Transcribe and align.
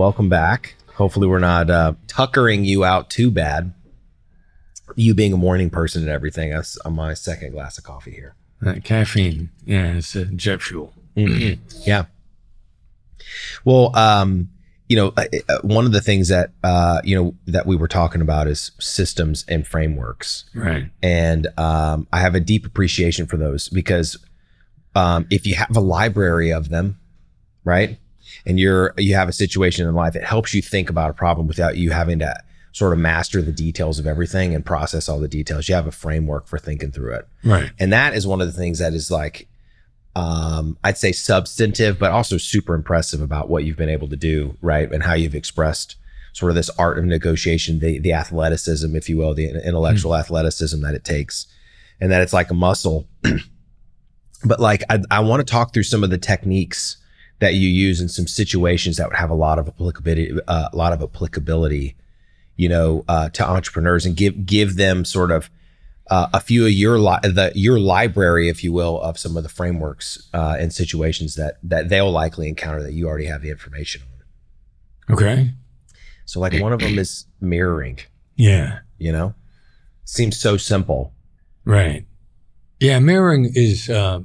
welcome 0.00 0.30
back. 0.30 0.76
Hopefully, 0.94 1.28
we're 1.28 1.38
not 1.38 1.68
uh, 1.68 1.92
tuckering 2.06 2.64
you 2.64 2.84
out 2.86 3.10
too 3.10 3.30
bad. 3.30 3.74
You 4.96 5.12
being 5.14 5.34
a 5.34 5.36
morning 5.36 5.68
person 5.68 6.00
and 6.00 6.10
everything, 6.10 6.48
that's 6.50 6.78
on 6.78 6.94
my 6.94 7.12
second 7.12 7.52
glass 7.52 7.76
of 7.76 7.84
coffee 7.84 8.12
here. 8.12 8.34
Uh, 8.64 8.76
caffeine, 8.82 9.50
yeah, 9.66 9.92
it's 9.98 10.16
uh, 10.16 10.24
jet 10.34 10.62
fuel. 10.62 10.94
Yeah. 11.16 12.04
Well, 13.66 13.94
um, 13.94 14.48
you 14.88 14.96
know, 14.96 15.12
one 15.62 15.84
of 15.84 15.92
the 15.92 16.00
things 16.00 16.28
that 16.28 16.50
uh, 16.64 17.02
you 17.04 17.14
know 17.14 17.34
that 17.46 17.66
we 17.66 17.76
were 17.76 17.86
talking 17.88 18.22
about 18.22 18.48
is 18.48 18.72
systems 18.80 19.44
and 19.48 19.66
frameworks, 19.66 20.46
Right. 20.54 20.90
and 21.02 21.46
um, 21.58 22.08
I 22.10 22.20
have 22.20 22.34
a 22.34 22.40
deep 22.40 22.64
appreciation 22.64 23.26
for 23.26 23.36
those 23.36 23.68
because 23.68 24.16
um, 24.94 25.26
if 25.30 25.46
you 25.46 25.56
have 25.56 25.76
a 25.76 25.80
library 25.80 26.52
of 26.52 26.70
them, 26.70 26.98
right, 27.64 27.98
and 28.46 28.58
you're 28.58 28.94
you 28.96 29.14
have 29.14 29.28
a 29.28 29.32
situation 29.32 29.88
in 29.88 29.94
life, 29.94 30.16
it 30.16 30.24
helps 30.24 30.54
you 30.54 30.62
think 30.62 30.90
about 30.90 31.10
a 31.10 31.14
problem 31.14 31.46
without 31.46 31.76
you 31.76 31.90
having 31.90 32.18
to 32.20 32.34
sort 32.72 32.92
of 32.92 32.98
master 32.98 33.42
the 33.42 33.52
details 33.52 33.98
of 33.98 34.06
everything 34.06 34.54
and 34.54 34.64
process 34.64 35.08
all 35.08 35.18
the 35.18 35.28
details. 35.28 35.68
You 35.68 35.74
have 35.74 35.86
a 35.86 35.92
framework 35.92 36.46
for 36.46 36.58
thinking 36.58 36.92
through 36.92 37.14
it. 37.14 37.28
Right. 37.44 37.70
And 37.78 37.92
that 37.92 38.14
is 38.14 38.26
one 38.26 38.40
of 38.40 38.46
the 38.46 38.52
things 38.52 38.78
that 38.78 38.94
is 38.94 39.10
like, 39.10 39.48
um, 40.14 40.78
I'd 40.84 40.98
say 40.98 41.12
substantive, 41.12 41.98
but 41.98 42.12
also 42.12 42.36
super 42.36 42.74
impressive 42.74 43.20
about 43.20 43.48
what 43.48 43.64
you've 43.64 43.76
been 43.76 43.88
able 43.88 44.08
to 44.08 44.16
do, 44.16 44.56
right? 44.60 44.90
And 44.90 45.02
how 45.02 45.14
you've 45.14 45.34
expressed 45.34 45.96
sort 46.32 46.50
of 46.50 46.56
this 46.56 46.70
art 46.78 46.98
of 46.98 47.04
negotiation, 47.04 47.80
the 47.80 47.98
the 47.98 48.12
athleticism, 48.12 48.94
if 48.94 49.08
you 49.08 49.16
will, 49.16 49.34
the 49.34 49.48
intellectual 49.66 50.16
athleticism 50.16 50.80
that 50.82 50.94
it 50.94 51.04
takes, 51.04 51.46
and 52.00 52.10
that 52.12 52.22
it's 52.22 52.32
like 52.32 52.50
a 52.50 52.54
muscle. 52.54 53.08
but 54.44 54.60
like, 54.60 54.82
I, 54.88 55.02
I 55.10 55.20
want 55.20 55.46
to 55.46 55.50
talk 55.50 55.72
through 55.72 55.84
some 55.84 56.04
of 56.04 56.10
the 56.10 56.18
techniques 56.18 56.96
that 57.40 57.54
you 57.54 57.68
use 57.68 58.00
in 58.00 58.08
some 58.08 58.26
situations 58.26 58.96
that 58.96 59.08
would 59.08 59.16
have 59.16 59.30
a 59.30 59.34
lot 59.34 59.58
of 59.58 59.66
applicability, 59.66 60.32
uh, 60.46 60.68
a 60.72 60.76
lot 60.76 60.92
of 60.92 61.02
applicability, 61.02 61.96
you 62.56 62.68
know, 62.68 63.04
uh, 63.08 63.28
to 63.30 63.46
entrepreneurs, 63.46 64.06
and 64.06 64.16
give 64.16 64.46
give 64.46 64.76
them 64.76 65.04
sort 65.04 65.30
of 65.30 65.50
uh, 66.10 66.28
a 66.34 66.40
few 66.40 66.66
of 66.66 66.72
your 66.72 66.98
li- 66.98 67.18
the 67.22 67.52
your 67.54 67.78
library, 67.78 68.48
if 68.48 68.62
you 68.62 68.72
will, 68.72 69.00
of 69.00 69.18
some 69.18 69.36
of 69.36 69.42
the 69.42 69.48
frameworks 69.48 70.28
uh, 70.34 70.56
and 70.58 70.72
situations 70.72 71.34
that 71.36 71.58
that 71.62 71.88
they'll 71.88 72.10
likely 72.10 72.48
encounter 72.48 72.82
that 72.82 72.92
you 72.92 73.08
already 73.08 73.26
have 73.26 73.42
the 73.42 73.50
information 73.50 74.02
on. 74.02 75.14
Okay. 75.14 75.52
So, 76.26 76.40
like 76.40 76.60
one 76.60 76.72
of 76.72 76.80
them 76.80 76.98
is 76.98 77.26
mirroring. 77.40 77.98
Yeah. 78.36 78.80
You 78.98 79.12
know, 79.12 79.34
seems 80.04 80.36
so 80.36 80.56
simple. 80.56 81.12
Right. 81.64 82.06
Yeah. 82.78 82.98
Mirroring 82.98 83.50
is 83.54 83.88
uh, 83.88 84.20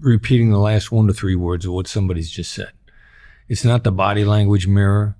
repeating 0.00 0.50
the 0.50 0.58
last 0.58 0.90
one 0.90 1.06
to 1.06 1.12
three 1.12 1.36
words 1.36 1.64
of 1.66 1.72
what 1.72 1.86
somebody's 1.86 2.30
just 2.30 2.52
said. 2.52 2.72
It's 3.48 3.64
not 3.64 3.84
the 3.84 3.92
body 3.92 4.24
language 4.24 4.66
mirror, 4.66 5.16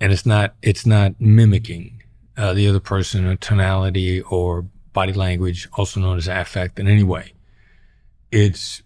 and 0.00 0.12
it's 0.12 0.26
not 0.26 0.54
it's 0.62 0.86
not 0.86 1.20
mimicking 1.20 2.02
uh, 2.36 2.52
the 2.52 2.68
other 2.68 2.80
person 2.80 3.26
in 3.26 3.36
tonality 3.38 4.22
or 4.22 4.66
body 4.92 5.12
language, 5.12 5.68
also 5.74 6.00
known 6.00 6.16
as 6.16 6.28
affect, 6.28 6.78
in 6.78 6.88
any 6.88 7.02
way. 7.02 7.32
It's 8.30 8.82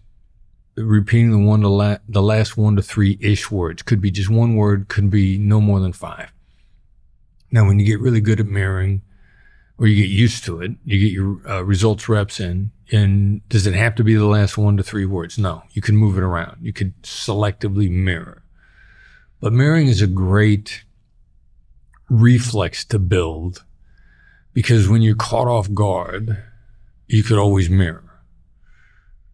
repeating 0.76 1.30
the 1.30 1.38
one 1.38 1.60
to 1.60 1.68
la- 1.68 1.98
the 2.08 2.22
last 2.22 2.56
one 2.56 2.76
to 2.76 2.82
three 2.82 3.18
ish 3.20 3.50
words. 3.50 3.82
Could 3.82 4.00
be 4.00 4.10
just 4.10 4.30
one 4.30 4.56
word. 4.56 4.88
Could 4.88 5.10
be 5.10 5.38
no 5.38 5.60
more 5.60 5.80
than 5.80 5.92
five. 5.92 6.32
Now, 7.50 7.66
when 7.66 7.78
you 7.78 7.86
get 7.86 8.00
really 8.00 8.20
good 8.20 8.40
at 8.40 8.46
mirroring, 8.46 9.02
or 9.78 9.86
you 9.86 10.02
get 10.02 10.10
used 10.10 10.44
to 10.44 10.60
it, 10.60 10.72
you 10.84 10.98
get 10.98 11.12
your 11.12 11.40
uh, 11.48 11.62
results 11.62 12.08
reps 12.08 12.40
in. 12.40 12.72
And 12.90 13.46
does 13.48 13.66
it 13.66 13.74
have 13.74 13.94
to 13.96 14.04
be 14.04 14.14
the 14.14 14.26
last 14.26 14.58
one 14.58 14.76
to 14.76 14.82
three 14.82 15.06
words? 15.06 15.38
No, 15.38 15.62
you 15.70 15.80
can 15.80 15.96
move 15.96 16.18
it 16.18 16.22
around. 16.22 16.58
You 16.60 16.72
could 16.72 17.00
selectively 17.02 17.90
mirror. 17.90 18.42
But 19.40 19.52
mirroring 19.52 19.86
is 19.86 20.02
a 20.02 20.06
great 20.06 20.84
reflex 22.10 22.84
to 22.86 22.98
build 22.98 23.64
because 24.52 24.88
when 24.88 25.02
you're 25.02 25.14
caught 25.14 25.46
off 25.46 25.72
guard, 25.72 26.42
you 27.06 27.22
could 27.22 27.38
always 27.38 27.70
mirror. 27.70 28.04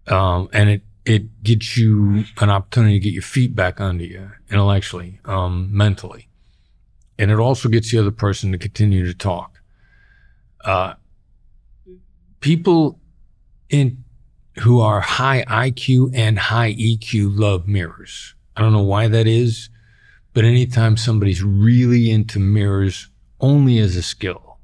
Um, 0.09 0.51
and 0.53 0.69
it, 0.69 0.83
it 1.07 1.43
gets 1.43 1.79
you 1.79 2.25
an 2.39 2.51
opportunity 2.51 2.99
to 2.99 3.03
get 3.03 3.15
your 3.15 3.23
feet 3.23 3.55
back 3.55 3.81
under 3.81 4.05
you 4.05 4.33
intellectually, 4.51 5.21
um, 5.25 5.69
mentally. 5.73 6.29
And 7.19 7.31
it 7.31 7.39
also 7.39 7.69
gets 7.69 7.91
the 7.91 7.99
other 7.99 8.11
person 8.11 8.53
to 8.53 8.59
continue 8.59 9.07
to 9.07 9.15
talk. 9.15 9.54
Uh, 10.65 10.95
people 12.41 12.99
in 13.71 14.05
who 14.61 14.81
are 14.81 15.01
high 15.01 15.45
IQ 15.45 16.11
and 16.15 16.39
high 16.39 16.73
EQ 16.75 17.39
love 17.39 17.67
mirrors. 17.67 18.35
I 18.57 18.63
don't 18.63 18.73
know 18.73 18.83
why 18.83 19.09
that 19.09 19.27
is, 19.27 19.69
but 20.33 20.45
anytime 20.45 20.97
somebody's 20.97 21.43
really 21.43 22.11
into 22.11 22.39
mirrors 22.39 23.09
only 23.41 23.79
as 23.79 23.97
a 23.97 24.03
skill, 24.03 24.59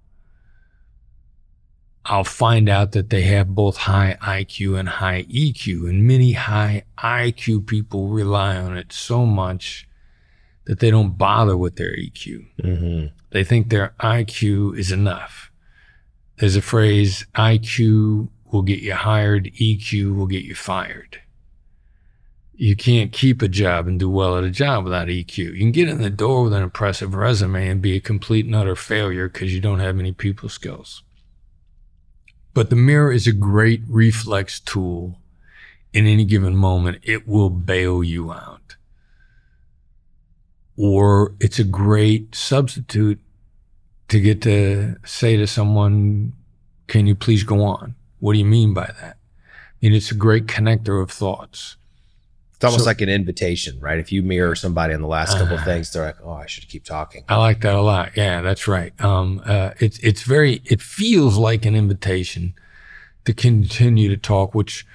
I'll 2.04 2.24
find 2.24 2.68
out 2.68 2.92
that 2.92 3.10
they 3.10 3.22
have 3.22 3.54
both 3.54 3.76
high 3.76 4.16
IQ 4.22 4.78
and 4.78 4.88
high 4.88 5.24
EQ. 5.24 5.88
And 5.88 6.06
many 6.06 6.32
high 6.32 6.84
IQ 6.98 7.66
people 7.66 8.08
rely 8.08 8.56
on 8.56 8.76
it 8.76 8.92
so 8.92 9.26
much 9.26 9.88
that 10.66 10.80
they 10.80 10.90
don't 10.90 11.18
bother 11.18 11.56
with 11.56 11.76
their 11.76 11.96
EQ. 11.96 12.46
Mm-hmm. 12.62 13.06
They 13.30 13.44
think 13.44 13.68
their 13.68 13.94
IQ 14.00 14.78
is 14.78 14.92
enough. 14.92 15.49
There's 16.40 16.56
a 16.56 16.62
phrase 16.62 17.26
IQ 17.34 18.30
will 18.50 18.62
get 18.62 18.80
you 18.80 18.94
hired, 18.94 19.52
EQ 19.60 20.16
will 20.16 20.26
get 20.26 20.42
you 20.42 20.54
fired. 20.54 21.20
You 22.54 22.74
can't 22.76 23.12
keep 23.12 23.42
a 23.42 23.48
job 23.48 23.86
and 23.86 24.00
do 24.00 24.08
well 24.08 24.38
at 24.38 24.44
a 24.44 24.50
job 24.50 24.84
without 24.84 25.08
EQ. 25.08 25.36
You 25.36 25.58
can 25.58 25.70
get 25.70 25.90
in 25.90 26.00
the 26.00 26.08
door 26.08 26.44
with 26.44 26.54
an 26.54 26.62
impressive 26.62 27.14
resume 27.14 27.68
and 27.68 27.82
be 27.82 27.94
a 27.94 28.00
complete 28.00 28.46
and 28.46 28.54
utter 28.54 28.74
failure 28.74 29.28
because 29.28 29.54
you 29.54 29.60
don't 29.60 29.80
have 29.80 29.98
any 29.98 30.12
people 30.12 30.48
skills. 30.48 31.02
But 32.54 32.70
the 32.70 32.76
mirror 32.76 33.12
is 33.12 33.26
a 33.26 33.32
great 33.32 33.82
reflex 33.86 34.60
tool 34.60 35.18
in 35.92 36.06
any 36.06 36.24
given 36.24 36.56
moment. 36.56 37.00
It 37.02 37.28
will 37.28 37.50
bail 37.50 38.02
you 38.02 38.32
out. 38.32 38.76
Or 40.74 41.34
it's 41.38 41.58
a 41.58 41.64
great 41.64 42.34
substitute 42.34 43.20
to 44.10 44.20
get 44.20 44.42
to 44.42 44.96
say 45.04 45.36
to 45.36 45.46
someone, 45.46 46.32
can 46.86 47.06
you 47.06 47.14
please 47.14 47.42
go 47.44 47.62
on? 47.64 47.94
What 48.18 48.34
do 48.34 48.38
you 48.38 48.44
mean 48.44 48.74
by 48.74 48.92
that? 49.00 49.16
And 49.82 49.94
it's 49.94 50.10
a 50.10 50.14
great 50.14 50.46
connector 50.46 51.02
of 51.02 51.10
thoughts. 51.10 51.76
It's 52.56 52.64
almost 52.64 52.84
So- 52.84 52.90
like 52.90 53.00
an 53.00 53.08
invitation, 53.08 53.80
right? 53.80 53.98
If 53.98 54.12
you 54.12 54.22
mirror 54.22 54.54
somebody 54.54 54.92
in 54.92 55.00
the 55.00 55.06
last 55.08 55.38
couple 55.38 55.54
of 55.54 55.60
Ah. 55.60 55.64
things, 55.64 55.90
they're 55.92 56.04
like, 56.04 56.16
"Oh, 56.22 56.32
I 56.32 56.44
should 56.46 56.68
keep 56.68 56.84
talking." 56.84 57.24
I 57.28 57.36
like 57.36 57.62
that 57.62 57.74
a 57.74 57.80
lot. 57.80 58.10
Yeah, 58.16 58.42
that's 58.42 58.68
right. 58.68 58.92
Um, 59.02 59.40
uh, 59.46 59.70
it's 59.78 59.98
it's 60.00 60.22
very 60.24 60.60
it 60.66 60.82
feels 60.82 61.38
like 61.38 61.64
an 61.64 61.74
invitation 61.74 62.52
to 63.24 63.32
continue 63.32 64.08
to 64.10 64.16
talk, 64.18 64.54
which 64.54 64.86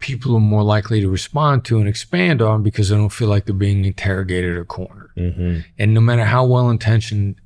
people 0.00 0.34
are 0.34 0.40
more 0.40 0.62
likely 0.64 1.00
to 1.00 1.08
respond 1.08 1.64
to 1.66 1.78
and 1.78 1.88
expand 1.88 2.40
on 2.42 2.62
because 2.64 2.88
they 2.88 2.96
don't 2.96 3.12
feel 3.12 3.28
like 3.28 3.44
they're 3.46 3.54
being 3.54 3.84
interrogated 3.84 4.56
or 4.56 4.64
cornered. 4.64 5.10
Mm-hmm. 5.16 5.60
And 5.78 5.94
no 5.94 6.00
matter 6.00 6.24
how 6.24 6.44
well 6.46 6.68
intentioned, 6.70 7.36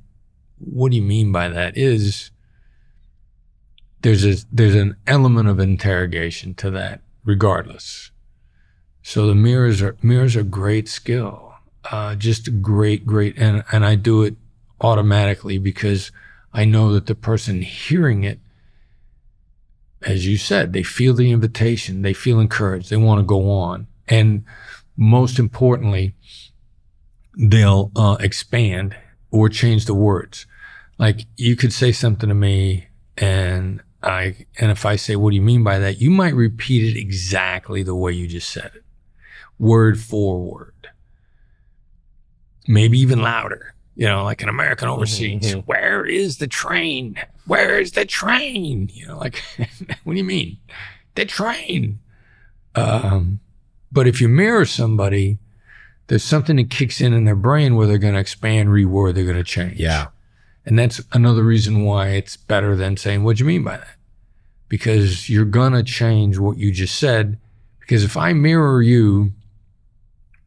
what 0.65 0.91
do 0.91 0.97
you 0.97 1.03
mean 1.03 1.31
by 1.31 1.49
that? 1.49 1.77
Is 1.77 2.31
there's 4.01 4.25
a 4.25 4.45
there's 4.51 4.75
an 4.75 4.95
element 5.07 5.49
of 5.49 5.59
interrogation 5.59 6.53
to 6.55 6.69
that, 6.71 7.01
regardless. 7.23 8.11
So 9.01 9.27
the 9.27 9.35
mirrors 9.35 9.81
are 9.81 9.97
mirrors 10.01 10.35
are 10.35 10.43
great 10.43 10.87
skill, 10.87 11.53
uh, 11.91 12.15
just 12.15 12.61
great 12.61 13.05
great, 13.05 13.37
and 13.37 13.63
and 13.71 13.85
I 13.85 13.95
do 13.95 14.23
it 14.23 14.35
automatically 14.81 15.57
because 15.57 16.11
I 16.53 16.65
know 16.65 16.93
that 16.93 17.07
the 17.07 17.15
person 17.15 17.61
hearing 17.61 18.23
it, 18.23 18.39
as 20.01 20.27
you 20.27 20.37
said, 20.37 20.73
they 20.73 20.83
feel 20.83 21.13
the 21.13 21.31
invitation, 21.31 22.01
they 22.01 22.13
feel 22.13 22.39
encouraged, 22.39 22.89
they 22.89 22.97
want 22.97 23.19
to 23.19 23.25
go 23.25 23.49
on, 23.49 23.87
and 24.07 24.43
most 24.95 25.39
importantly, 25.39 26.13
they'll 27.37 27.91
uh, 27.95 28.17
expand 28.19 28.95
or 29.31 29.49
change 29.49 29.85
the 29.85 29.93
words. 29.93 30.45
Like 30.97 31.25
you 31.37 31.55
could 31.55 31.73
say 31.73 31.91
something 31.91 32.29
to 32.29 32.35
me 32.35 32.87
and 33.17 33.81
I 34.01 34.45
and 34.59 34.71
if 34.71 34.85
I 34.85 34.95
say 34.95 35.15
what 35.15 35.31
do 35.31 35.35
you 35.35 35.41
mean 35.41 35.63
by 35.63 35.79
that, 35.79 35.99
you 35.99 36.09
might 36.11 36.33
repeat 36.35 36.95
it 36.95 36.99
exactly 36.99 37.83
the 37.83 37.95
way 37.95 38.11
you 38.11 38.27
just 38.27 38.49
said 38.49 38.71
it. 38.75 38.83
Word 39.59 39.99
for 39.99 40.39
word. 40.39 40.89
Maybe 42.67 42.99
even 42.99 43.21
louder. 43.21 43.73
You 43.95 44.07
know, 44.07 44.23
like 44.23 44.41
an 44.41 44.49
American 44.49 44.87
overseas. 44.87 45.53
mhm. 45.53 45.63
Where 45.67 46.03
is 46.05 46.37
the 46.37 46.47
train? 46.47 47.15
Where 47.45 47.79
is 47.79 47.91
the 47.91 48.05
train? 48.05 48.89
You 48.91 49.07
know, 49.07 49.17
like 49.19 49.41
what 50.03 50.13
do 50.13 50.17
you 50.17 50.23
mean? 50.23 50.57
The 51.15 51.25
train. 51.25 51.99
Um, 52.75 53.39
but 53.91 54.07
if 54.07 54.19
you 54.19 54.27
mirror 54.27 54.65
somebody, 54.65 55.37
there's 56.07 56.23
something 56.23 56.55
that 56.55 56.71
kicks 56.71 56.99
in 57.01 57.13
in 57.13 57.25
their 57.25 57.35
brain 57.35 57.75
where 57.75 57.85
they're 57.85 57.99
going 57.99 58.15
to 58.15 58.19
expand, 58.19 58.69
reword, 58.69 59.13
they're 59.13 59.23
going 59.25 59.37
to 59.37 59.43
change. 59.43 59.79
Yeah. 59.79 60.07
And 60.65 60.79
that's 60.79 61.01
another 61.11 61.43
reason 61.43 61.83
why 61.83 62.09
it's 62.09 62.37
better 62.37 62.75
than 62.75 62.97
saying, 62.97 63.23
What 63.23 63.37
do 63.37 63.43
you 63.43 63.47
mean 63.47 63.63
by 63.63 63.77
that? 63.77 63.95
Because 64.69 65.29
you're 65.29 65.45
going 65.45 65.73
to 65.73 65.83
change 65.83 66.37
what 66.37 66.57
you 66.57 66.71
just 66.71 66.95
said. 66.95 67.39
Because 67.79 68.03
if 68.03 68.15
I 68.15 68.33
mirror 68.33 68.81
you, 68.81 69.33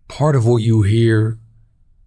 part 0.08 0.34
of 0.34 0.46
what 0.46 0.62
you 0.62 0.82
hear 0.82 1.38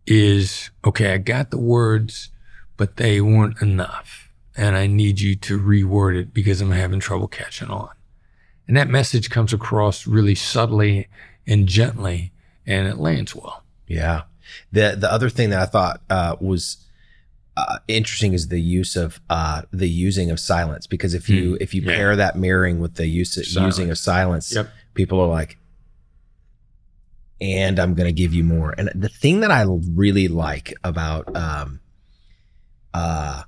is 0.08 0.72
okay, 0.84 1.14
I 1.14 1.18
got 1.20 1.52
the 1.52 1.60
words, 1.60 2.30
but 2.78 2.98
they 2.98 3.22
weren't 3.22 3.62
enough. 3.62 4.32
And 4.58 4.76
I 4.76 4.88
need 4.88 5.22
you 5.22 5.36
to 5.36 5.60
reword 5.60 6.20
it 6.20 6.34
because 6.34 6.60
I'm 6.60 6.72
having 6.72 7.00
trouble 7.00 7.28
catching 7.28 7.70
on. 7.70 7.90
And 8.68 8.76
that 8.76 8.90
message 8.90 9.30
comes 9.30 9.54
across 9.54 10.06
really 10.06 10.36
subtly 10.36 11.08
and 11.48 11.68
gently, 11.68 12.32
and 12.66 12.88
it 12.88 12.98
lands 12.98 13.36
well. 13.36 13.64
Yeah. 13.88 14.24
The 14.72 14.96
the 14.98 15.12
other 15.12 15.30
thing 15.30 15.52
that 15.52 15.62
I 15.62 15.66
thought 15.66 16.02
uh, 16.10 16.36
was 16.40 16.78
uh, 17.68 17.80
interesting 17.88 18.34
is 18.34 18.48
the 18.48 18.62
use 18.62 18.96
of 18.96 19.20
uh, 19.30 19.64
the 19.72 19.90
using 19.90 20.32
of 20.32 20.40
silence 20.40 20.88
because 20.88 21.14
if 21.14 21.28
you 21.30 21.58
if 21.60 21.74
you. 21.74 21.82
Yeah. 21.82 21.96
pair 21.96 22.16
that 22.16 22.36
mirroring 22.38 22.80
with 22.80 22.96
the 22.96 23.08
use 23.08 23.34
Silence. 23.34 23.78
using 23.78 23.90
of 23.92 23.98
silence, 23.98 24.54
Yep. 24.54 24.70
people 24.94 25.20
are 25.20 25.28
like, 25.28 25.58
and 27.42 27.80
I'm 27.80 27.94
going 27.94 28.08
to 28.08 28.14
give 28.14 28.34
you 28.34 28.44
more. 28.44 28.74
And 28.78 28.90
the 28.96 29.10
thing 29.10 29.40
that 29.42 29.52
I 29.52 29.66
really 29.94 30.28
like 30.28 30.74
about 30.84 31.34
um, 31.36 31.80
uh, 32.94 33.44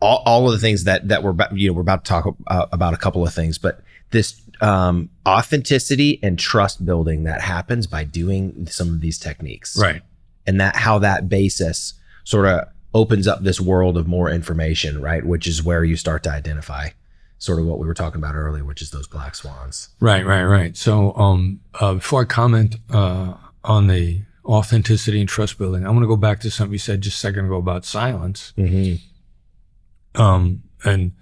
all, 0.00 0.22
all 0.24 0.46
of 0.46 0.52
the 0.52 0.58
things 0.58 0.84
that 0.84 1.08
that 1.08 1.22
we're 1.22 1.30
about, 1.30 1.56
you 1.56 1.68
know 1.68 1.74
we're 1.74 1.82
about 1.82 2.04
to 2.04 2.08
talk 2.08 2.34
uh, 2.46 2.66
about 2.72 2.94
a 2.94 2.96
couple 2.96 3.26
of 3.26 3.34
things, 3.34 3.58
but 3.58 3.82
this 4.10 4.40
um, 4.60 5.10
authenticity 5.26 6.18
and 6.22 6.38
trust 6.38 6.84
building 6.84 7.24
that 7.24 7.40
happens 7.40 7.86
by 7.86 8.04
doing 8.04 8.66
some 8.66 8.88
of 8.88 9.00
these 9.00 9.18
techniques, 9.18 9.76
Right. 9.78 10.02
and 10.46 10.60
that 10.60 10.76
how 10.76 10.98
that 11.00 11.28
basis 11.28 11.94
sort 12.24 12.46
of 12.46 12.66
opens 12.92 13.28
up 13.28 13.42
this 13.42 13.60
world 13.60 13.96
of 13.96 14.06
more 14.06 14.30
information, 14.30 15.00
right? 15.00 15.24
Which 15.24 15.46
is 15.46 15.62
where 15.62 15.84
you 15.84 15.96
start 15.96 16.22
to 16.24 16.30
identify 16.30 16.90
sort 17.38 17.58
of 17.58 17.66
what 17.66 17.78
we 17.78 17.86
were 17.86 17.94
talking 17.94 18.20
about 18.20 18.34
earlier, 18.34 18.64
which 18.64 18.82
is 18.82 18.90
those 18.90 19.06
black 19.06 19.34
swans. 19.34 19.88
Right, 20.00 20.24
right, 20.26 20.44
right. 20.44 20.76
So, 20.76 21.14
um, 21.14 21.60
uh, 21.74 21.94
before 21.94 22.22
I 22.22 22.24
comment 22.24 22.76
uh, 22.90 23.34
on 23.64 23.86
the 23.86 24.22
authenticity 24.44 25.20
and 25.20 25.28
trust 25.28 25.56
building, 25.58 25.86
I 25.86 25.90
want 25.90 26.02
to 26.02 26.08
go 26.08 26.16
back 26.16 26.40
to 26.40 26.50
something 26.50 26.72
you 26.72 26.78
said 26.78 27.00
just 27.00 27.16
a 27.16 27.20
second 27.20 27.46
ago 27.46 27.56
about 27.56 27.84
silence. 27.84 28.52
Mm-hmm. 28.58 30.20
Um, 30.20 30.62
and 30.84 31.12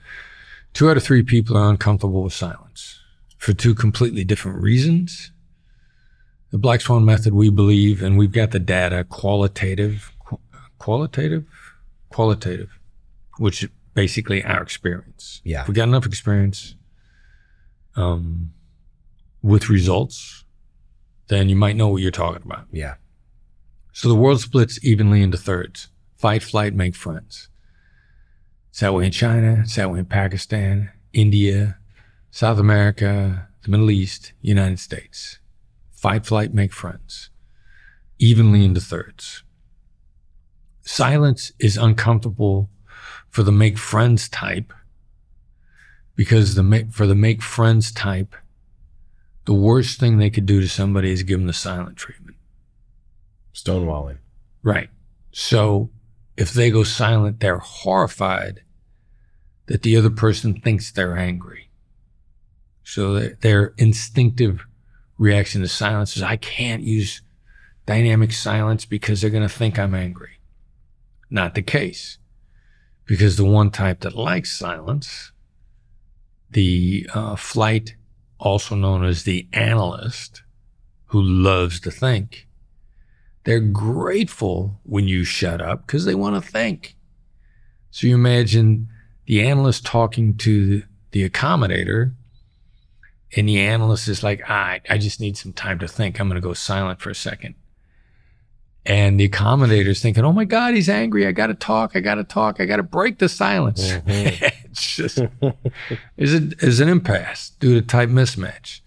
two 0.75 0.91
out 0.91 0.97
of 0.97 1.03
three 1.03 1.23
people 1.23 1.57
are 1.57 1.71
uncomfortable 1.71 2.23
with 2.23 2.33
silence 2.33 2.99
for 3.37 3.53
two 3.53 3.75
completely 3.75 4.25
different 4.25 4.61
reasons. 4.61 5.31
The 6.51 6.59
Black 6.59 6.81
Swan 6.81 7.05
method, 7.05 7.35
we 7.35 7.51
believe, 7.51 8.03
and 8.03 8.19
we've 8.19 8.33
got 8.33 8.51
the 8.51 8.59
data, 8.59 9.05
qualitative, 9.05 10.13
qu- 10.18 10.18
qualitative, 10.79 11.47
qualitative, 12.11 12.79
which 13.39 13.63
is 13.63 13.71
basically 13.95 14.45
our 14.45 14.63
experience. 14.63 15.41
Yeah. 15.45 15.63
If 15.63 15.69
we 15.69 15.75
got 15.75 15.89
enough 15.89 16.07
experience 16.07 16.77
um, 17.97 18.53
with 19.43 19.69
results, 19.69 20.45
then 21.29 21.49
you 21.49 21.57
might 21.57 21.77
know 21.77 21.89
what 21.89 22.03
you're 22.03 22.11
talking 22.11 22.43
about. 22.45 22.67
Yeah. 22.73 22.95
So 23.93 24.09
the 24.09 24.15
world 24.15 24.41
splits 24.41 24.83
evenly 24.85 25.23
into 25.23 25.37
thirds 25.37 25.89
fight, 26.17 26.43
flight, 26.43 26.75
make 26.75 26.97
friends. 26.97 27.49
It's 28.71 28.81
that 28.81 28.93
way 28.95 29.07
in 29.07 29.13
China, 29.13 29.61
it's 29.63 29.77
that 29.77 29.91
way 29.91 30.01
in 30.01 30.05
Pakistan, 30.05 30.91
India, 31.13 31.79
South 32.31 32.59
America, 32.59 33.49
the 33.63 33.71
Middle 33.71 33.91
East, 33.91 34.33
United 34.41 34.79
States. 34.79 35.39
Fight, 35.91 36.27
flight, 36.27 36.55
make 36.55 36.73
friends. 36.73 37.31
Evenly 38.19 38.65
into 38.65 38.81
thirds. 38.81 39.43
Silence 40.89 41.53
is 41.59 41.77
uncomfortable 41.77 42.71
for 43.29 43.43
the 43.43 43.53
make 43.53 43.77
friends 43.77 44.27
type 44.27 44.73
because 46.17 46.55
the 46.55 46.63
make, 46.63 46.91
for 46.93 47.07
the 47.07 47.15
make 47.15 47.43
friends 47.43 47.93
type, 47.93 48.35
the 49.45 49.53
worst 49.53 50.01
thing 50.01 50.17
they 50.17 50.31
could 50.31 50.47
do 50.47 50.63
to 50.63 50.69
somebody 50.69 51.13
is 51.13 51.23
give 51.23 51.41
them 51.41 51.47
the 51.47 51.53
silent 51.53 51.99
treatment. 51.99 52.39
Stonewalling. 53.55 54.17
Right. 54.63 54.89
So 55.31 55.91
if 56.39 56.55
they 56.55 56.71
go 56.71 56.85
silent, 56.85 57.41
they're 57.41 57.59
horrified 57.59 58.63
that 59.67 59.83
the 59.83 59.95
other 59.95 60.11
person 60.11 60.59
thinks 60.59 60.91
they're 60.91 61.19
angry. 61.19 61.69
So 62.83 63.13
their- 63.13 63.37
their 63.43 63.75
instinctive 63.77 64.67
reaction 65.19 65.61
to 65.61 65.69
silence 65.69 66.17
is, 66.17 66.23
I 66.23 66.37
can't 66.37 66.83
use 66.83 67.21
dynamic 67.85 68.33
silence 68.33 68.87
because 68.87 69.21
they're 69.21 69.29
going 69.29 69.47
to 69.47 69.55
think 69.55 69.79
I'm 69.79 69.95
angry. 69.95 70.38
Not 71.31 71.55
the 71.55 71.63
case. 71.63 72.19
Because 73.07 73.37
the 73.37 73.45
one 73.45 73.71
type 73.71 74.01
that 74.01 74.15
likes 74.15 74.57
silence, 74.57 75.33
the 76.51 77.09
uh, 77.15 77.37
flight, 77.37 77.95
also 78.39 78.75
known 78.75 79.05
as 79.05 79.25
the 79.25 79.49
analyst, 79.53 80.43
who 81.07 81.23
loves 81.23 81.81
to 81.81 81.91
think, 81.91 82.47
they're 83.45 83.61
grateful 83.61 84.79
when 84.83 85.09
you 85.09 85.25
shut 85.25 85.63
up 85.63 85.87
because 85.87 86.05
they 86.05 86.15
want 86.15 86.43
to 86.43 86.51
think. 86.51 86.97
So 87.91 88.07
you 88.07 88.15
imagine 88.15 88.89
the 89.27 89.47
analyst 89.47 89.87
talking 89.87 90.37
to 90.39 90.83
the 91.13 91.29
accommodator, 91.29 92.13
and 93.37 93.49
the 93.49 93.59
analyst 93.59 94.09
is 94.09 94.23
like, 94.23 94.49
I, 94.49 94.81
I 94.89 94.99
just 94.99 95.21
need 95.21 95.37
some 95.37 95.53
time 95.53 95.79
to 95.79 95.89
think. 95.89 96.21
I'm 96.21 96.29
going 96.29 96.41
to 96.41 96.47
go 96.47 96.55
silent 96.55 97.01
for 97.01 97.11
a 97.11 97.15
second. 97.15 97.55
And 98.87 99.21
the 99.21 99.25
accommodator's 99.25 100.01
thinking, 100.01 100.25
oh 100.25 100.33
my 100.33 100.45
God, 100.45 100.73
he's 100.75 100.89
angry. 100.89 101.27
I 101.27 101.33
got 101.33 101.49
to 101.49 101.55
talk. 101.55 101.93
I 101.95 102.01
got 102.01 102.15
to 102.15 102.25
talk. 102.25 102.59
I 102.61 102.65
got 102.65 102.77
to 102.77 102.83
break 102.83 103.19
the 103.19 103.29
silence. 103.29 103.93
it's 104.07 104.97
just, 104.97 105.19
is 106.17 106.33
it 106.35 106.63
is 106.63 106.81
an 106.81 106.89
impasse 106.89 107.51
due 107.61 107.75
to 107.79 107.87
type 107.87 108.09
mismatch. 108.09 108.81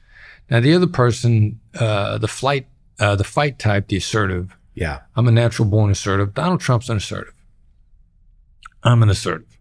Now 0.50 0.60
the 0.60 0.74
other 0.74 0.88
person, 0.88 1.60
uh, 1.80 2.18
the 2.18 2.28
flight, 2.28 2.68
uh, 3.00 3.16
the 3.16 3.24
fight 3.24 3.60
type, 3.60 3.90
the 3.90 3.98
assertive. 3.98 4.56
Yeah. 4.74 5.02
I'm 5.16 5.28
a 5.28 5.32
natural 5.32 5.68
born 5.68 5.92
assertive. 5.92 6.34
Donald 6.34 6.62
Trump's 6.62 6.90
an 6.90 6.98
assertive. 6.98 7.34
I'm 8.84 9.04
an 9.04 9.10
assertive. 9.10 9.58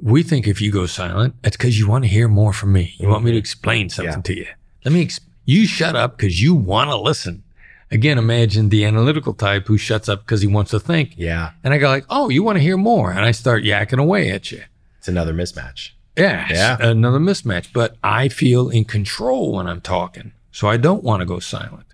We 0.00 0.22
think 0.22 0.46
if 0.48 0.62
you 0.62 0.72
go 0.72 0.86
silent, 0.86 1.34
it's 1.44 1.58
because 1.58 1.78
you 1.78 1.86
want 1.88 2.04
to 2.04 2.08
hear 2.08 2.26
more 2.26 2.54
from 2.54 2.72
me. 2.72 2.94
You 2.98 3.08
want 3.08 3.22
me 3.24 3.32
to 3.32 3.36
explain 3.36 3.90
something 3.90 4.14
Yeah. 4.14 4.20
to 4.22 4.34
you. 4.36 4.46
Let 4.84 4.94
me. 4.94 5.02
Ex- 5.02 5.20
you 5.44 5.66
shut 5.66 5.94
up 5.94 6.16
because 6.16 6.40
you 6.40 6.54
want 6.54 6.88
to 6.88 6.96
listen. 6.96 7.42
Again, 7.92 8.18
imagine 8.18 8.68
the 8.68 8.84
analytical 8.84 9.34
type 9.34 9.66
who 9.66 9.76
shuts 9.76 10.08
up 10.08 10.20
because 10.20 10.40
he 10.40 10.46
wants 10.46 10.70
to 10.70 10.78
think. 10.80 11.14
Yeah. 11.16 11.50
And 11.64 11.74
I 11.74 11.78
go 11.78 11.88
like, 11.88 12.04
"Oh, 12.08 12.28
you 12.28 12.42
want 12.44 12.56
to 12.56 12.62
hear 12.62 12.76
more?" 12.76 13.10
And 13.10 13.20
I 13.24 13.32
start 13.32 13.64
yakking 13.64 13.98
away 14.00 14.30
at 14.30 14.52
you. 14.52 14.62
It's 14.98 15.08
another 15.08 15.32
mismatch. 15.34 15.90
Yeah, 16.16 16.46
Yeah. 16.50 16.76
another 16.80 17.18
mismatch. 17.18 17.72
But 17.72 17.96
I 18.04 18.28
feel 18.28 18.68
in 18.68 18.84
control 18.84 19.52
when 19.54 19.66
I'm 19.66 19.80
talking, 19.80 20.32
so 20.52 20.68
I 20.68 20.76
don't 20.76 21.02
want 21.02 21.20
to 21.20 21.26
go 21.26 21.40
silent. 21.40 21.86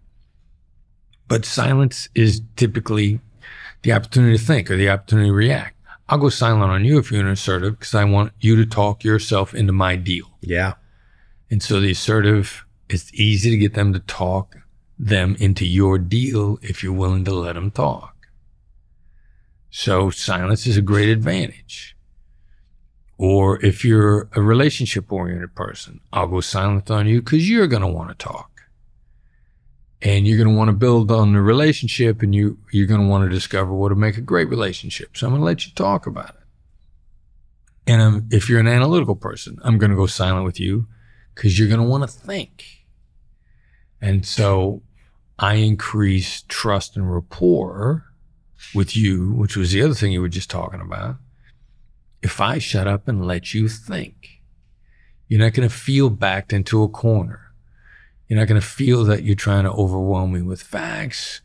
But 1.28 1.44
silence 1.44 2.08
is 2.14 2.42
typically 2.56 3.20
the 3.82 3.92
opportunity 3.92 4.36
to 4.36 4.44
think 4.44 4.70
or 4.70 4.76
the 4.76 4.88
opportunity 4.90 5.28
to 5.28 5.32
react. 5.34 5.76
I'll 6.08 6.18
go 6.18 6.28
silent 6.28 6.70
on 6.70 6.84
you 6.84 6.98
if 6.98 7.10
you're 7.10 7.20
an 7.20 7.26
assertive 7.28 7.78
because 7.78 7.94
I 7.94 8.04
want 8.04 8.32
you 8.40 8.54
to 8.56 8.66
talk 8.66 9.02
yourself 9.02 9.54
into 9.54 9.72
my 9.72 9.96
deal. 9.96 10.26
Yeah. 10.40 10.74
And 11.50 11.62
so 11.62 11.80
the 11.80 11.90
assertive, 11.92 12.64
it's 12.88 13.12
easy 13.14 13.50
to 13.50 13.56
get 13.56 13.74
them 13.74 13.92
to 13.92 13.98
talk 14.00 14.56
them 14.98 15.36
into 15.38 15.66
your 15.66 15.98
deal 15.98 16.58
if 16.62 16.82
you're 16.82 16.92
willing 16.92 17.24
to 17.24 17.34
let 17.34 17.54
them 17.54 17.70
talk. 17.70 18.14
So 19.70 20.10
silence 20.10 20.66
is 20.66 20.76
a 20.76 20.82
great 20.82 21.08
advantage. 21.08 21.96
Or 23.18 23.62
if 23.64 23.84
you're 23.84 24.28
a 24.32 24.42
relationship 24.42 25.10
oriented 25.10 25.54
person, 25.54 26.00
I'll 26.12 26.28
go 26.28 26.40
silent 26.40 26.90
on 26.90 27.06
you 27.06 27.20
because 27.20 27.48
you're 27.48 27.66
going 27.66 27.82
to 27.82 27.88
want 27.88 28.10
to 28.10 28.14
talk. 28.14 28.50
And 30.02 30.26
you're 30.26 30.36
going 30.36 30.50
to 30.50 30.56
want 30.56 30.68
to 30.68 30.76
build 30.76 31.10
on 31.10 31.32
the 31.32 31.40
relationship 31.40 32.22
and 32.22 32.34
you, 32.34 32.58
you're 32.70 32.86
going 32.86 33.00
to 33.00 33.06
want 33.06 33.24
to 33.24 33.34
discover 33.34 33.72
what 33.72 33.90
will 33.90 33.98
make 33.98 34.18
a 34.18 34.22
great 34.22 34.48
relationship. 34.48 35.16
So 35.16 35.26
I'm 35.26 35.32
going 35.32 35.40
to 35.40 35.46
let 35.46 35.66
you 35.66 35.72
talk 35.74 36.06
about 36.06 36.30
it. 36.30 36.46
And 37.86 38.02
um, 38.02 38.28
if 38.30 38.48
you're 38.48 38.60
an 38.60 38.68
analytical 38.68 39.16
person, 39.16 39.58
I'm 39.62 39.78
going 39.78 39.90
to 39.90 39.96
go 39.96 40.06
silent 40.06 40.44
with 40.44 40.60
you 40.60 40.86
because 41.34 41.58
you're 41.58 41.68
going 41.68 41.80
to 41.80 41.86
want 41.86 42.02
to 42.02 42.08
think. 42.08 42.75
And 44.00 44.24
so 44.26 44.82
I 45.38 45.54
increase 45.54 46.42
trust 46.48 46.96
and 46.96 47.12
rapport 47.12 48.04
with 48.74 48.96
you, 48.96 49.32
which 49.32 49.56
was 49.56 49.72
the 49.72 49.82
other 49.82 49.94
thing 49.94 50.12
you 50.12 50.20
were 50.20 50.28
just 50.28 50.50
talking 50.50 50.80
about. 50.80 51.16
If 52.22 52.40
I 52.40 52.58
shut 52.58 52.86
up 52.86 53.08
and 53.08 53.26
let 53.26 53.54
you 53.54 53.68
think, 53.68 54.40
you're 55.28 55.40
not 55.40 55.52
going 55.54 55.68
to 55.68 55.74
feel 55.74 56.10
backed 56.10 56.52
into 56.52 56.82
a 56.82 56.88
corner. 56.88 57.52
You're 58.28 58.38
not 58.38 58.48
going 58.48 58.60
to 58.60 58.66
feel 58.66 59.04
that 59.04 59.22
you're 59.22 59.34
trying 59.36 59.64
to 59.64 59.70
overwhelm 59.72 60.32
me 60.32 60.42
with 60.42 60.62
facts 60.62 61.40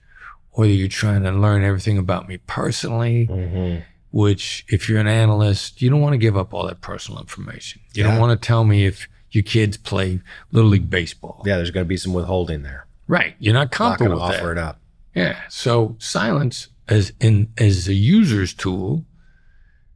or 0.52 0.66
that 0.66 0.74
you're 0.74 0.88
trying 0.88 1.24
to 1.24 1.32
learn 1.32 1.64
everything 1.64 1.98
about 1.98 2.28
me 2.28 2.38
personally 2.38 3.28
Mm-hmm. 3.28 3.82
which 4.12 4.66
if 4.68 4.90
you're 4.90 5.00
an 5.00 5.08
analyst, 5.08 5.82
you 5.82 5.90
don't 5.90 6.02
want 6.02 6.14
to 6.14 6.18
give 6.18 6.36
up 6.36 6.54
all 6.54 6.66
that 6.68 6.82
personal 6.82 7.22
information. 7.22 7.82
You 7.94 8.04
Yeah. 8.04 8.12
don't 8.12 8.20
want 8.20 8.40
to 8.40 8.46
tell 8.46 8.64
me 8.66 8.86
if 8.86 9.08
your 9.32 9.44
kids 9.44 9.78
play 9.78 10.20
little 10.52 10.70
league 10.70 10.90
baseball. 10.90 11.42
Yeah. 11.46 11.58
There's 11.58 11.72
going 11.72 11.86
to 11.86 11.90
be 11.90 11.98
some 11.98 12.14
withholding 12.14 12.64
there. 12.64 12.86
Right. 13.08 13.36
You're 13.40 13.54
not 13.54 13.72
Not 13.72 13.72
going 13.78 13.88
comfortable 13.98 14.20
to 14.20 14.26
with 14.28 14.36
offer 14.36 14.46
that. 14.48 14.52
it 14.52 14.58
up. 14.58 14.80
Yeah. 15.16 15.40
So 15.50 15.96
silence 16.00 16.68
as 16.88 17.14
in 17.20 17.52
as 17.58 17.88
a 17.88 17.94
user's 17.94 18.54
tool 18.54 19.06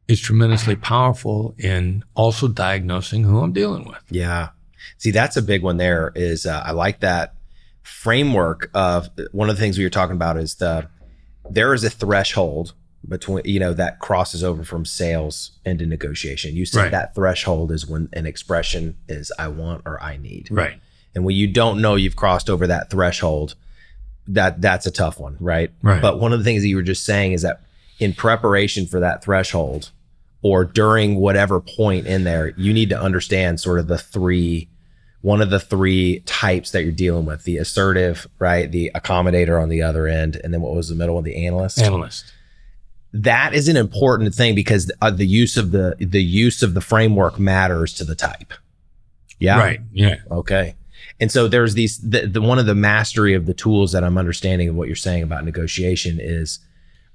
is 0.08 0.20
tremendously 0.20 0.76
powerful 0.76 1.56
in 1.58 2.04
also 2.14 2.48
diagnosing 2.48 3.24
who 3.24 3.40
I'm 3.40 3.54
dealing 3.54 3.86
with. 3.86 4.04
Yeah. 4.10 4.50
See, 4.98 5.12
that's 5.12 5.36
a 5.38 5.42
big 5.42 5.64
one 5.64 5.78
there 5.78 6.12
is 6.16 6.46
uh, 6.46 6.62
I 6.66 6.72
like 6.72 7.00
that 7.00 7.34
framework 7.82 8.70
of 8.74 9.10
one 9.32 9.50
of 9.50 9.56
the 9.56 9.62
things 9.62 9.78
we 9.78 9.84
were 9.84 9.90
talking 9.90 10.16
about 10.16 10.38
is 10.38 10.56
the 10.56 10.88
there 11.50 11.74
is 11.74 11.84
a 11.84 11.90
threshold 11.90 12.74
between 13.08 13.44
you 13.46 13.60
know 13.60 13.74
that 13.74 14.00
crosses 14.00 14.44
over 14.44 14.64
from 14.64 14.86
sales 14.86 15.52
into 15.66 15.86
negotiation. 15.86 16.56
You 16.56 16.66
said 16.66 16.82
Right. 16.84 16.92
that 16.92 17.16
threshold 17.16 17.72
is 17.72 17.86
when 17.88 18.10
an 18.14 18.26
expression 18.26 18.98
is 19.08 19.32
I 19.38 19.48
want 19.50 19.84
or 19.86 20.02
I 20.02 20.18
need. 20.18 20.48
Right. 20.52 20.80
And 21.14 21.24
when 21.24 21.36
you 21.36 21.48
don't 21.48 21.82
know 21.82 21.96
you've 21.96 22.16
crossed 22.16 22.50
over 22.50 22.68
that 22.68 22.90
threshold, 22.90 23.56
that 24.28 24.62
that's 24.62 24.86
a 24.86 24.92
tough 24.92 25.20
one, 25.20 25.38
right? 25.40 25.72
Right. 25.82 26.02
But 26.02 26.20
one 26.20 26.34
of 26.34 26.40
the 26.40 26.46
things 26.46 26.62
that 26.64 26.68
you 26.68 26.76
were 26.76 26.82
just 26.82 27.06
saying 27.06 27.34
is 27.34 27.44
that 27.44 27.62
in 28.00 28.14
preparation 28.14 28.86
for 28.86 29.00
that 29.00 29.24
threshold 29.24 29.92
or 30.42 30.66
during 30.66 31.16
whatever 31.16 31.62
point 31.62 32.08
in 32.08 32.24
there, 32.24 32.54
you 32.58 32.74
need 32.74 32.90
to 32.90 33.00
understand 33.00 33.60
sort 33.60 33.80
of 33.80 33.88
the 33.88 33.98
three 33.98 34.70
one 35.22 35.42
of 35.42 35.50
the 35.50 35.60
three 35.60 36.20
types 36.28 36.70
that 36.70 36.84
you're 36.84 36.92
dealing 36.92 37.26
with 37.26 37.46
the 37.46 37.58
assertive, 37.58 38.28
right? 38.38 38.72
The 38.72 38.92
accommodator 38.94 39.60
on 39.60 39.70
the 39.70 39.82
other 39.82 40.06
end. 40.06 40.40
And 40.44 40.54
then 40.54 40.62
what 40.62 40.76
was 40.76 40.88
the 40.88 40.94
middle 40.94 41.16
one? 41.16 41.24
The 41.24 41.48
analyst. 41.48 41.80
Analyst. 41.80 42.32
That 43.24 43.54
is 43.54 43.68
an 43.68 43.78
important 43.78 44.34
thing 44.36 44.56
because 44.56 44.92
uh, 45.02 45.10
the 45.10 45.26
use 45.26 45.58
of 45.58 45.72
the 45.72 45.96
the 46.00 46.22
use 46.24 46.62
of 46.64 46.74
the 46.74 46.82
framework 46.82 47.40
matters 47.40 47.94
to 47.94 48.04
the 48.04 48.16
type. 48.16 48.54
Yeah. 49.40 49.58
Right. 49.60 49.80
Yeah. 49.94 50.16
Okay. 50.32 50.76
And 51.20 51.32
so 51.32 51.48
there's 51.48 51.74
these 51.76 51.98
the, 52.00 52.28
the 52.28 52.42
one 52.42 52.60
of 52.60 52.66
the 52.66 52.76
mastery 52.76 53.34
of 53.34 53.46
the 53.46 53.54
tools 53.54 53.92
that 53.94 54.04
I'm 54.04 54.18
understanding 54.18 54.70
of 54.70 54.76
what 54.76 54.88
you're 54.88 54.96
saying 54.96 55.24
about 55.24 55.46
negotiation 55.46 56.20
is 56.20 56.60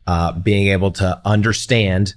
uh, 0.06 0.32
being 0.32 0.68
able 0.68 0.90
to 0.92 1.20
understand 1.24 2.14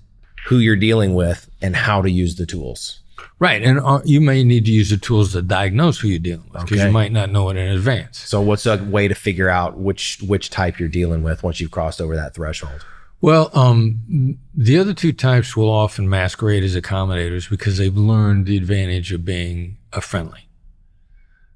who 0.48 0.60
you're 0.60 0.76
dealing 0.76 1.14
with 1.14 1.50
and 1.62 1.76
how 1.76 2.02
to 2.02 2.10
use 2.10 2.36
the 2.36 2.46
tools. 2.46 3.00
Right. 3.40 3.62
And 3.62 3.80
uh, 3.80 4.00
you 4.06 4.22
may 4.22 4.44
need 4.44 4.66
to 4.66 4.72
use 4.72 4.90
the 4.90 4.98
tools 4.98 5.34
to 5.34 5.42
diagnose 5.42 6.00
who 6.00 6.08
you're 6.08 6.20
dealing 6.20 6.50
with 6.54 6.62
because 6.64 6.80
Okay. 6.80 6.88
you 6.88 6.92
might 6.94 7.12
not 7.12 7.30
know 7.32 7.50
it 7.50 7.58
in 7.58 7.68
advance. 7.72 8.18
So 8.20 8.40
what's 8.42 8.66
a 8.66 8.78
way 8.78 9.08
to 9.10 9.16
figure 9.16 9.50
out 9.50 9.78
which 9.78 10.20
which 10.26 10.50
type 10.50 10.80
you're 10.80 10.90
dealing 10.90 11.24
with 11.24 11.44
once 11.44 11.60
you've 11.60 11.72
crossed 11.72 12.00
over 12.00 12.16
that 12.16 12.34
threshold? 12.34 12.86
Well, 13.24 13.52
um, 13.54 14.38
the 14.54 14.78
other 14.78 14.94
two 14.94 15.14
types 15.14 15.56
will 15.56 15.70
often 15.70 16.10
masquerade 16.10 16.62
as 16.62 16.76
accommodators 16.76 17.50
because 17.50 17.78
they've 17.78 17.96
learned 17.96 18.48
the 18.48 18.58
advantage 18.58 19.14
of 19.14 19.24
being 19.24 19.78
a 19.94 20.02
friendly. 20.02 20.50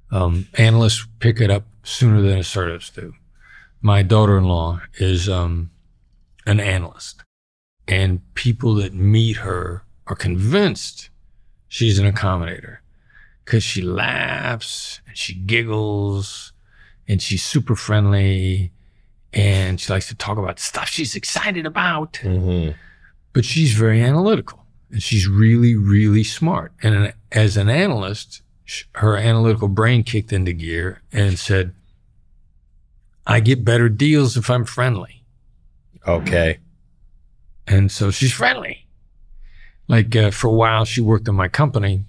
Um, 0.09 0.47
analysts 0.53 1.05
pick 1.19 1.41
it 1.41 1.51
up 1.51 1.65
sooner 1.83 2.21
than 2.21 2.38
assertives 2.39 2.89
do. 2.89 3.15
My 3.81 4.01
daughter-in-law 4.01 4.79
is 4.97 5.27
um, 5.27 5.71
an 6.45 6.62
analyst, 6.62 7.25
and 7.86 8.21
people 8.33 8.74
that 8.75 8.93
meet 8.93 9.36
her 9.36 9.83
are 10.07 10.15
convinced 10.15 11.09
she's 11.67 12.00
an 12.00 12.09
accommodator 12.09 12.77
because 13.43 13.65
she 13.65 13.81
laughs 13.81 15.01
and 15.05 15.17
she 15.17 15.33
giggles 15.33 16.53
and 17.09 17.21
she's 17.21 17.43
super 17.43 17.75
friendly 17.75 18.71
and 19.34 19.79
she 19.79 19.91
likes 19.91 20.07
to 20.07 20.15
talk 20.15 20.38
about 20.38 20.60
stuff 20.60 20.89
she's 20.89 21.15
excited 21.15 21.65
about. 21.65 22.13
Mm-hmm. 22.13 22.72
But 23.34 23.46
she's 23.46 23.74
very 23.74 24.01
analytical 24.01 24.65
and 24.91 25.01
she's 25.01 25.27
really, 25.27 25.75
really 25.75 26.24
smart. 26.24 26.74
And 26.81 26.96
an- 26.96 27.13
as 27.31 27.57
an 27.57 27.69
analyst, 27.69 28.41
sh- 28.65 28.86
her 28.93 29.17
analytical 29.17 29.67
brain 29.67 30.03
kicked 30.03 30.34
into 30.34 30.53
gear 30.53 31.01
and 31.12 31.38
said, 31.38 31.74
I 33.25 33.41
get 33.41 33.65
better 33.65 33.89
deals 33.89 34.38
if 34.38 34.50
I'm 34.50 34.65
friendly. 34.65 35.24
Okay. 36.07 36.60
And 37.67 37.91
so 37.91 38.12
she's 38.12 38.31
friendly. 38.31 38.88
Like 39.89 40.15
uh, 40.15 40.31
for 40.31 40.48
a 40.48 40.53
while, 40.53 40.86
she 40.86 41.01
worked 41.01 41.27
in 41.27 41.36
my 41.36 41.50
company. 41.50 42.05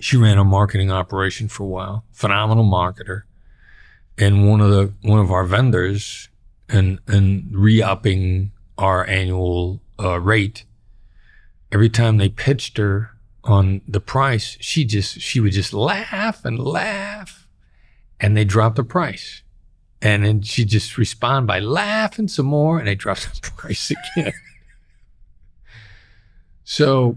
She 0.00 0.16
ran 0.16 0.38
a 0.38 0.44
marketing 0.44 0.90
operation 0.90 1.48
for 1.48 1.64
a 1.64 1.66
while. 1.66 2.04
Phenomenal 2.12 2.64
marketer. 2.64 3.22
And 4.16 4.48
one 4.48 4.60
of 4.60 4.70
the 4.70 4.92
one 5.02 5.18
of 5.18 5.30
our 5.30 5.44
vendors, 5.44 6.28
and 6.68 6.98
and 7.06 7.48
re-upping 7.52 8.52
our 8.78 9.06
annual 9.06 9.80
uh, 10.00 10.20
rate. 10.20 10.64
Every 11.72 11.88
time 11.88 12.16
they 12.16 12.28
pitched 12.28 12.78
her 12.78 13.10
on 13.42 13.80
the 13.86 14.00
price, 14.00 14.56
she 14.60 14.84
just 14.84 15.20
she 15.20 15.40
would 15.40 15.52
just 15.52 15.72
laugh 15.72 16.44
and 16.44 16.58
laugh, 16.58 17.46
and 18.20 18.36
they 18.36 18.44
dropped 18.44 18.76
the 18.76 18.84
price. 18.84 19.42
And 20.00 20.24
then 20.24 20.42
she'd 20.42 20.68
just 20.68 20.98
respond 20.98 21.46
by 21.46 21.60
laughing 21.60 22.28
some 22.28 22.46
more, 22.46 22.78
and 22.78 22.86
they 22.86 22.94
dropped 22.94 23.42
the 23.42 23.50
price 23.56 23.90
again. 23.90 24.32
so, 26.62 27.16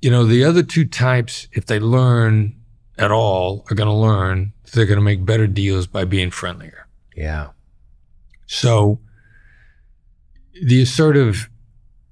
you 0.00 0.10
know, 0.10 0.24
the 0.24 0.44
other 0.44 0.62
two 0.62 0.84
types, 0.84 1.48
if 1.52 1.66
they 1.66 1.80
learn 1.80 2.54
at 2.98 3.10
all, 3.10 3.64
are 3.70 3.74
going 3.74 3.88
to 3.88 3.94
learn 3.94 4.52
that 4.64 4.72
they're 4.72 4.86
going 4.86 4.98
to 4.98 5.04
make 5.04 5.24
better 5.24 5.46
deals 5.46 5.86
by 5.86 6.04
being 6.04 6.30
friendlier. 6.30 6.86
Yeah. 7.16 7.50
So, 8.46 9.00
the 10.62 10.82
assertive, 10.82 11.48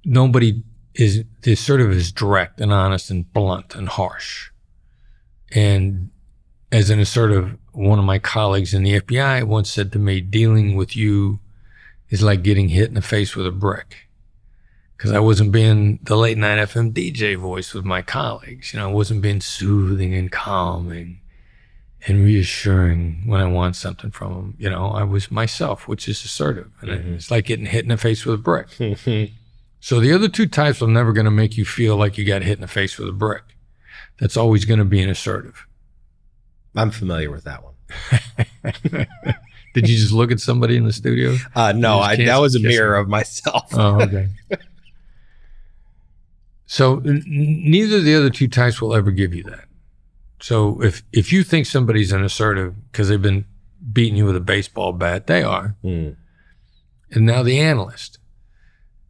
nobody 0.03 0.63
is, 0.95 1.23
the 1.41 1.53
assertive 1.53 1.91
is 1.91 2.11
direct 2.11 2.59
and 2.59 2.73
honest 2.73 3.09
and 3.09 3.31
blunt 3.31 3.75
and 3.75 3.87
harsh. 3.87 4.49
And 5.51 6.09
as 6.71 6.89
an 6.89 6.99
assertive, 6.99 7.57
one 7.71 7.99
of 7.99 8.05
my 8.05 8.19
colleagues 8.19 8.73
in 8.73 8.83
the 8.83 8.99
FBI 8.99 9.43
once 9.43 9.69
said 9.69 9.91
to 9.91 9.99
me, 9.99 10.21
dealing 10.21 10.75
with 10.75 10.95
you 10.95 11.39
is 12.09 12.21
like 12.21 12.43
getting 12.43 12.69
hit 12.69 12.89
in 12.89 12.95
the 12.95 13.01
face 13.01 13.35
with 13.35 13.47
a 13.47 13.51
brick. 13.51 14.09
Because 15.03 15.17
I 15.17 15.19
wasn't 15.19 15.51
being 15.51 15.99
the 16.03 16.15
late 16.15 16.37
night 16.37 16.59
FM 16.59 16.93
DJ 16.93 17.35
voice 17.37 17.73
with 17.73 17.83
my 17.83 18.01
colleagues. 18.01 18.71
You 18.73 18.79
know, 18.79 18.87
I 18.87 18.91
wasn't 18.93 19.21
being 19.21 19.41
soothing 19.41 20.13
and 20.15 20.31
calming 20.31 21.19
and 22.07 22.23
reassuring 22.23 23.23
when 23.25 23.41
I 23.41 23.45
want 23.47 23.75
something 23.75 24.11
from 24.11 24.33
them. 24.33 24.55
You 24.57 24.69
know, 24.69 24.91
I 24.91 25.03
was 25.03 25.29
myself, 25.29 25.89
which 25.89 26.07
is 26.07 26.23
assertive. 26.23 26.71
And 26.79 26.89
Mhm. 26.89 27.15
it's 27.15 27.29
like 27.29 27.43
getting 27.47 27.65
hit 27.65 27.83
in 27.83 27.89
the 27.89 27.97
face 27.97 28.23
with 28.25 28.35
a 28.35 28.37
brick. 28.37 28.67
So 29.81 29.99
the 29.99 30.13
other 30.13 30.29
two 30.29 30.45
types 30.47 30.81
are 30.81 30.87
never 30.87 31.11
going 31.11 31.25
to 31.25 31.31
make 31.31 31.57
you 31.57 31.65
feel 31.65 31.97
like 31.97 32.17
you 32.17 32.23
got 32.23 32.41
hit 32.41 32.53
in 32.53 32.61
the 32.61 32.69
face 32.69 32.97
with 32.97 33.09
a 33.09 33.11
brick. 33.11 33.43
That's 34.21 34.37
always 34.37 34.63
going 34.63 34.79
to 34.79 34.85
be 34.85 35.01
an 35.01 35.09
assertive. 35.09 35.65
I'm 36.77 36.91
familiar 36.91 37.29
with 37.29 37.43
that 37.43 37.61
one. 37.61 37.73
Did 39.73 39.89
you 39.89 39.97
just 39.97 40.13
look 40.13 40.31
at 40.31 40.39
somebody 40.39 40.77
in 40.77 40.85
the 40.85 40.93
studio? 40.93 41.35
Uh, 41.53 41.73
no, 41.73 41.99
I, 41.99 42.15
that 42.15 42.37
was 42.37 42.55
a 42.55 42.61
mirror 42.61 42.95
of 42.95 43.09
myself. 43.09 43.65
Oh, 43.73 43.99
okay. 44.01 44.29
so 46.73 46.97
n- 47.05 47.23
neither 47.27 47.97
of 47.97 48.03
the 48.03 48.15
other 48.15 48.31
two 48.31 48.47
types 48.47 48.81
will 48.81 48.95
ever 48.95 49.11
give 49.11 49.31
you 49.31 49.43
that. 49.43 49.65
So 50.41 50.81
if 50.81 51.03
if 51.11 51.31
you 51.31 51.43
think 51.43 51.67
somebody's 51.67 52.11
an 52.11 52.23
assertive 52.23 52.73
because 52.91 53.09
they've 53.09 53.21
been 53.21 53.45
beating 53.91 54.15
you 54.15 54.25
with 54.25 54.35
a 54.35 54.39
baseball 54.39 54.91
bat, 54.91 55.27
they 55.27 55.43
are. 55.43 55.75
Hmm. 55.83 56.13
And 57.11 57.27
now 57.27 57.43
the 57.43 57.59
analyst. 57.59 58.17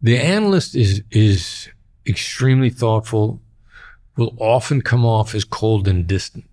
The 0.02 0.18
analyst 0.18 0.76
is 0.76 1.04
is 1.10 1.70
extremely 2.06 2.70
thoughtful, 2.70 3.42
will 4.18 4.36
often 4.42 4.82
come 4.82 5.06
off 5.06 5.34
as 5.34 5.46
cold 5.46 5.88
and 5.88 6.06
distant. 6.06 6.44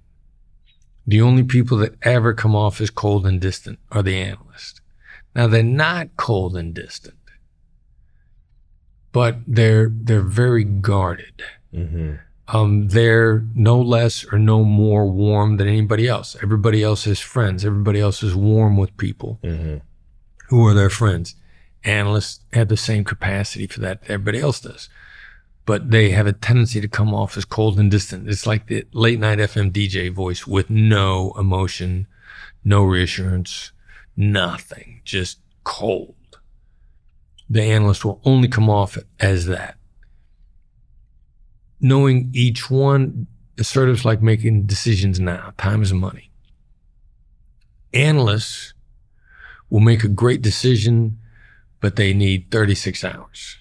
The 1.08 1.20
only 1.20 1.42
people 1.42 1.76
that 1.78 1.96
ever 2.02 2.34
come 2.34 2.54
off 2.54 2.80
as 2.80 2.90
cold 2.90 3.26
and 3.26 3.40
distant 3.40 3.80
are 3.90 4.04
the 4.04 4.16
analysts. 4.16 4.80
Now 5.34 5.48
they're 5.48 5.64
not 5.64 6.16
cold 6.16 6.56
and 6.56 6.72
distant, 6.72 7.16
but 9.12 9.38
they're 9.46 9.90
they're 9.92 10.20
very 10.22 10.64
guarded. 10.64 11.42
Mm-hmm. 11.74 12.14
Um, 12.48 12.88
they're 12.88 13.44
no 13.54 13.80
less 13.80 14.24
or 14.32 14.38
no 14.38 14.64
more 14.64 15.06
warm 15.08 15.56
than 15.56 15.68
anybody 15.68 16.08
else. 16.08 16.36
Everybody 16.42 16.82
else 16.82 17.04
has 17.04 17.20
friends. 17.20 17.64
Everybody 17.64 18.00
else 18.00 18.22
is 18.24 18.34
warm 18.34 18.76
with 18.76 18.96
people 18.96 19.38
Mm-hmm. 19.44 19.76
who 20.48 20.66
are 20.66 20.74
their 20.74 20.90
friends. 20.90 21.36
Analysts 21.84 22.40
have 22.52 22.68
the 22.68 22.76
same 22.76 23.04
capacity 23.04 23.66
for 23.68 23.80
that 23.80 24.02
that 24.02 24.10
everybody 24.10 24.40
else 24.40 24.60
does. 24.60 24.88
But 25.64 25.90
they 25.92 26.10
have 26.10 26.26
a 26.26 26.32
tendency 26.32 26.80
to 26.80 26.88
come 26.88 27.14
off 27.14 27.36
as 27.36 27.44
cold 27.44 27.78
and 27.78 27.88
distant. 27.90 28.28
It's 28.28 28.46
like 28.46 28.66
the 28.66 28.84
late 28.92 29.20
night 29.20 29.38
FM 29.38 29.70
DJ 29.70 30.12
voice 30.12 30.44
with 30.46 30.68
no 30.70 31.32
emotion, 31.38 32.08
no 32.64 32.82
reassurance, 32.82 33.70
nothing, 34.16 35.00
just 35.04 35.38
cold. 35.62 36.14
The 37.50 37.62
analyst 37.62 38.04
will 38.04 38.20
only 38.24 38.46
come 38.46 38.70
off 38.70 38.96
as 39.18 39.46
that. 39.46 39.76
Knowing 41.80 42.30
each 42.32 42.70
one, 42.70 43.26
assertives 43.58 44.04
like 44.04 44.22
making 44.22 44.66
decisions 44.66 45.18
now. 45.18 45.52
Time 45.58 45.82
is 45.82 45.92
money. 45.92 46.30
Analysts 47.92 48.72
will 49.68 49.80
make 49.80 50.04
a 50.04 50.08
great 50.08 50.42
decision, 50.42 51.18
but 51.80 51.96
they 51.96 52.14
need 52.14 52.50
36 52.52 53.04
hours. 53.04 53.58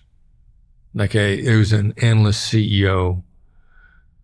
Like 0.94 1.16
a, 1.16 1.42
there 1.42 1.58
was 1.58 1.74
an 1.74 1.94
analyst 1.98 2.52
CEO 2.52 3.24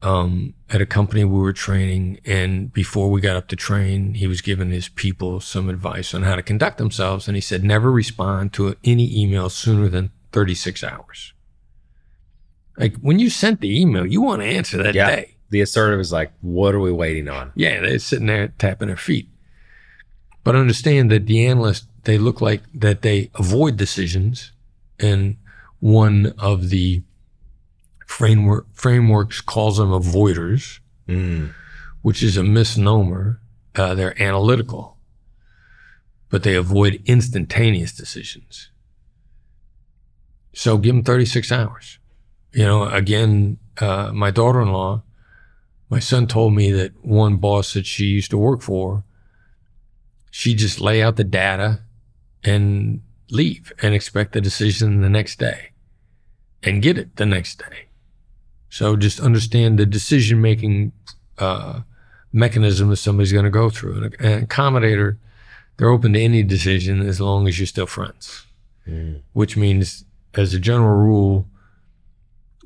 um, 0.06 0.54
at 0.70 0.82
a 0.82 0.86
company 0.86 1.24
we 1.24 1.40
were 1.40 1.52
training, 1.52 2.20
and 2.26 2.72
before 2.72 3.10
we 3.10 3.22
got 3.22 3.36
up 3.36 3.48
to 3.48 3.56
train, 3.56 4.14
he 4.14 4.28
was 4.28 4.42
giving 4.42 4.70
his 4.70 4.88
people 4.88 5.40
some 5.40 5.68
advice 5.68 6.14
on 6.14 6.22
how 6.24 6.36
to 6.36 6.44
conduct 6.44 6.78
themselves, 6.78 7.28
and 7.28 7.36
he 7.36 7.42
said 7.42 7.64
never 7.64 7.92
respond 7.92 8.54
to 8.54 8.76
any 8.84 9.20
email 9.20 9.50
sooner 9.50 9.90
than 9.90 10.12
36 10.32 10.84
hours. 10.84 11.34
Like 12.78 12.98
when 12.98 13.20
you 13.20 13.30
sent 13.30 13.62
the 13.62 13.82
email, 13.82 14.06
you 14.06 14.22
want 14.22 14.42
to 14.42 14.48
answer 14.48 14.82
that 14.84 14.94
Yeah. 14.94 15.08
day. 15.16 15.36
The 15.50 15.62
assertive 15.62 16.00
is 16.00 16.12
like, 16.12 16.32
what 16.42 16.76
are 16.76 16.80
we 16.80 16.92
waiting 16.92 17.28
on? 17.30 17.52
Yeah, 17.56 17.80
they're 17.82 18.00
sitting 18.00 18.28
there 18.28 18.50
tapping 18.60 18.88
their 18.90 18.98
feet. 18.98 19.30
But 20.44 20.56
understand 20.56 21.10
that 21.12 21.26
the 21.26 21.46
analyst 21.48 21.86
they 22.04 22.18
look 22.20 22.40
like 22.42 22.62
that 22.74 23.02
they 23.02 23.32
avoid 23.36 23.78
decisions. 23.78 24.52
And 25.00 25.38
one 25.80 26.34
of 26.38 26.70
the 26.70 27.02
framework 28.16 28.66
frameworks 28.74 29.42
calls 29.42 29.78
them 29.78 29.90
avoiders, 29.90 30.80
Mm. 31.08 31.54
which 32.02 32.24
is 32.24 32.38
a 32.38 32.44
misnomer. 32.44 33.42
Uh, 33.76 33.94
they're 33.94 34.20
analytical, 34.22 34.98
but 36.30 36.44
they 36.44 36.56
avoid 36.56 37.02
instantaneous 37.06 37.92
decisions. 37.94 38.70
So 40.54 40.78
give 40.78 40.96
them 40.96 41.04
36 41.04 41.52
hours. 41.52 42.00
You 42.54 42.64
know, 42.64 42.86
again, 42.86 43.58
uh, 43.82 44.12
my 44.14 44.32
daughter 44.32 44.62
in 44.62 44.72
law, 44.72 45.04
my 45.90 46.00
son 46.00 46.26
told 46.26 46.54
me 46.56 46.72
that 46.72 46.94
one 47.04 47.36
boss 47.36 47.74
that 47.74 47.86
she 47.86 48.06
used 48.06 48.32
to 48.32 48.38
work 48.38 48.62
for, 48.62 49.04
she 50.32 50.54
just 50.56 50.80
lay 50.80 51.04
out 51.04 51.18
the 51.18 51.26
data 51.26 51.82
and 52.46 53.02
leave 53.30 53.74
and 53.82 53.94
expect 53.94 54.32
the 54.32 54.40
decision 54.42 55.02
the 55.02 55.10
next 55.10 55.38
day 55.38 55.72
and 56.64 56.82
get 56.82 56.98
it 56.98 57.18
the 57.18 57.26
next 57.26 57.58
day. 57.60 57.85
So 58.70 58.96
just 58.96 59.20
understand 59.20 59.80
the 59.80 59.86
decision 59.86 60.42
making 60.42 60.92
uh, 61.38 61.82
mechanism 62.34 62.90
that 62.90 62.98
somebody's 62.98 63.32
going 63.32 63.46
to 63.46 63.52
go 63.52 63.70
through. 63.70 64.04
And 64.04 64.16
an 64.20 64.46
accommodator, 64.48 65.18
they're 65.78 65.90
open 65.90 66.14
to 66.14 66.20
any 66.22 66.44
decision 66.44 67.02
as 67.02 67.22
long 67.22 67.48
as 67.48 67.60
you're 67.60 67.68
still 67.68 67.88
friends, 67.88 68.46
Mm. 68.88 69.22
which 69.34 69.58
means, 69.58 70.06
as 70.36 70.54
a 70.54 70.60
general 70.60 70.96
rule, 70.98 71.48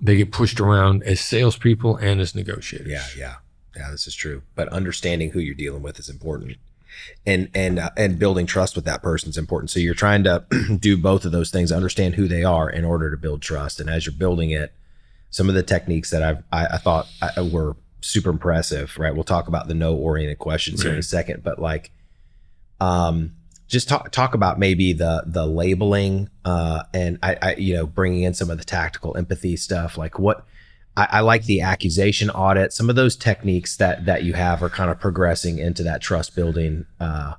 they 0.01 0.17
get 0.17 0.31
pushed 0.31 0.59
around 0.59 1.01
as 1.03 1.19
salespeople 1.21 1.95
and 1.97 2.19
as 2.19 2.35
negotiators. 2.35 2.87
Yeah, 2.89 3.05
yeah, 3.17 3.35
yeah. 3.75 3.91
This 3.91 4.05
is 4.07 4.15
true. 4.15 4.41
But 4.55 4.67
understanding 4.69 5.31
who 5.31 5.39
you're 5.39 5.55
dealing 5.55 5.81
with 5.81 5.97
is 5.99 6.09
important, 6.09 6.57
and 7.25 7.49
and 7.53 7.79
uh, 7.79 7.89
and 7.95 8.19
building 8.19 8.45
trust 8.47 8.75
with 8.75 8.83
that 8.85 9.01
person 9.01 9.29
is 9.29 9.37
important. 9.37 9.69
So 9.69 9.79
you're 9.79 9.93
trying 9.93 10.23
to 10.25 10.43
do 10.79 10.97
both 10.97 11.23
of 11.25 11.31
those 11.31 11.51
things. 11.51 11.71
Understand 11.71 12.15
who 12.15 12.27
they 12.27 12.43
are 12.43 12.69
in 12.69 12.83
order 12.83 13.11
to 13.11 13.17
build 13.17 13.41
trust. 13.41 13.79
And 13.79 13.89
as 13.89 14.05
you're 14.05 14.13
building 14.13 14.51
it, 14.51 14.73
some 15.29 15.49
of 15.49 15.55
the 15.55 15.63
techniques 15.63 16.09
that 16.11 16.23
I've 16.23 16.43
I, 16.51 16.65
I 16.65 16.77
thought 16.77 17.07
I, 17.21 17.41
were 17.41 17.75
super 18.01 18.29
impressive. 18.29 18.97
Right. 18.97 19.13
We'll 19.13 19.23
talk 19.23 19.47
about 19.47 19.67
the 19.67 19.73
no 19.73 19.95
oriented 19.95 20.39
questions 20.39 20.81
here 20.81 20.93
in 20.93 20.99
a 20.99 21.03
second. 21.03 21.43
But 21.43 21.59
like, 21.59 21.91
um, 22.79 23.33
just 23.69 23.87
talk 23.87 24.11
talk 24.11 24.33
about 24.33 24.59
maybe 24.59 24.93
the 24.93 25.23
the 25.25 25.45
labeling 25.45 26.29
uh 26.43 26.83
and 26.93 27.19
I, 27.23 27.37
I 27.41 27.55
you 27.55 27.75
know 27.75 27.85
bringing 27.85 28.23
in 28.23 28.33
some 28.33 28.49
of 28.49 28.57
the 28.57 28.65
tactical 28.65 29.15
empathy 29.15 29.55
stuff 29.55 29.97
like 29.97 30.17
what 30.19 30.43
I, 30.97 31.07
I 31.11 31.19
like 31.21 31.45
the 31.45 31.61
accusation 31.61 32.29
audit 32.31 32.73
some 32.73 32.89
of 32.89 32.95
those 32.95 33.15
techniques 33.15 33.77
that 33.77 34.05
that 34.05 34.23
you 34.23 34.33
have 34.33 34.63
are 34.63 34.69
kind 34.69 34.89
of 34.89 34.99
progressing 34.99 35.59
into 35.59 35.83
that 35.83 36.01
trust 36.01 36.35
building 36.35 36.87
uh 36.99 37.35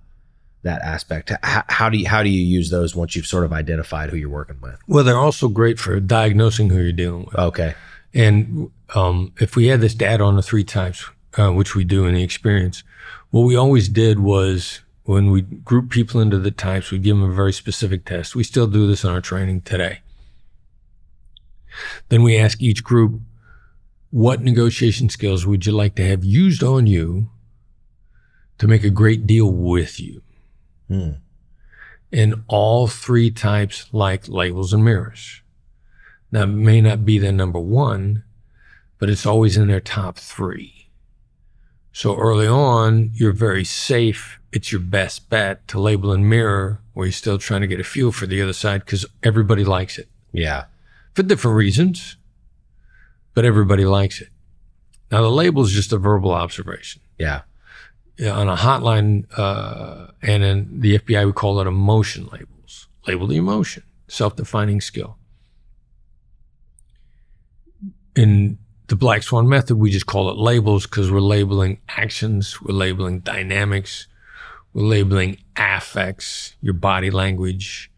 that 0.62 0.83
aspect 0.83 1.33
how, 1.43 1.64
how 1.69 1.88
do 1.88 1.99
you 1.99 2.09
how 2.09 2.23
do 2.23 2.29
you 2.29 2.43
use 2.43 2.71
those 2.71 2.95
once 2.95 3.17
you've 3.17 3.26
sort 3.26 3.45
of 3.45 3.52
identified 3.52 4.11
who 4.11 4.17
you're 4.17 4.29
working 4.29 4.61
with 4.61 4.79
Well, 4.87 5.05
they're 5.05 5.17
also 5.17 5.49
great 5.49 5.79
for 5.79 5.99
diagnosing 6.00 6.71
who 6.71 6.81
you're 6.81 6.93
dealing 6.93 7.25
with. 7.25 7.35
okay 7.37 7.75
And 8.12 8.71
um, 8.95 9.33
if 9.40 9.57
we 9.57 9.69
had 9.69 9.81
this 9.81 9.95
data 9.95 10.25
on 10.25 10.37
the 10.37 10.43
three 10.43 10.64
types, 10.64 11.09
uh, 11.38 11.52
which 11.52 11.75
we 11.75 11.85
do 11.85 12.07
in 12.07 12.14
the 12.14 12.23
experience, 12.23 12.83
what 13.31 13.43
we 13.43 13.55
always 13.57 13.88
did 13.88 14.19
was 14.19 14.81
when 15.05 15.31
we 15.31 15.43
group 15.43 15.90
people 15.90 16.21
into 16.21 16.38
the 16.38 16.50
types, 16.50 16.90
we'd 16.90 17.02
give 17.02 17.17
them 17.17 17.31
a 17.31 17.35
very 17.35 17.52
specific 17.52 18.05
test. 18.05 18.37
We 18.37 18.45
still 18.45 18.67
do 18.67 18.87
this 18.87 19.05
in 19.05 19.11
our 19.11 19.21
training 19.21 19.62
today. 19.62 20.00
Then 22.09 22.23
we 22.23 22.37
ask 22.37 22.61
each 22.61 22.83
group, 22.83 23.20
what 24.11 24.42
negotiation 24.42 25.09
skills 25.09 25.46
would 25.46 25.66
you 25.66 25.73
like 25.73 25.94
to 25.94 26.07
have 26.07 26.25
used 26.25 26.62
on 26.62 26.87
you 26.87 27.31
to 28.59 28.66
make 28.66 28.83
a 28.83 28.90
great 28.90 29.27
deal 29.27 29.53
with 29.53 30.01
you? 30.01 30.23
Hmm. 30.90 31.11
And 32.12 32.42
all 32.48 32.88
three 32.88 33.31
types 33.31 33.87
like 33.92 34.29
labels 34.29 34.72
and 34.72 34.85
mirrors. 34.85 35.42
Now, 36.33 36.42
it 36.42 36.48
may 36.48 36.81
not 36.81 37.05
be 37.05 37.18
their 37.18 37.33
number 37.33 37.61
one, 37.61 38.24
but 38.98 39.09
it's 39.09 39.24
always 39.24 39.57
in 39.57 39.68
their 39.68 39.81
top 39.81 40.18
three. 40.18 40.88
So 41.92 42.16
early 42.16 42.46
on, 42.46 43.11
you're 43.14 43.33
very 43.33 43.64
safe. 43.64 44.40
It's 44.53 44.72
your 44.72 44.81
best 44.81 45.31
bet 45.31 45.66
to 45.68 45.81
label 45.81 46.12
and 46.12 46.29
mirror 46.29 46.81
where 46.92 47.07
you're 47.07 47.12
still 47.12 47.38
trying 47.38 47.61
to 47.61 47.66
get 47.66 47.81
a 47.81 47.85
feel 47.85 48.12
for 48.12 48.26
the 48.26 48.42
other 48.42 48.53
side 48.53 48.85
because 48.85 49.07
everybody 49.22 49.64
likes 49.64 49.98
it 49.98 50.09
yeah 50.33 50.64
for 51.14 51.22
different 51.22 51.57
reasons, 51.57 52.16
but 53.35 53.44
everybody 53.44 53.85
likes 53.85 54.20
it. 54.20 54.29
Now, 55.11 55.22
the 55.22 55.31
label 55.31 55.62
is 55.62 55.72
just 55.72 55.92
a 55.92 55.98
verbal 55.98 56.31
observation. 56.31 57.03
Yeah, 57.18 57.42
on 58.28 58.48
a 58.48 58.56
hotline, 58.56 59.24
uh, 59.38 60.09
and 60.22 60.42
in 60.42 60.80
the 60.80 60.98
FBI, 60.98 61.26
we 61.26 61.33
call 61.33 61.61
it 61.61 61.66
emotion 61.66 62.28
labels. 62.33 62.88
Label 63.06 63.26
the 63.26 63.37
emotion, 63.37 63.83
self 64.09 64.37
defining 64.37 64.80
skill. 64.80 65.16
In 68.14 68.59
the 68.88 68.96
Black 68.96 69.22
Swan 69.22 69.48
method, 69.48 69.76
we 69.76 69.90
just 69.90 70.06
call 70.06 70.30
it 70.30 70.37
labels 70.37 70.85
because 70.85 71.11
we're 71.11 71.20
labeling 71.20 71.80
actions, 71.88 72.61
we're 72.61 72.74
labeling 72.74 73.20
dynamics, 73.20 74.06
we're 74.74 74.83
labeling 74.83 75.38
affects, 75.56 76.56
your 76.61 76.74
body 76.74 77.11
language. 77.11 77.90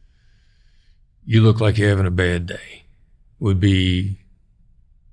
You 1.24 1.42
look 1.42 1.60
like 1.60 1.78
you're 1.78 1.88
having 1.88 2.06
a 2.06 2.10
bad 2.10 2.46
day 2.46 2.82
would 3.38 3.58
be 3.58 4.18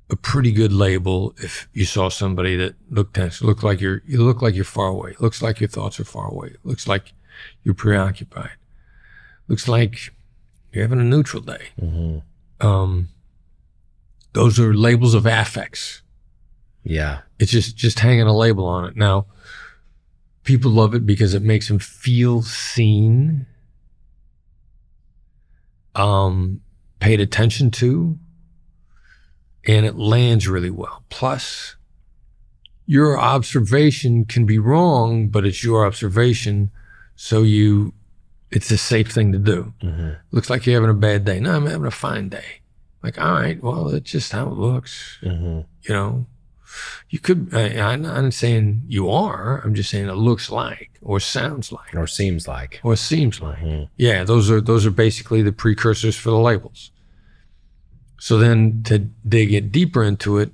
a 0.09 0.15
pretty 0.15 0.51
good 0.51 0.71
label 0.73 1.33
if 1.37 1.67
you 1.73 1.85
saw 1.85 2.09
somebody 2.09 2.55
that 2.55 2.75
looked 2.89 3.13
tense. 3.15 3.41
Look 3.41 3.61
like 3.63 3.79
you're 3.81 4.01
you 4.07 4.23
look 4.23 4.41
like 4.41 4.55
you're 4.55 4.63
far 4.65 4.87
away. 4.87 5.15
Looks 5.19 5.41
like 5.41 5.59
your 5.59 5.69
thoughts 5.69 5.99
are 5.99 6.05
far 6.05 6.27
away. 6.31 6.55
Looks 6.63 6.87
like 6.87 7.13
you're 7.63 7.75
preoccupied. 7.75 8.51
Looks 9.47 9.67
like 9.67 10.13
you're 10.71 10.83
having 10.83 10.99
a 10.99 11.03
neutral 11.03 11.41
day. 11.43 11.67
hmm 11.79 12.17
Um, 12.59 13.09
those 14.33 14.59
are 14.59 14.73
labels 14.73 15.13
of 15.13 15.25
affects. 15.25 16.01
yeah 16.83 17.19
It's 17.39 17.51
just 17.51 17.75
just 17.77 17.99
hanging 17.99 18.27
a 18.27 18.35
label 18.35 18.65
on 18.65 18.85
it. 18.85 18.95
Now, 18.95 19.25
people 20.43 20.71
love 20.71 20.95
it 20.95 21.05
because 21.05 21.33
it 21.35 21.43
makes 21.43 21.67
them 21.67 21.79
feel 21.79 22.41
seen, 22.41 23.45
um, 25.95 26.61
paid 26.99 27.19
attention 27.19 27.71
to, 27.71 28.17
and 29.67 29.85
it 29.85 29.95
lands 29.97 30.47
really 30.47 30.69
well. 30.71 31.03
Plus, 31.09 31.75
your 32.85 33.19
observation 33.19 34.25
can 34.25 34.45
be 34.45 34.57
wrong, 34.57 35.27
but 35.27 35.45
it's 35.45 35.63
your 35.63 35.85
observation, 35.85 36.71
so 37.15 37.43
you, 37.43 37.93
it's 38.51 38.71
a 38.71 38.77
safe 38.77 39.11
thing 39.11 39.31
to 39.31 39.37
do. 39.37 39.73
hmm 39.81 40.09
Looks 40.31 40.49
like 40.49 40.65
you're 40.65 40.75
having 40.75 40.89
a 40.89 40.99
bad 40.99 41.25
day. 41.25 41.39
No, 41.39 41.55
I'm 41.55 41.65
having 41.67 41.85
a 41.85 41.91
fine 41.91 42.29
day. 42.29 42.61
Like, 43.03 43.19
all 43.19 43.31
right, 43.33 43.61
well, 43.63 43.89
it's 43.89 44.11
just 44.11 44.31
how 44.31 44.47
it 44.47 44.53
looks 44.57 45.17
hmm 45.21 45.61
you 45.83 45.93
know 45.95 46.25
you 47.09 47.17
could 47.17 47.49
I, 47.53 47.79
i'm 47.79 48.01
not 48.03 48.31
saying 48.33 48.83
you 48.87 49.09
are 49.09 49.59
i'm 49.63 49.73
just 49.73 49.89
saying 49.89 50.07
it 50.07 50.13
looks 50.13 50.51
like 50.51 50.91
or 51.01 51.19
sounds 51.19 51.71
like 51.71 51.95
or 51.95 52.05
seems 52.05 52.47
like 52.47 52.79
or 52.83 52.95
seems 52.95 53.41
like 53.41 53.57
Mhm. 53.59 53.89
yeah 53.97 54.23
those 54.25 54.51
are 54.51 54.61
those 54.61 54.85
are 54.85 54.91
basically 54.91 55.41
the 55.41 55.51
precursors 55.53 56.15
for 56.17 56.29
the 56.29 56.37
labels 56.37 56.91
so 58.19 58.38
then 58.38 58.84
to 58.84 58.99
dig 59.27 59.53
it 59.53 59.71
deeper 59.71 60.03
into 60.03 60.38
it 60.38 60.51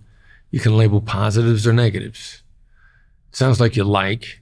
you 0.52 0.60
can 0.60 0.78
label 0.78 1.02
positives 1.02 1.66
or 1.68 1.74
negatives 1.74 2.44
sounds 3.32 3.60
like 3.60 3.76
you 3.76 3.84
like 3.84 4.42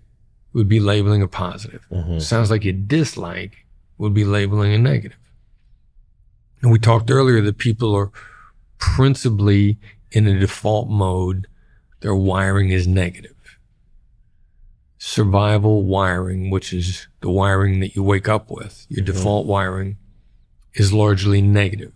would 0.53 0.67
be 0.69 0.79
labeling 0.79 1.21
a 1.23 1.27
positive 1.27 1.85
Mhm. 1.91 2.21
sounds 2.21 2.51
like 2.51 2.63
you 2.63 2.73
dislike 2.73 3.65
would 3.97 4.13
be 4.13 4.25
labeling 4.25 4.73
a 4.73 4.77
negative. 4.77 5.17
and 6.61 6.71
we 6.71 6.79
talked 6.79 7.09
earlier 7.11 7.41
that 7.41 7.57
people 7.57 7.93
are 7.95 8.11
principally 8.77 9.77
in 10.11 10.27
a 10.27 10.39
default 10.39 10.89
mode 10.89 11.47
their 12.01 12.15
wiring 12.15 12.69
is 12.69 12.87
negative 12.87 13.35
survival 14.97 15.83
wiring 15.83 16.49
which 16.49 16.71
is 16.73 17.07
the 17.21 17.29
wiring 17.29 17.79
that 17.79 17.95
you 17.95 18.03
wake 18.03 18.29
up 18.29 18.49
with 18.49 18.85
your 18.89 19.03
Mhm. 19.03 19.07
default 19.07 19.45
wiring 19.47 19.97
is 20.75 20.93
largely 20.93 21.41
negative 21.41 21.93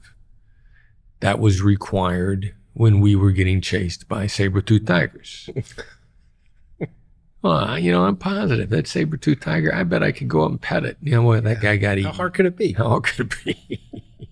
that 1.19 1.39
was 1.39 1.61
required 1.61 2.53
when 2.73 2.99
we 2.99 3.15
were 3.15 3.31
getting 3.31 3.59
chased 3.61 4.07
by 4.07 4.27
saber-toothed 4.27 4.85
tigers 4.87 5.49
well 7.41 7.77
you 7.79 7.91
know 7.91 8.05
i'm 8.05 8.15
positive 8.15 8.69
that 8.69 8.87
saber-toothed 8.87 9.41
tiger 9.41 9.73
i 9.73 9.83
bet 9.83 10.03
i 10.03 10.11
could 10.11 10.27
go 10.27 10.43
up 10.43 10.51
and 10.51 10.61
pet 10.61 10.85
it 10.85 10.97
you 11.01 11.11
know 11.11 11.23
what 11.23 11.43
that 11.43 11.57
Yeah. 11.57 11.75
guy 11.75 11.77
got 11.77 11.97
eaten 11.97 12.11
how 12.11 12.17
hard 12.17 12.33
could 12.33 12.45
it 12.45 12.55
be 12.55 12.73
how 12.73 12.87
hard 12.89 13.03
could 13.03 13.31
it 13.31 13.35
be? 13.45 13.81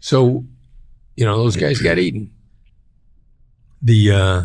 so, 0.00 0.44
you 1.16 1.24
know, 1.24 1.36
those 1.38 1.56
guys 1.56 1.80
got 1.80 1.98
eaten. 1.98 2.30
The 3.80 4.10
uh, 4.12 4.42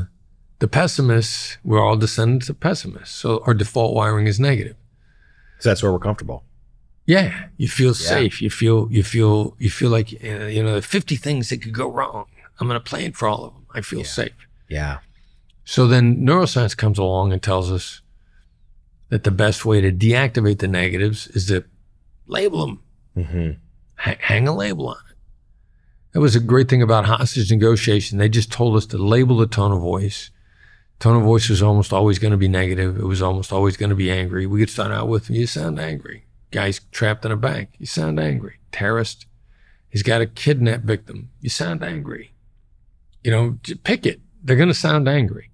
the 0.59 0.67
pessimists, 0.67 1.57
we're 1.63 1.81
all 1.83 1.97
descendants 1.97 2.47
of 2.49 2.59
pessimists. 2.59 3.15
So 3.15 3.41
our 3.45 3.53
default 3.53 3.93
wiring 3.95 4.27
is 4.27 4.39
negative. 4.39 4.75
so 5.59 5.69
that's 5.69 5.81
where 5.83 5.91
we're 5.91 5.99
comfortable 5.99 6.43
Yeah, 7.09 7.47
you 7.57 7.67
feel 7.67 7.95
safe. 7.95 8.39
You 8.39 8.51
feel 8.51 8.87
you 8.91 9.03
feel 9.03 9.55
you 9.57 9.71
feel 9.71 9.89
like 9.89 10.09
uh, 10.23 10.45
you 10.45 10.61
know, 10.63 10.79
50 10.79 11.15
things 11.15 11.49
that 11.49 11.61
could 11.63 11.73
go 11.73 11.89
wrong. 11.91 12.25
I'm 12.59 12.67
going 12.67 12.79
to 12.79 12.89
plan 12.91 13.13
for 13.13 13.27
all 13.27 13.45
of 13.45 13.53
them. 13.53 13.65
I 13.73 13.81
feel 13.81 13.99
Yeah. 14.01 14.05
safe. 14.21 14.39
yeah 14.77 14.97
So 15.65 15.87
then 15.87 16.05
neuroscience 16.27 16.75
comes 16.77 16.99
along 16.99 17.33
and 17.33 17.41
tells 17.41 17.71
us 17.71 18.01
that 19.09 19.23
the 19.23 19.31
best 19.31 19.65
way 19.65 19.81
to 19.81 19.91
deactivate 19.91 20.59
the 20.59 20.67
negatives 20.67 21.27
is 21.37 21.47
to 21.47 21.63
label 22.27 22.59
them, 22.65 22.79
hmm 23.15 23.51
ha- 23.95 24.21
hang 24.31 24.47
a 24.47 24.55
label 24.55 24.85
on 24.89 24.97
it. 25.09 25.15
That 26.13 26.19
was 26.21 26.35
a 26.35 26.39
great 26.51 26.69
thing 26.69 26.83
about 26.83 27.05
hostage 27.05 27.49
negotiation. 27.51 28.19
They 28.19 28.29
just 28.29 28.51
told 28.51 28.75
us 28.77 28.85
to 28.87 28.97
label 29.15 29.35
the 29.37 29.47
tone 29.57 29.71
of 29.71 29.81
voice. 29.81 30.29
Tone 30.99 31.15
of 31.17 31.23
voice 31.23 31.49
was 31.49 31.63
almost 31.63 31.91
always 31.91 32.19
going 32.19 32.35
to 32.37 32.43
be 32.45 32.47
negative. 32.61 32.97
It 32.99 33.05
was 33.13 33.21
almost 33.21 33.51
always 33.51 33.77
going 33.77 33.89
to 33.95 34.01
be 34.05 34.11
angry. 34.11 34.45
We 34.45 34.59
could 34.59 34.69
start 34.77 34.91
out 34.91 35.07
with, 35.07 35.29
you 35.29 35.47
sound 35.47 35.79
angry. 35.79 36.25
Guy's 36.51 36.79
trapped 36.91 37.25
in 37.25 37.31
a 37.31 37.37
bank. 37.37 37.69
You 37.77 37.85
sound 37.85 38.19
angry. 38.19 38.55
Terrorist. 38.71 39.25
He's 39.89 40.03
got 40.03 40.21
a 40.21 40.25
kidnap 40.25 40.81
victim. 40.81 41.29
You 41.41 41.49
sound 41.49 41.83
angry. 41.83 42.33
You 43.23 43.31
know, 43.31 43.57
pick 43.83 44.05
it. 44.05 44.21
They're 44.43 44.55
going 44.55 44.69
to 44.69 44.73
sound 44.75 45.07
angry. 45.07 45.51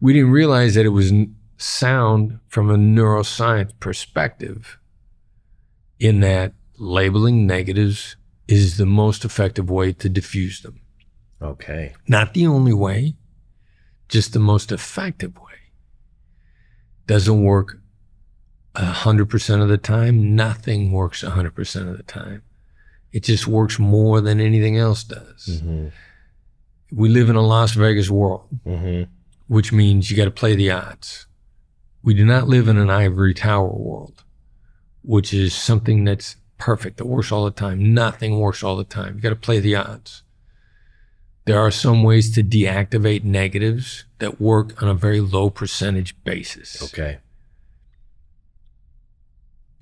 We 0.00 0.12
didn't 0.12 0.32
realize 0.32 0.74
that 0.74 0.84
it 0.84 0.90
was 0.90 1.12
sound 1.56 2.38
from 2.48 2.70
a 2.70 2.76
neuroscience 2.76 3.72
perspective 3.80 4.78
in 5.98 6.20
that 6.20 6.52
labeling 6.78 7.46
negatives 7.46 8.16
is 8.46 8.76
the 8.76 8.86
most 8.86 9.24
effective 9.24 9.70
way 9.70 9.92
to 9.92 10.08
diffuse 10.08 10.60
them. 10.60 10.80
Okay. 11.40 11.94
Not 12.08 12.34
the 12.34 12.46
only 12.46 12.72
way, 12.72 13.14
just 14.08 14.32
the 14.32 14.38
most 14.38 14.72
effective 14.72 15.36
way. 15.38 15.52
Doesn't 17.06 17.42
work 17.42 17.78
100% 18.74 19.62
of 19.62 19.68
the 19.68 19.78
time. 19.78 20.34
Nothing 20.34 20.92
works 20.92 21.22
100% 21.22 21.88
of 21.88 21.96
the 21.96 22.02
time. 22.02 22.42
It 23.12 23.22
just 23.22 23.46
works 23.46 23.78
more 23.78 24.20
than 24.20 24.40
anything 24.40 24.76
else 24.76 25.04
does. 25.04 25.60
hmm 25.62 25.88
We 26.92 27.08
live 27.08 27.28
in 27.28 27.36
a 27.36 27.42
Las 27.42 27.74
Vegas 27.74 28.10
world, 28.10 28.48
hmm 28.64 29.04
which 29.46 29.72
means 29.72 30.10
you 30.10 30.16
got 30.16 30.24
to 30.24 30.30
play 30.30 30.56
the 30.56 30.70
odds. 30.70 31.26
We 32.02 32.14
do 32.14 32.24
not 32.24 32.48
live 32.48 32.66
in 32.66 32.78
an 32.78 32.88
ivory 32.88 33.34
tower 33.34 33.68
world, 33.68 34.24
which 35.02 35.34
is 35.34 35.54
something 35.54 36.02
that's 36.04 36.36
perfect, 36.56 36.96
that 36.96 37.06
works 37.06 37.30
all 37.30 37.44
the 37.44 37.50
time. 37.50 37.92
Nothing 37.92 38.38
works 38.40 38.62
all 38.62 38.76
the 38.76 38.84
time. 38.84 39.16
You 39.16 39.20
got 39.20 39.28
to 39.30 39.36
play 39.36 39.60
the 39.60 39.74
odds. 39.76 40.22
There 41.44 41.60
are 41.60 41.70
some 41.70 42.02
ways 42.02 42.32
to 42.34 42.42
deactivate 42.42 43.22
negatives 43.22 44.06
that 44.18 44.40
work 44.40 44.82
on 44.82 44.88
a 44.88 44.94
very 44.94 45.20
low 45.20 45.50
percentage 45.50 46.16
basis. 46.24 46.82
Okay. 46.82 47.18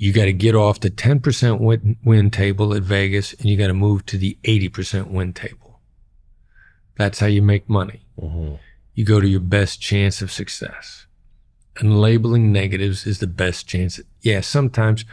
You 0.02 0.12
got 0.12 0.24
to 0.24 0.32
get 0.32 0.56
off 0.56 0.80
the 0.80 0.90
10% 0.90 1.60
win, 1.60 1.96
win 2.04 2.28
table 2.32 2.74
at 2.74 2.82
Vegas 2.82 3.34
and 3.34 3.44
you 3.48 3.56
got 3.56 3.68
to 3.68 3.74
move 3.74 4.04
to 4.06 4.18
the 4.18 4.36
80% 4.42 5.12
win 5.12 5.32
table. 5.32 5.78
That's 6.98 7.20
how 7.20 7.28
you 7.28 7.40
make 7.40 7.68
money. 7.68 8.00
hmm 8.18 8.54
You 8.96 9.04
go 9.04 9.20
to 9.20 9.28
your 9.28 9.38
best 9.58 9.80
chance 9.80 10.20
of 10.20 10.32
success. 10.32 11.06
And 11.78 12.00
labeling 12.00 12.50
negatives 12.50 13.06
is 13.06 13.20
the 13.20 13.28
best 13.28 13.68
chance. 13.68 14.00
Yeah, 14.22 14.40
sometimes 14.40 15.04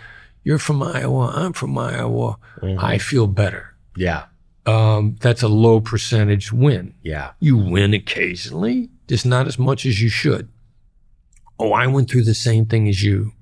you're 0.44 0.58
from 0.58 0.82
Iowa, 0.82 1.34
I'm 1.36 1.54
from 1.54 1.78
Iowa, 1.78 2.38
Mhm. 2.64 2.84
I 2.84 2.98
feel 2.98 3.28
better. 3.28 3.76
Yeah. 3.96 4.24
Um, 4.66 5.18
that's 5.20 5.44
a 5.44 5.48
low 5.66 5.82
percentage 5.82 6.52
win. 6.52 6.96
Yeah. 7.04 7.34
You 7.40 7.58
win 7.58 7.94
occasionally, 7.94 8.90
just 9.08 9.24
not 9.26 9.46
as 9.46 9.60
much 9.60 9.86
as 9.86 10.02
you 10.02 10.10
should. 10.10 10.50
Oh, 11.60 11.74
I 11.74 11.86
went 11.86 12.10
through 12.10 12.24
the 12.24 12.34
same 12.50 12.66
thing 12.66 12.88
as 12.90 13.04
you. 13.04 13.34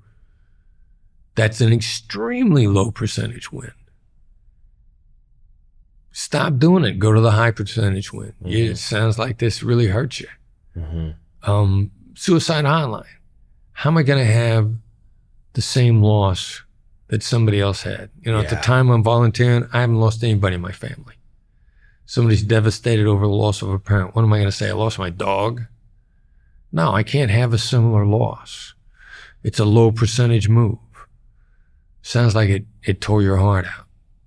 That's 1.38 1.60
an 1.60 1.72
extremely 1.72 2.66
low 2.66 2.90
percentage 2.90 3.52
win. 3.52 3.70
Stop 6.10 6.58
doing 6.58 6.84
it. 6.84 6.98
Go 6.98 7.12
to 7.12 7.20
the 7.20 7.30
high 7.30 7.52
percentage 7.52 8.12
win. 8.12 8.32
Yeah, 8.44 8.58
Mhm. 8.66 8.70
it 8.70 8.78
sounds 8.78 9.20
like 9.20 9.38
this 9.38 9.62
really 9.62 9.86
hurts 9.86 10.20
you. 10.20 10.26
hmm 10.74 11.10
Um, 11.44 11.92
suicide 12.14 12.64
hotline. 12.64 13.04
How 13.72 13.90
am 13.90 13.96
I 13.98 14.02
going 14.02 14.18
to 14.18 14.32
have 14.32 14.72
the 15.52 15.62
same 15.62 16.02
loss 16.02 16.62
that 17.06 17.22
somebody 17.22 17.60
else 17.60 17.82
had? 17.82 18.10
You 18.20 18.32
know, 18.32 18.40
at 18.40 18.48
the 18.50 18.56
time 18.56 18.90
I'm 18.90 19.04
volunteering, 19.04 19.68
I 19.72 19.82
haven't 19.82 20.00
lost 20.00 20.24
anybody 20.24 20.56
in 20.56 20.60
my 20.60 20.72
family. 20.72 21.14
Somebody's 22.04 22.42
devastated 22.42 23.06
over 23.06 23.24
the 23.26 23.32
loss 23.32 23.62
of 23.62 23.70
a 23.70 23.78
parent. 23.78 24.16
What 24.16 24.22
am 24.24 24.32
I 24.32 24.38
going 24.38 24.48
to 24.48 24.56
say? 24.56 24.70
I 24.70 24.72
lost 24.72 24.98
my 24.98 25.10
dog? 25.10 25.66
No, 26.72 26.92
I 26.92 27.04
can't 27.04 27.30
have 27.30 27.52
a 27.52 27.58
similar 27.58 28.04
loss. 28.04 28.74
It's 29.44 29.60
a 29.60 29.64
low 29.64 29.92
percentage 29.92 30.48
move. 30.48 30.78
Sounds 32.02 32.34
like 32.34 32.48
it, 32.48 32.64
it 32.84 33.00
tore 33.00 33.22
your 33.22 33.36
heart 33.36 33.66
out. 33.66 33.86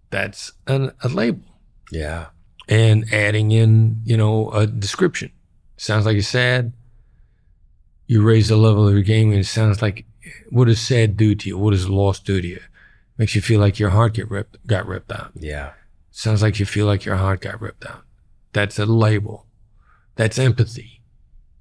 That's 0.09 0.51
an, 0.67 0.91
a 1.03 1.07
label 1.07 1.43
Yeah. 1.91 2.27
and 2.67 3.05
adding 3.13 3.51
in, 3.51 4.01
you 4.03 4.17
know, 4.17 4.51
a 4.51 4.67
description. 4.67 5.31
Sounds 5.77 6.05
like 6.05 6.13
you're 6.13 6.21
sad. 6.23 6.73
You 8.07 8.21
raise 8.21 8.49
the 8.49 8.57
level 8.57 8.87
of 8.87 8.93
your 8.93 9.03
game, 9.03 9.31
and 9.31 9.39
it 9.39 9.45
sounds 9.45 9.81
like 9.81 10.05
what 10.49 10.65
does 10.65 10.79
sad 10.81 11.17
do 11.17 11.33
to 11.33 11.47
you? 11.49 11.57
What 11.57 11.71
does 11.71 11.89
loss 11.89 12.19
do 12.19 12.41
to 12.41 12.47
you? 12.47 12.59
Makes 13.17 13.35
you 13.35 13.41
feel 13.41 13.59
like 13.59 13.79
your 13.79 13.89
heart 13.91 14.13
get 14.13 14.29
ripped, 14.29 14.65
got 14.67 14.85
ripped 14.85 15.11
out. 15.11 15.31
Yeah. 15.35 15.71
Sounds 16.11 16.41
like 16.41 16.59
you 16.59 16.65
feel 16.65 16.85
like 16.85 17.05
your 17.05 17.15
heart 17.15 17.41
got 17.41 17.61
ripped 17.61 17.85
out. 17.85 18.01
That's 18.53 18.77
a 18.77 18.85
label. 18.85 19.45
That's 20.17 20.37
empathy. 20.37 21.00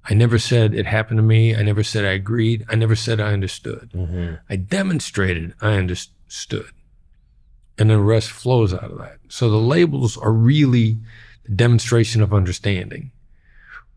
I 0.09 0.13
never 0.15 0.39
said 0.39 0.73
it 0.73 0.85
happened 0.87 1.17
to 1.19 1.23
me. 1.23 1.55
I 1.55 1.61
never 1.61 1.83
said 1.83 2.05
I 2.05 2.11
agreed. 2.11 2.65
I 2.69 2.75
never 2.75 2.95
said 2.95 3.19
I 3.19 3.33
understood. 3.33 3.91
hmm 3.93 4.33
I 4.49 4.55
demonstrated 4.55 5.53
I 5.61 5.73
understood. 5.73 6.71
And 7.77 7.89
the 7.89 7.99
rest 7.99 8.31
flows 8.31 8.73
out 8.73 8.91
of 8.91 8.97
that. 8.99 9.17
So 9.27 9.49
the 9.49 9.57
labels 9.57 10.17
are 10.17 10.31
really 10.33 10.99
the 11.45 11.51
demonstration 11.55 12.21
of 12.21 12.33
understanding, 12.33 13.11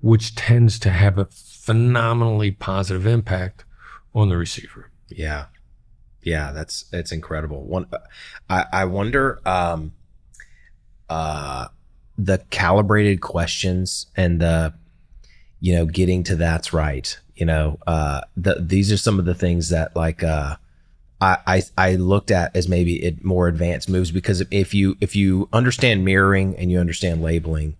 which 0.00 0.34
tends 0.34 0.78
to 0.80 0.90
have 0.90 1.18
a 1.18 1.26
phenomenally 1.26 2.50
positive 2.50 3.06
impact 3.06 3.64
on 4.14 4.28
the 4.28 4.36
receiver. 4.36 4.90
Yeah. 5.08 5.46
Yeah, 6.22 6.52
that's 6.52 6.84
that's 6.84 7.12
incredible. 7.12 7.64
One 7.64 7.86
I 8.48 8.64
I 8.72 8.84
wonder 8.86 9.40
um 9.46 9.92
uh 11.10 11.68
the 12.16 12.38
calibrated 12.50 13.20
questions 13.20 14.06
and 14.16 14.40
the 14.40 14.72
you 15.60 15.74
know 15.74 15.86
getting 15.86 16.22
to 16.24 16.36
that's 16.36 16.72
right. 16.72 17.18
You 17.34 17.46
know, 17.46 17.78
uh 17.86 18.22
the 18.36 18.56
these 18.60 18.92
are 18.92 18.96
some 18.96 19.18
of 19.18 19.24
the 19.24 19.34
things 19.34 19.70
that 19.70 19.94
like 19.96 20.22
uh 20.22 20.56
I, 21.20 21.38
I 21.46 21.62
I 21.78 21.94
looked 21.96 22.30
at 22.30 22.54
as 22.56 22.68
maybe 22.68 23.02
it 23.04 23.24
more 23.24 23.48
advanced 23.48 23.88
moves 23.88 24.10
because 24.10 24.42
if 24.50 24.74
you 24.74 24.96
if 25.00 25.16
you 25.16 25.48
understand 25.52 26.04
mirroring 26.04 26.56
and 26.56 26.70
you 26.70 26.78
understand 26.78 27.22
labeling, 27.22 27.76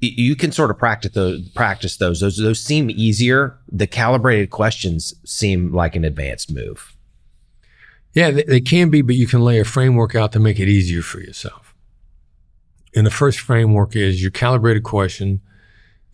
you 0.00 0.36
can 0.36 0.52
sort 0.52 0.70
of 0.70 0.78
practice 0.78 1.12
those 1.12 1.48
practice 1.50 1.96
those 1.96 2.20
those 2.20 2.36
those 2.36 2.60
seem 2.60 2.90
easier 2.90 3.58
the 3.68 3.86
calibrated 3.86 4.50
questions 4.50 5.14
seem 5.24 5.72
like 5.72 5.96
an 5.96 6.04
advanced 6.04 6.52
move 6.52 6.94
Yeah, 8.12 8.30
they, 8.30 8.44
they 8.44 8.60
can 8.60 8.90
be, 8.90 9.02
but 9.02 9.16
you 9.16 9.26
can 9.26 9.40
lay 9.40 9.58
a 9.58 9.64
framework 9.64 10.14
out 10.14 10.32
to 10.32 10.40
make 10.40 10.60
it 10.60 10.68
easier 10.68 11.02
for 11.02 11.20
yourself. 11.20 11.74
And 12.94 13.06
the 13.06 13.10
first 13.10 13.40
framework 13.40 13.96
is 13.96 14.22
your 14.22 14.30
calibrated 14.30 14.84
question 14.84 15.40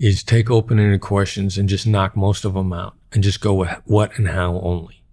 is 0.00 0.22
take 0.22 0.50
open-ended 0.50 1.02
questions 1.02 1.58
and 1.58 1.68
just 1.68 1.86
knock 1.86 2.16
most 2.16 2.46
of 2.46 2.54
them 2.54 2.72
out 2.72 2.96
and 3.12 3.22
just 3.22 3.40
go 3.40 3.52
with 3.52 3.68
what 3.84 4.16
and 4.16 4.28
how 4.28 4.58
only. 4.60 5.04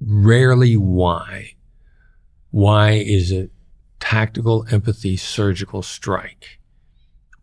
Rarely 0.00 0.76
why. 0.76 1.54
Why 2.50 2.90
is 2.90 3.32
a 3.32 3.48
tactical 3.98 4.66
empathy 4.70 5.16
surgical 5.16 5.80
strike? 5.82 6.60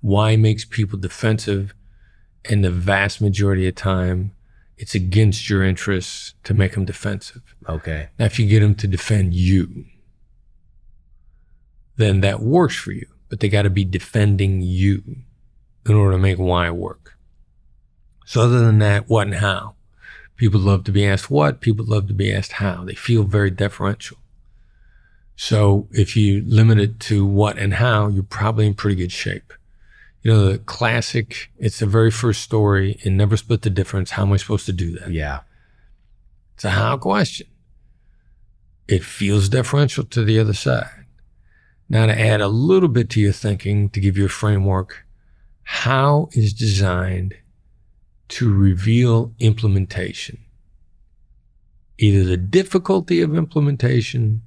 Why 0.02 0.36
makes 0.36 0.64
people 0.64 1.00
defensive 1.00 1.74
and 2.46 2.64
the 2.64 2.70
vast 2.72 3.20
majority 3.20 3.68
of 3.68 3.74
time 3.74 4.32
it's 4.78 4.96
against 4.96 5.50
your 5.50 5.62
interests 5.62 6.36
to 6.46 6.54
make 6.54 6.74
them 6.74 6.86
defensive. 6.86 7.42
okay 7.68 8.10
Now, 8.18 8.26
if 8.26 8.40
you 8.40 8.48
get 8.48 8.62
them 8.62 8.76
to 8.76 8.88
defend 8.88 9.34
you, 9.34 9.86
then 11.98 12.22
that 12.22 12.40
works 12.40 12.76
for 12.76 12.94
you, 12.94 13.08
but 13.28 13.42
they 13.42 13.50
got 13.50 13.64
to 13.64 13.70
be 13.70 13.84
defending 13.84 14.62
you 14.62 15.18
in 15.86 15.96
order 15.96 16.14
to 16.14 16.18
make 16.18 16.38
why 16.38 16.70
work. 16.70 17.18
So, 18.26 18.42
other 18.42 18.60
than 18.60 18.80
that, 18.80 19.10
what 19.10 19.28
and 19.28 19.38
how? 19.38 19.76
People 20.36 20.60
love 20.60 20.84
to 20.86 20.92
be 20.92 21.06
asked 21.06 21.32
what, 21.32 21.62
people 21.62 21.86
love 21.86 22.08
to 22.08 22.14
be 22.14 22.34
asked 22.34 22.54
how. 22.54 22.84
They 22.84 22.94
feel 22.94 23.24
very 23.24 23.50
deferential. 23.50 24.18
So, 25.36 25.88
if 25.92 26.16
you 26.16 26.44
limit 26.46 26.80
it 26.80 27.00
to 27.02 27.26
what 27.26 27.58
and 27.58 27.74
how, 27.76 28.08
you're 28.08 28.24
probably 28.24 28.68
in 28.68 28.74
pretty 28.76 28.98
good 28.98 29.12
shape. 29.12 29.54
You 30.22 30.32
know, 30.32 30.52
the 30.52 30.58
classic, 30.60 31.50
it's 31.58 31.80
the 31.80 31.86
very 31.86 32.12
first 32.12 32.42
story 32.42 33.00
in 33.04 33.18
Never 33.18 33.38
Split 33.38 33.62
the 33.62 33.70
Difference. 33.70 34.12
How 34.12 34.24
am 34.24 34.34
I 34.34 34.38
supposed 34.38 34.66
to 34.66 34.74
do 34.74 35.00
that? 35.00 35.12
yeah 35.12 35.40
It's 36.56 36.66
a 36.66 36.72
how 36.72 36.98
question. 36.98 37.48
It 38.88 39.04
feels 39.04 39.50
deferential 39.50 40.04
to 40.04 40.24
the 40.24 40.40
other 40.40 40.54
side. 40.54 41.06
Now, 41.90 42.06
to 42.06 42.20
add 42.20 42.42
a 42.42 42.48
little 42.48 42.90
bit 42.90 43.10
to 43.12 43.22
your 43.22 43.32
thinking, 43.32 43.90
to 43.90 44.00
give 44.00 44.18
you 44.18 44.26
a 44.26 44.30
framework, 44.30 45.06
how 45.72 46.28
is 46.34 46.52
designed 46.52 47.36
to 48.28 48.52
reveal 48.52 49.34
implementation? 49.40 50.40
Either 52.00 52.24
the 52.24 52.38
difficulty 52.38 53.22
of 53.22 53.38
implementation 53.38 54.42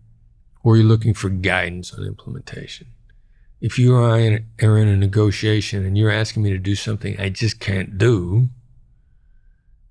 or 0.64 0.76
you're 0.76 0.84
looking 0.84 1.14
for 1.14 1.30
guidance 1.30 1.94
on 1.94 2.04
implementation. 2.04 2.88
If 3.60 3.78
you 3.78 3.94
are 3.94 4.18
in, 4.18 4.46
are 4.60 4.76
in 4.76 4.88
a 4.88 4.96
negotiation 4.96 5.86
and 5.86 5.96
you're 5.96 6.10
asking 6.10 6.42
me 6.42 6.50
to 6.50 6.58
do 6.58 6.74
something 6.74 7.18
I 7.20 7.28
just 7.28 7.60
can't 7.60 7.96
do, 7.96 8.48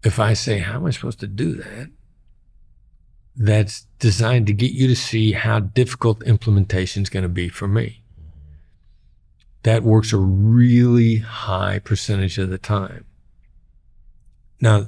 if 0.03 0.19
I 0.19 0.33
say, 0.33 0.59
How 0.59 0.75
am 0.75 0.85
I 0.85 0.91
supposed 0.91 1.21
to 1.21 1.27
do 1.27 1.55
that? 1.55 1.89
That's 3.37 3.87
designed 3.99 4.47
to 4.47 4.53
get 4.53 4.73
you 4.73 4.89
to 4.89 4.95
see 4.97 5.31
how 5.31 5.61
difficult 5.61 6.23
implementation 6.23 7.03
is 7.03 7.09
going 7.09 7.23
to 7.23 7.29
be 7.29 7.47
for 7.47 7.69
me. 7.69 8.00
That 9.63 9.83
works 9.83 10.11
a 10.11 10.17
really 10.17 11.17
high 11.17 11.79
percentage 11.79 12.37
of 12.37 12.49
the 12.49 12.57
time. 12.57 13.05
Now, 14.59 14.87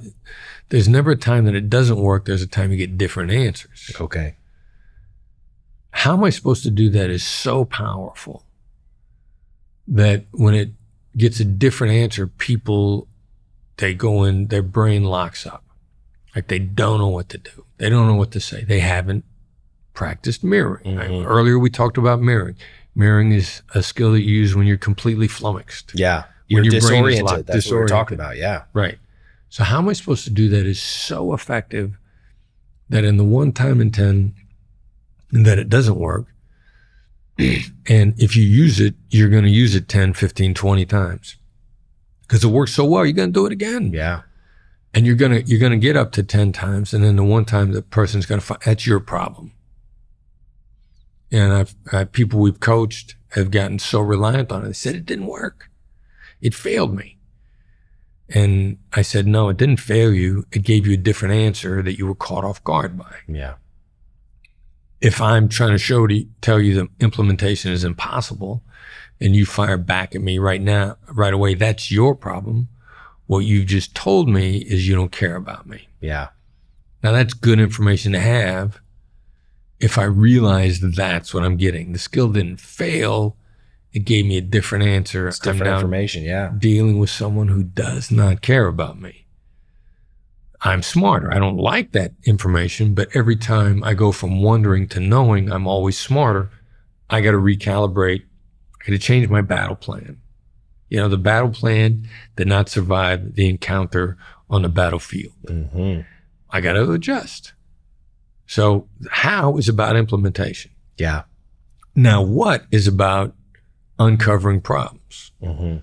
there's 0.70 0.88
never 0.88 1.12
a 1.12 1.18
time 1.18 1.46
that 1.46 1.56
it 1.56 1.70
doesn't 1.70 2.00
work. 2.00 2.26
There's 2.26 2.42
a 2.42 2.48
time 2.48 2.72
you 2.72 2.78
get 2.78 2.98
different 2.98 3.32
answers. 3.32 3.92
Okay. 4.00 4.36
How 5.92 6.14
am 6.14 6.24
I 6.24 6.32
supposed 6.32 6.64
to 6.64 6.72
do 6.72 6.90
that 6.90 7.10
is 7.10 7.26
so 7.26 7.66
powerful 7.66 8.46
that 9.88 10.26
when 10.32 10.56
it 10.56 10.72
gets 11.16 11.40
a 11.40 11.46
different 11.46 11.94
answer, 11.94 12.26
people, 12.26 13.08
they 13.78 13.94
go 13.94 14.24
in, 14.24 14.48
their 14.48 14.64
brain 14.64 15.04
locks 15.04 15.46
up. 15.46 15.64
Like 16.36 16.48
they 16.48 16.60
don't 16.60 17.00
know 17.00 17.10
what 17.10 17.30
to 17.30 17.38
do. 17.38 17.66
They 17.78 17.90
don't 17.90 18.08
know 18.08 18.16
what 18.16 18.32
to 18.32 18.40
say. 18.40 18.64
They 18.64 18.80
haven't 18.80 19.24
practiced 19.94 20.44
mirroring. 20.44 20.98
Mhm. 20.98 21.26
Earlier, 21.26 21.60
we 21.60 21.70
talked 21.70 21.98
about 21.98 22.22
mirroring. 22.22 22.56
Mirroring 22.96 23.32
is 23.32 23.62
a 23.74 23.82
skill 23.82 24.12
that 24.14 24.22
you 24.22 24.36
use 24.36 24.56
when 24.56 24.68
you're 24.68 24.78
completely 24.78 25.28
flummoxed. 25.28 25.92
Yeah. 25.96 26.24
When 26.50 26.64
You're 26.64 26.74
your 26.74 26.82
brain 26.82 27.06
is 27.06 27.16
disoriented. 27.16 27.26
locked- 27.26 27.46
That's 27.48 27.66
what 27.72 27.76
we're 27.78 27.88
talking 27.88 28.16
about. 28.16 28.38
Yeah. 28.38 28.64
Right. 28.74 29.00
So 29.50 29.64
how 29.64 29.80
am 29.80 29.90
I 29.90 29.94
supposed 29.94 30.24
to 30.26 30.30
do 30.30 30.50
that 30.50 30.66
is 30.66 30.82
so 30.82 31.34
effective 31.34 31.98
that 32.90 33.04
in 33.04 33.18
the 33.18 33.24
one 33.24 33.52
time 33.52 33.82
in 33.82 33.92
10 33.92 34.34
that 35.32 35.58
it 35.58 35.70
doesn't 35.70 35.98
work, 35.98 36.28
and 37.38 38.14
if 38.18 38.36
you 38.36 38.44
use 38.44 38.80
it, 38.80 38.96
you're 39.10 39.30
going 39.30 39.44
to 39.44 39.50
use 39.50 39.74
it 39.76 39.88
10, 39.88 40.14
15, 40.14 40.54
20 40.54 40.86
times. 40.86 41.38
Because 42.22 42.44
it 42.44 42.48
works 42.48 42.74
so 42.74 42.86
well, 42.86 43.06
you're 43.06 43.14
going 43.14 43.30
to 43.30 43.34
do 43.34 43.46
it 43.46 43.52
again. 43.52 43.92
Yeah. 43.94 44.22
And 44.94 45.06
you're 45.08 45.16
going 45.16 45.32
to 45.32 45.42
you're 45.50 45.60
going 45.60 45.72
to 45.72 45.78
get 45.78 45.98
up 45.98 46.12
to 46.14 46.24
10 46.24 46.52
times 46.52 46.94
and 46.94 47.04
then 47.04 47.16
the 47.16 47.24
one 47.24 47.46
time 47.46 47.72
the 47.72 47.82
person's 47.82 48.28
going 48.28 48.40
to 48.40 48.46
find 48.46 48.62
that's 48.64 48.86
your 48.86 49.00
problem. 49.00 49.52
And 51.34 51.52
I've, 51.52 51.76
i 51.92 52.04
people 52.04 52.40
we've 52.40 52.60
coached 52.60 53.16
have 53.30 53.50
gotten 53.50 53.80
so 53.80 54.00
reliant 54.00 54.52
on 54.52 54.64
it. 54.64 54.68
They 54.68 54.74
said 54.74 54.96
it 54.96 55.06
didn't 55.06 55.26
work. 55.26 55.70
It 56.40 56.54
failed 56.54 56.96
me. 56.96 57.18
And 58.30 58.78
I 58.94 59.02
said, 59.02 59.26
no, 59.28 59.50
it 59.50 59.58
didn't 59.58 59.78
fail 59.78 60.14
you. 60.14 60.46
It 60.52 60.64
gave 60.64 60.86
you 60.86 60.94
a 60.94 60.98
different 60.98 61.34
answer 61.34 61.82
that 61.82 61.98
you 61.98 62.06
were 62.06 62.16
caught 62.16 62.46
off 62.46 62.64
guard 62.64 62.98
by. 62.98 63.16
Yeah. 63.28 63.56
If 65.02 65.20
I'm 65.20 65.50
trying 65.50 65.72
to 65.72 65.78
show 65.78 66.06
to 66.08 66.26
tell 66.42 66.62
you 66.62 66.76
that 66.76 66.88
implementation 67.00 67.72
is 67.72 67.84
impossible 67.84 68.64
and 69.20 69.36
you 69.36 69.46
fire 69.46 69.78
back 69.78 70.16
at 70.16 70.22
me 70.22 70.38
right 70.38 70.62
now, 70.62 70.98
right 71.12 71.34
away, 71.34 71.56
that's 71.56 71.92
your 71.92 72.16
problem. 72.16 72.70
What 73.26 73.40
you've 73.40 73.66
just 73.66 73.96
told 73.96 74.30
me 74.30 74.58
is 74.58 74.88
you 74.88 74.96
don't 74.96 75.12
care 75.12 75.36
about 75.36 75.68
me. 75.68 75.88
Yeah. 76.00 76.30
Now 77.02 77.12
that's 77.12 77.34
good 77.34 77.60
information 77.60 78.12
to 78.12 78.20
have 78.20 78.80
if 79.84 79.98
I 79.98 80.04
realize 80.06 80.80
that 80.80 80.96
that's 80.96 81.34
what 81.34 81.44
I'm 81.44 81.58
getting. 81.58 81.92
The 81.92 82.00
skill 82.00 82.30
didn't 82.30 82.62
fail. 82.62 83.36
It 83.92 84.06
gave 84.06 84.26
me 84.26 84.38
a 84.38 84.42
different 84.42 84.86
answer. 84.86 85.28
It's 85.28 85.40
different 85.40 85.74
information. 85.74 86.24
Yeah. 86.24 86.52
dealing 86.58 87.00
with 87.00 87.10
someone 87.10 87.50
who 87.50 87.64
does 87.64 88.10
not 88.10 88.42
care 88.42 88.68
about 88.68 89.00
me. 89.00 89.26
I'm 90.62 90.82
smarter. 90.82 91.32
I 91.34 91.40
don't 91.40 91.58
like 91.58 91.92
that 91.92 92.14
information, 92.24 92.94
but 92.94 93.10
every 93.14 93.36
time 93.36 93.84
I 93.84 93.94
go 93.94 94.14
from 94.14 94.42
wondering 94.42 94.88
to 94.90 95.02
knowing 95.02 95.52
I'm 95.52 95.68
always 95.68 96.00
smarter, 96.00 96.50
I 97.10 97.20
got 97.20 97.32
to 97.32 97.38
recalibrate. 97.38 98.22
I 98.22 98.86
got 98.86 98.94
to 98.94 98.98
change 98.98 99.28
my 99.28 99.42
battle 99.42 99.76
plan. 99.76 100.22
You 100.88 100.98
know, 101.00 101.10
the 101.10 101.18
battle 101.18 101.50
plan 101.50 102.08
did 102.38 102.48
not 102.48 102.70
survive 102.70 103.36
the 103.36 103.50
encounter 103.50 104.18
on 104.50 104.62
the 104.62 104.70
battlefield. 104.70 105.34
hmm 105.46 106.02
I 106.50 106.62
got 106.62 106.74
to 106.74 106.92
adjust. 106.92 107.52
So, 108.46 108.88
how 109.10 109.58
is 109.58 109.70
about 109.70 109.96
implementation. 109.96 110.72
Yeah. 110.98 111.24
Now, 111.96 112.22
what 112.22 112.66
is 112.72 112.88
about 112.88 113.36
uncovering 114.00 114.62
problems? 114.62 115.32
hmm 115.42 115.78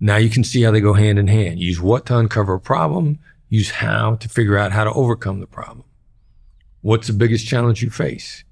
Now 0.00 0.16
you 0.16 0.30
can 0.30 0.44
see 0.44 0.62
how 0.62 0.70
they 0.70 0.80
go 0.80 0.94
hand 0.94 1.18
in 1.18 1.28
hand. 1.28 1.60
Use 1.60 1.80
what 1.80 2.06
to 2.06 2.16
uncover 2.16 2.54
a 2.54 2.60
problem, 2.60 3.18
use 3.48 3.70
how 3.70 4.16
to 4.16 4.28
figure 4.28 4.56
out 4.56 4.72
how 4.72 4.84
to 4.84 4.92
overcome 4.92 5.40
the 5.40 5.46
problem. 5.46 5.84
What's 6.80 7.08
the 7.08 7.12
biggest 7.12 7.46
challenge 7.46 7.82
you 7.82 7.90
face? 7.90 8.44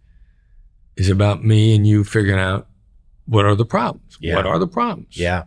Is 0.97 1.09
about 1.11 1.45
me 1.45 1.75
and 1.75 1.87
you 1.87 2.05
figuring 2.05 2.41
out 2.41 2.67
what 3.27 3.45
are 3.45 3.55
the 3.55 3.65
problems? 3.65 4.17
Yeah. 4.21 4.37
What 4.37 4.47
are 4.47 4.59
the 4.59 4.67
problems? 4.67 5.17
Yeah. 5.17 5.45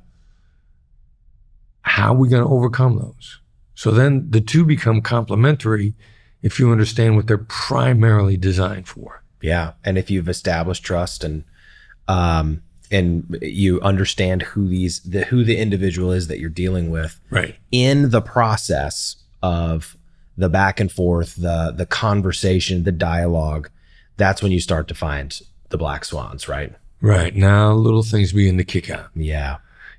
How 1.81 2.13
are 2.13 2.17
we 2.17 2.29
going 2.29 2.43
to 2.43 2.49
overcome 2.49 2.97
those? 2.97 3.41
So 3.73 3.91
then 3.91 4.29
the 4.29 4.41
two 4.41 4.65
become 4.65 5.01
complementary 5.01 5.95
if 6.41 6.59
you 6.59 6.71
understand 6.71 7.15
what 7.15 7.27
they're 7.27 7.37
primarily 7.37 8.37
designed 8.37 8.87
for. 8.87 9.23
Yeah. 9.41 9.73
And 9.83 9.97
if 9.97 10.09
you've 10.11 10.29
established 10.29 10.83
trust 10.83 11.23
and 11.23 11.43
um 12.07 12.61
and 12.91 13.37
you 13.41 13.79
understand 13.81 14.41
who 14.41 14.67
these 14.67 14.99
the 15.01 15.25
who 15.25 15.43
the 15.43 15.57
individual 15.57 16.11
is 16.11 16.27
that 16.27 16.39
you're 16.39 16.49
dealing 16.49 16.89
with 16.89 17.19
Right. 17.29 17.55
in 17.71 18.09
the 18.09 18.21
process 18.21 19.17
of 19.43 19.95
the 20.37 20.49
back 20.49 20.79
and 20.79 20.91
forth, 20.91 21.35
the 21.35 21.71
the 21.75 21.85
conversation, 21.85 22.83
the 22.83 22.91
dialogue, 22.91 23.69
that's 24.17 24.41
when 24.41 24.51
you 24.51 24.59
start 24.59 24.87
to 24.87 24.95
find 24.95 25.39
the 25.69 25.77
black 25.77 26.03
swans, 26.03 26.47
right? 26.47 26.73
Right. 27.01 27.35
Now 27.35 27.73
little 27.73 28.03
things 28.03 28.33
begin 28.33 28.57
to 28.57 28.63
kick 28.63 28.89
out. 28.89 29.09
Yeah. 29.15 29.57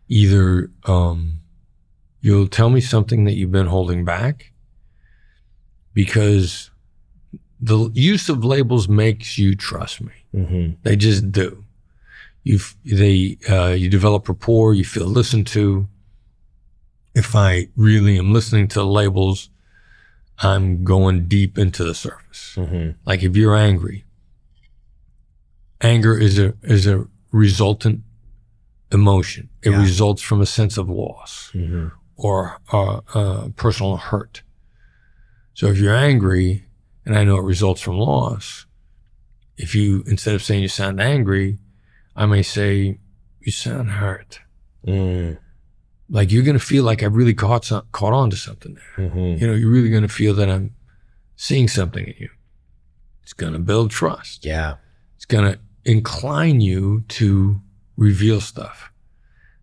either 0.08 0.68
um, 0.86 1.34
you'll 2.20 2.48
tell 2.48 2.68
me 2.70 2.80
something 2.80 3.24
that 3.24 3.34
you've 3.34 3.52
been 3.52 3.66
holding 3.68 4.04
back 4.04 4.49
because 5.94 6.70
the 7.60 7.90
use 7.94 8.28
of 8.28 8.44
labels 8.44 8.88
makes 8.88 9.38
you 9.38 9.54
trust 9.54 10.00
me. 10.00 10.12
hmm 10.32 10.70
They 10.82 10.96
just 10.96 11.30
do. 11.32 11.64
You 12.42 12.58
they 12.84 13.36
uh, 13.48 13.74
you 13.74 13.88
develop 13.90 14.28
rapport. 14.28 14.74
You 14.74 14.84
feel 14.84 15.06
listened 15.06 15.46
to. 15.48 15.88
If 17.14 17.34
I 17.34 17.68
really 17.76 18.18
am 18.18 18.32
listening 18.32 18.68
to 18.68 18.78
the 18.78 18.86
labels, 18.86 19.50
I'm 20.38 20.84
going 20.84 21.26
deep 21.28 21.58
into 21.58 21.84
the 21.84 21.94
surface. 21.94 22.54
hmm 22.54 22.90
Like 23.04 23.22
if 23.22 23.36
you're 23.36 23.56
angry, 23.56 24.04
anger 25.80 26.16
is 26.18 26.38
a 26.38 26.54
is 26.62 26.86
a 26.86 27.06
resultant 27.32 28.00
emotion. 28.92 29.48
It 29.62 29.70
Yeah. 29.70 29.82
results 29.82 30.22
from 30.22 30.40
a 30.40 30.46
sense 30.46 30.78
of 30.78 30.88
loss 30.88 31.50
hmm 31.52 31.88
or 32.16 32.58
uh, 32.72 33.00
uh, 33.14 33.48
personal 33.56 33.96
hurt. 33.96 34.42
So 35.54 35.66
if 35.68 35.78
you're 35.78 35.94
angry, 35.94 36.64
and 37.04 37.16
I 37.16 37.24
know 37.24 37.36
it 37.36 37.44
results 37.44 37.80
from 37.80 37.98
loss, 37.98 38.66
if 39.56 39.74
you 39.74 40.02
instead 40.06 40.34
of 40.34 40.42
saying 40.42 40.62
you 40.62 40.68
sound 40.68 41.00
angry, 41.00 41.58
I 42.16 42.26
may 42.26 42.42
say 42.42 42.98
you 43.40 43.52
sound 43.52 43.90
hurt. 43.90 44.40
mm 44.86 45.38
Like 46.08 46.32
you're 46.32 46.42
gonna 46.44 46.58
feel 46.58 46.84
like 46.84 47.02
I've 47.02 47.14
really 47.16 47.34
caught 47.34 47.64
some, 47.64 47.86
caught 47.92 48.12
on 48.12 48.30
to 48.30 48.36
something 48.36 48.76
there. 48.96 49.08
hmm 49.08 49.34
You 49.38 49.46
know, 49.46 49.54
you're 49.54 49.70
really 49.70 49.90
gonna 49.90 50.08
feel 50.08 50.34
that 50.34 50.48
I'm 50.48 50.74
seeing 51.36 51.68
something 51.68 52.06
in 52.06 52.14
you. 52.18 52.30
It's 53.22 53.32
gonna 53.32 53.58
build 53.58 53.90
trust. 53.90 54.44
Yeah. 54.44 54.76
It's 55.16 55.26
going 55.26 55.52
to 55.52 55.60
incline 55.84 56.62
you 56.62 57.04
to 57.08 57.60
reveal 57.98 58.40
stuff. 58.40 58.90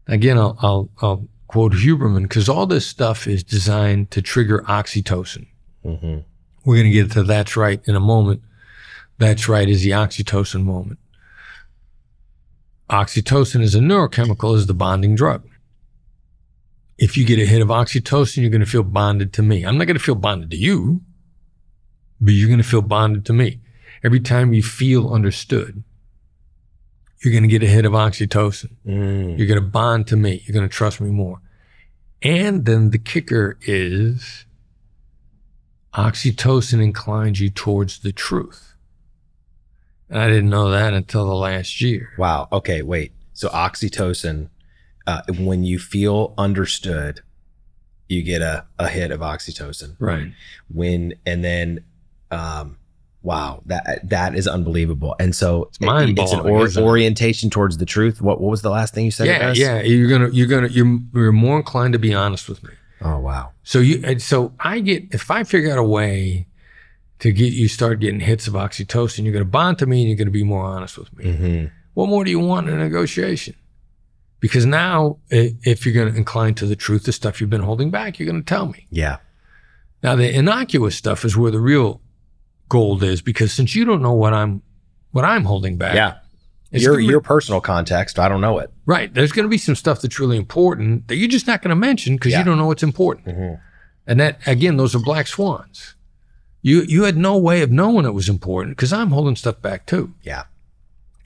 Again, 0.06 0.38
I'll, 0.38 0.56
I'll, 0.62 0.90
I'll 1.02 1.28
quote 1.48 1.74
Huberman 1.74 2.24
because 2.24 2.48
all 2.48 2.68
this 2.68 2.86
stuff 2.86 3.26
is 3.26 3.44
designed 3.44 4.12
to 4.12 4.22
trigger 4.22 4.64
oxytocin. 4.68 5.48
Hmm 5.96 6.18
We're 6.66 6.76
going 6.76 6.92
to 6.92 6.92
get 6.92 7.12
to 7.12 7.24
that's 7.24 7.56
right 7.56 7.82
in 7.86 7.96
a 7.96 8.00
moment. 8.00 8.42
That's 9.18 9.48
right 9.48 9.68
is 9.68 9.82
the 9.82 9.92
oxytocin 9.92 10.64
moment. 10.64 11.00
Oxytocin 12.90 13.62
is 13.62 13.76
a 13.76 13.80
neurochemical, 13.80 14.56
is 14.56 14.68
the 14.68 14.74
bonding 14.74 15.16
drug. 15.16 15.48
If 16.98 17.18
you 17.18 17.26
get 17.26 17.40
a 17.40 17.46
hit 17.46 17.62
of 17.62 17.68
oxytocin, 17.68 18.42
you're 18.42 18.50
going 18.50 18.62
to 18.62 18.68
feel 18.68 18.84
bonded 18.84 19.34
to 19.34 19.44
me. 19.44 19.64
I'm 19.64 19.78
not 19.78 19.86
going 19.86 19.98
to 19.98 20.04
feel 20.04 20.16
bonded 20.16 20.52
to 20.52 20.58
you, 20.58 21.02
but 22.20 22.32
you're 22.32 22.48
going 22.48 22.62
to 22.62 22.68
feel 22.68 22.82
bonded 22.82 23.26
to 23.26 23.34
me. 23.34 23.60
Every 24.04 24.20
time 24.20 24.54
you 24.54 24.64
feel 24.64 25.14
understood, 25.14 25.84
you're 27.24 27.34
going 27.34 27.44
to 27.44 27.50
get 27.50 27.64
a 27.64 27.68
hit 27.68 27.86
of 27.86 27.94
oxytocin. 27.94 28.72
Mm. 28.86 29.38
You're 29.38 29.48
going 29.48 29.62
to 29.62 29.68
bond 29.68 30.08
to 30.08 30.16
me. 30.16 30.44
You're 30.46 30.54
going 30.54 30.68
to 30.68 30.74
trust 30.74 31.02
me 31.02 31.10
more. 31.10 31.42
And 32.22 32.66
then 32.66 32.92
the 32.92 32.98
kicker 32.98 33.58
is 33.62 34.46
oxytocin 35.94 36.82
inclines 36.82 37.40
you 37.40 37.50
towards 37.50 38.00
the 38.00 38.12
truth. 38.12 38.76
And 40.10 40.20
I 40.20 40.28
didn't 40.28 40.50
know 40.50 40.70
that 40.72 40.94
until 40.94 41.26
the 41.28 41.36
last 41.36 41.82
year. 41.82 42.14
Wow. 42.18 42.48
Okay. 42.52 42.82
Wait. 42.82 43.12
So 43.34 43.50
oxytocin, 43.50 44.50
uh, 45.06 45.22
when 45.38 45.64
you 45.64 45.80
feel 45.80 46.34
understood, 46.38 47.22
you 48.08 48.24
get 48.24 48.42
a, 48.42 48.66
a 48.80 48.88
hit 48.88 49.12
of 49.12 49.20
oxytocin. 49.20 49.96
Right. 50.00 50.32
When 50.74 51.14
and 51.26 51.44
then, 51.44 51.84
um, 52.32 52.78
wow, 53.22 53.62
that 53.66 54.10
that 54.10 54.36
is 54.36 54.48
unbelievable. 54.48 55.16
And 55.20 55.36
so 55.36 55.66
it's 55.66 55.82
mind-blowing, 55.82 56.40
an 56.40 56.46
or, 56.50 56.70
orientation 56.78 57.50
towards 57.50 57.78
the 57.78 57.86
truth. 57.86 58.22
What 58.22 58.40
what 58.40 58.50
was 58.50 58.62
the 58.62 58.70
last 58.70 58.94
thing 58.94 59.04
you 59.04 59.12
said? 59.12 59.28
Yeah, 59.28 59.52
yeah. 59.54 59.82
You're 59.82 60.10
gonna, 60.10 60.30
you're 60.30 60.48
gonna, 60.48 60.68
you're, 60.68 61.00
you're 61.14 61.32
more 61.34 61.58
inclined 61.58 61.94
to 61.94 62.00
be 62.00 62.14
honest 62.14 62.48
with 62.48 62.64
me. 62.64 62.70
Oh 63.02 63.20
wow. 63.20 63.52
So 63.64 63.80
you 63.80 64.02
and 64.04 64.22
so 64.22 64.54
I 64.60 64.80
get 64.80 65.14
if 65.14 65.30
I 65.30 65.44
figure 65.44 65.72
out 65.72 65.78
a 65.78 65.84
way 65.84 66.48
to 67.20 67.32
get 67.32 67.54
you 67.54 67.68
start 67.68 68.00
getting 68.00 68.20
hits 68.20 68.48
of 68.48 68.54
oxytocin, 68.54 69.24
you're 69.24 69.34
going 69.34 69.46
to 69.46 69.50
bond 69.50 69.80
to 69.80 69.86
me 69.86 70.02
and 70.02 70.10
you're 70.10 70.18
going 70.18 70.28
to 70.28 70.32
be 70.32 70.44
more 70.44 70.64
honest 70.64 70.98
with 70.98 71.16
me. 71.18 71.26
Mm-hmm. 71.26 71.66
What 71.94 72.10
more 72.10 72.24
do 72.24 72.32
you 72.32 72.40
want 72.40 72.70
in 72.70 72.76
a 72.76 72.84
negotiation? 72.84 73.56
Because 74.40 74.68
now, 74.68 75.18
if 75.32 75.84
you're 75.84 75.96
going 75.96 76.12
to 76.12 76.16
incline 76.16 76.54
to 76.56 76.68
the 76.68 76.76
truth, 76.76 77.06
the 77.06 77.12
stuff 77.12 77.42
you've 77.42 77.50
been 77.50 77.64
holding 77.64 77.90
back, 77.90 78.20
you're 78.20 78.30
going 78.30 78.44
to 78.44 78.48
tell 78.48 78.68
me. 78.68 78.86
Yeah. 78.92 79.18
Now, 80.04 80.16
the 80.16 80.32
innocuous 80.32 80.96
stuff 80.96 81.26
is 81.26 81.36
where 81.36 81.50
the 81.50 81.60
real 81.60 82.02
gold 82.70 83.02
is, 83.02 83.24
because 83.24 83.52
since 83.52 83.74
you 83.74 83.84
don't 83.84 84.04
know 84.04 84.14
what 84.14 84.36
I'm, 84.36 84.62
what 85.10 85.26
I'm 85.26 85.44
holding 85.44 85.78
back, 85.78 85.96
Yeah. 85.96 86.18
It's 86.72 86.84
Your 86.84 86.98
be- 86.98 87.06
your 87.06 87.22
personal 87.22 87.62
context, 87.62 88.20
I 88.20 88.28
don't 88.30 88.42
know 88.42 88.60
it. 88.60 88.72
right. 88.86 89.14
There's 89.14 89.32
going 89.32 89.44
to 89.46 89.50
be 89.50 89.58
some 89.58 89.76
stuff 89.76 90.02
that's 90.02 90.20
really 90.20 90.38
important 90.38 91.08
that 91.08 91.16
you're 91.16 91.30
just 91.30 91.48
not 91.48 91.62
going 91.62 91.70
to 91.70 91.76
mention 91.76 92.16
because 92.16 92.32
Yeah. 92.34 92.40
you 92.40 92.46
don't 92.46 92.58
know 92.58 92.66
what's 92.68 92.84
important. 92.84 93.28
Mm-hmm. 93.28 93.56
And 94.08 94.20
that 94.20 94.40
again, 94.48 94.78
those 94.78 94.94
are 94.96 95.00
black 95.00 95.28
swans. 95.28 95.96
You 96.62 96.82
you 96.84 97.04
had 97.04 97.16
no 97.18 97.38
way 97.38 97.62
of 97.62 97.72
knowing 97.72 98.06
it 98.06 98.14
was 98.14 98.28
important 98.30 98.76
because 98.76 98.92
I'm 98.92 99.12
holding 99.12 99.36
stuff 99.36 99.62
back 99.62 99.86
too. 99.86 100.14
Yeah. 100.24 100.44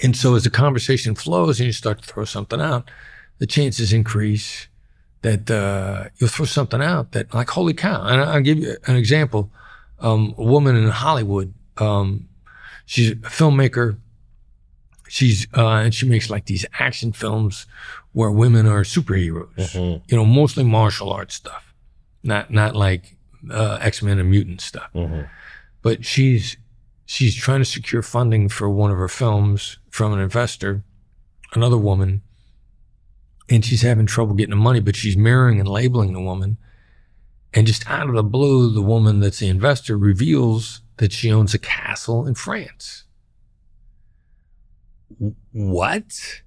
And 0.04 0.16
so 0.16 0.36
as 0.36 0.44
the 0.44 0.50
conversation 0.50 1.16
flows 1.16 1.60
and 1.60 1.68
you 1.68 1.74
start 1.74 2.02
to 2.02 2.08
throw 2.08 2.26
something 2.26 2.60
out, 2.60 2.90
the 3.38 3.46
chances 3.48 3.94
increase 3.94 4.68
that 5.22 5.50
uh, 5.52 6.06
you'll 6.18 6.30
throw 6.30 6.46
something 6.46 6.82
out 6.82 7.12
that 7.12 7.34
like 7.34 7.50
holy 7.52 7.74
cow. 7.74 8.04
And 8.06 8.22
I'll 8.22 8.42
give 8.42 8.58
you 8.58 8.78
an 8.88 8.96
example. 8.96 9.52
Um, 10.00 10.34
a 10.38 10.44
woman 10.44 10.76
in 10.76 10.90
Hollywood. 10.90 11.54
Um, 11.78 12.28
she's 12.88 13.12
a 13.12 13.16
filmmaker. 13.16 13.98
She's 15.12 15.46
uh, 15.58 15.68
and 15.84 15.94
she 15.94 16.08
makes 16.08 16.30
like 16.30 16.46
these 16.46 16.66
action 16.80 17.12
films 17.12 17.66
where 18.14 18.32
women 18.32 18.66
are 18.66 18.84
superheroes. 18.84 19.54
Mhm. 19.58 20.02
You 20.08 20.16
know, 20.18 20.26
mostly 20.26 20.64
martial 20.64 21.10
arts 21.12 21.36
stuff, 21.36 21.74
not 22.24 22.50
not 22.50 22.78
like 22.78 23.18
uh, 23.52 23.78
X 23.82 24.02
Men 24.02 24.20
and 24.20 24.30
mutant 24.30 24.62
stuff 24.62 24.90
Mhm. 24.96 25.28
but 25.82 26.06
she's 26.06 26.56
she's 27.06 27.36
trying 27.36 27.60
to 27.60 27.66
secure 27.66 28.02
funding 28.02 28.48
for 28.48 28.70
one 28.70 28.90
of 28.92 28.98
her 28.98 29.10
films 29.10 29.78
from 29.90 30.14
an 30.14 30.20
investor, 30.20 30.82
another 31.54 31.78
woman, 31.78 32.22
and 33.50 33.66
she's 33.66 33.82
having 33.82 34.06
trouble 34.06 34.34
getting 34.36 34.52
the 34.52 34.56
money, 34.70 34.80
but 34.80 34.96
she's 34.96 35.18
mirroring 35.18 35.60
and 35.60 35.68
labeling 35.68 36.14
the 36.14 36.22
woman. 36.22 36.56
And 37.54 37.68
just 37.68 37.90
out 37.90 38.08
of 38.08 38.16
the 38.16 38.24
blue, 38.24 38.72
the 38.72 38.82
woman 38.82 39.20
that's 39.20 39.40
the 39.40 39.50
investor 39.50 39.98
reveals 39.98 40.82
that 40.98 41.12
she 41.12 41.30
owns 41.30 41.54
a 41.54 41.60
castle 41.60 42.26
in 42.26 42.36
France. 42.36 43.04
What? 45.52 46.42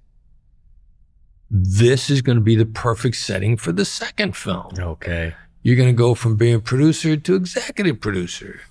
This 1.49 2.09
is 2.09 2.21
going 2.21 2.37
to 2.37 2.43
be 2.43 2.55
the 2.55 2.65
perfect 2.65 3.17
setting 3.17 3.57
for 3.57 3.71
the 3.71 3.85
second 3.85 4.35
film. 4.35 4.73
Okay. 4.77 5.35
You're 5.61 5.75
going 5.75 5.89
to 5.89 5.93
go 5.93 6.15
from 6.15 6.35
being 6.35 6.61
producer 6.61 7.15
to 7.17 7.35
executive 7.35 7.99
producer. 7.99 8.61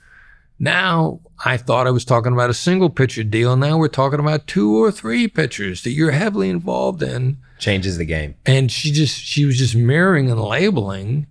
Now, 0.59 1.21
I 1.45 1.57
thought 1.57 1.87
I 1.87 1.91
was 1.91 2.05
talking 2.05 2.33
about 2.33 2.51
a 2.51 2.55
single 2.55 2.91
picture 2.91 3.25
deal. 3.25 3.57
Now 3.57 3.77
we're 3.77 3.89
talking 3.89 4.21
about 4.21 4.47
two 4.47 4.83
or 4.83 4.93
three 4.93 5.27
pictures 5.27 5.83
that 5.83 5.91
you're 5.91 6.13
heavily 6.13 6.49
involved 6.49 7.03
in. 7.03 7.39
Changes 7.59 7.99
the 7.99 8.05
game. 8.05 8.37
And 8.47 8.71
she 8.71 8.93
just, 8.93 9.21
she 9.21 9.45
was 9.45 9.59
just 9.59 9.75
mirroring 9.75 10.31
and 10.31 10.41
labeling. 10.41 11.27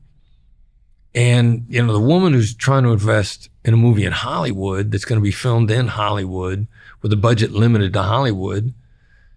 And, 1.15 1.65
you 1.69 1.81
know, 1.81 1.93
the 1.93 1.99
woman 1.99 2.33
who's 2.33 2.55
trying 2.55 2.83
to 2.83 2.89
invest 2.89 3.49
in 3.63 3.73
a 3.73 3.77
movie 3.77 4.05
in 4.05 4.11
Hollywood 4.11 4.91
that's 4.91 5.05
going 5.05 5.19
to 5.19 5.23
be 5.23 5.31
filmed 5.31 5.71
in 5.71 5.87
Hollywood 5.87 6.67
with 7.03 7.13
a 7.13 7.17
budget 7.17 7.51
limited 7.51 7.93
to 7.93 8.01
Hollywood, 8.01 8.73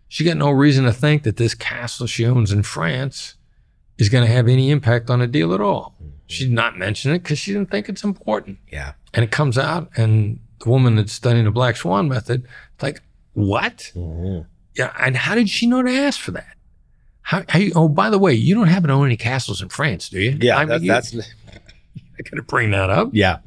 she 0.08 0.24
got 0.24 0.36
no 0.38 0.50
reason 0.50 0.84
to 0.84 0.92
think 0.92 1.24
that 1.24 1.36
this 1.36 1.54
castle 1.54 2.06
she 2.06 2.24
owns 2.24 2.52
in 2.52 2.62
France 2.62 3.34
is 3.98 4.08
going 4.08 4.24
to 4.26 4.32
have 4.32 4.46
any 4.48 4.70
impact 4.70 5.10
on 5.10 5.20
a 5.20 5.26
deal 5.26 5.52
at 5.52 5.60
all. 5.60 5.94
She 6.28 6.44
did 6.44 6.52
not 6.52 6.78
mention 6.78 7.12
it 7.12 7.22
because 7.22 7.38
she 7.38 7.52
didn't 7.52 7.70
think 7.70 7.88
it's 7.88 8.02
important. 8.04 8.58
Yeah. 8.72 8.92
And 9.14 9.24
it 9.24 9.30
comes 9.30 9.58
out, 9.58 9.90
and 9.96 10.38
the 10.60 10.68
woman 10.70 10.96
that's 10.96 11.12
studying 11.12 11.44
the 11.44 11.50
Black 11.50 11.76
Swan 11.76 12.08
method, 12.08 12.46
it's 12.74 12.82
like, 12.82 13.02
what? 13.34 13.92
Mhm. 13.94 14.46
Yeah. 14.76 14.92
And 14.98 15.16
how 15.16 15.34
did 15.34 15.48
she 15.48 15.66
know 15.66 15.82
to 15.82 15.90
ask 15.90 16.18
for 16.20 16.30
that? 16.32 16.56
How, 17.22 17.42
how 17.48 17.58
you, 17.58 17.72
oh, 17.74 17.88
by 17.88 18.10
the 18.10 18.18
way, 18.18 18.32
you 18.34 18.54
don't 18.54 18.68
happen 18.68 18.88
to 18.88 18.94
own 18.94 19.06
any 19.06 19.16
castles 19.16 19.60
in 19.60 19.68
France, 19.68 20.08
do 20.08 20.20
you? 20.20 20.38
Yeah. 20.40 20.56
I 20.56 20.60
mean, 20.60 20.68
that- 20.68 20.82
you- 20.82 20.88
that's 20.88 21.14
I 22.18 22.22
got 22.22 22.36
to 22.36 22.42
bring 22.42 22.70
that 22.70 22.90
up. 22.90 23.10
yeah. 23.12 23.38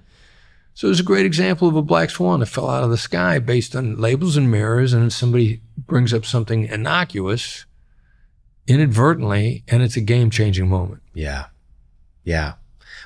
So 0.79 0.87
it 0.87 0.91
was 0.91 1.01
a 1.01 1.03
great 1.03 1.25
example 1.25 1.67
of 1.67 1.75
a 1.75 1.81
black 1.81 2.09
swan 2.09 2.39
that 2.39 2.45
fell 2.45 2.69
out 2.69 2.85
of 2.85 2.89
the 2.89 2.97
sky 2.97 3.37
based 3.39 3.75
on 3.75 3.97
labels 3.97 4.37
and 4.37 4.49
mirrors, 4.49 4.93
and 4.93 5.11
somebody 5.11 5.59
brings 5.77 6.13
up 6.13 6.25
something 6.25 6.67
innocuous 6.67 7.65
inadvertently, 8.65 9.65
and 9.67 9.83
it's 9.83 9.97
a 9.97 10.01
game 10.01 10.29
changing 10.29 10.69
moment. 10.69 11.01
Yeah. 11.13 11.47
Yeah. 12.23 12.53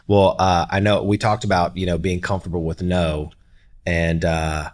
Well, 0.05 0.35
uh, 0.37 0.67
I 0.69 0.81
know 0.81 1.01
we 1.01 1.17
talked 1.17 1.45
about, 1.45 1.75
you 1.75 1.87
know, 1.87 1.97
being 1.97 2.21
comfortable 2.21 2.63
with 2.63 2.83
no 2.83 3.31
and 3.87 4.23
uh, 4.23 4.69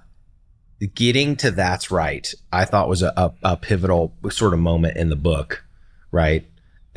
getting 0.94 1.38
to 1.38 1.52
that's 1.52 1.92
right, 1.92 2.34
I 2.52 2.66
thought 2.66 2.90
was 2.90 3.02
a, 3.02 3.14
a, 3.16 3.32
a 3.44 3.56
pivotal 3.56 4.14
sort 4.30 4.54
of 4.54 4.60
moment 4.60 4.98
in 4.98 5.08
the 5.08 5.16
book, 5.16 5.64
right? 6.12 6.46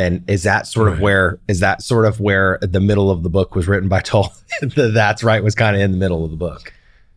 And 0.03 0.29
is 0.29 0.43
that 0.43 0.67
sort 0.67 0.89
of 0.89 1.01
where 1.01 1.39
is 1.49 1.61
that 1.61 1.83
sort 1.83 2.05
of 2.05 2.21
where 2.21 2.59
the 2.61 2.81
middle 2.81 3.11
of 3.11 3.23
the 3.23 3.31
book 3.31 3.55
was 3.55 3.69
written 3.69 3.89
by 3.89 4.01
Toll? 4.01 4.33
that's 4.77 5.23
right 5.23 5.43
was 5.43 5.55
kind 5.55 5.77
of 5.77 5.83
in 5.83 5.93
the 5.93 5.99
middle 5.99 6.25
of 6.25 6.31
the 6.31 6.37
book. 6.37 6.73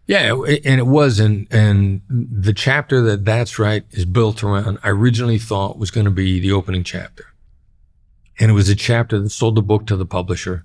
Yeah, 0.07 0.35
and 0.63 0.79
it 0.79 0.85
was, 0.85 1.19
and 1.19 1.47
and 1.49 2.01
the 2.09 2.53
chapter 2.53 3.01
that 3.01 3.25
that's 3.25 3.57
right 3.57 3.83
is 3.89 4.05
built 4.05 4.43
around. 4.43 4.77
I 4.83 4.89
originally 4.89 5.39
thought 5.39 5.79
was 5.79 5.89
going 5.89 6.05
to 6.05 6.11
be 6.11 6.39
the 6.39 6.51
opening 6.51 6.83
chapter, 6.83 7.25
and 8.39 8.51
it 8.51 8.53
was 8.53 8.69
a 8.69 8.75
chapter 8.75 9.19
that 9.19 9.31
sold 9.31 9.55
the 9.55 9.63
book 9.63 9.87
to 9.87 9.95
the 9.95 10.05
publisher 10.05 10.63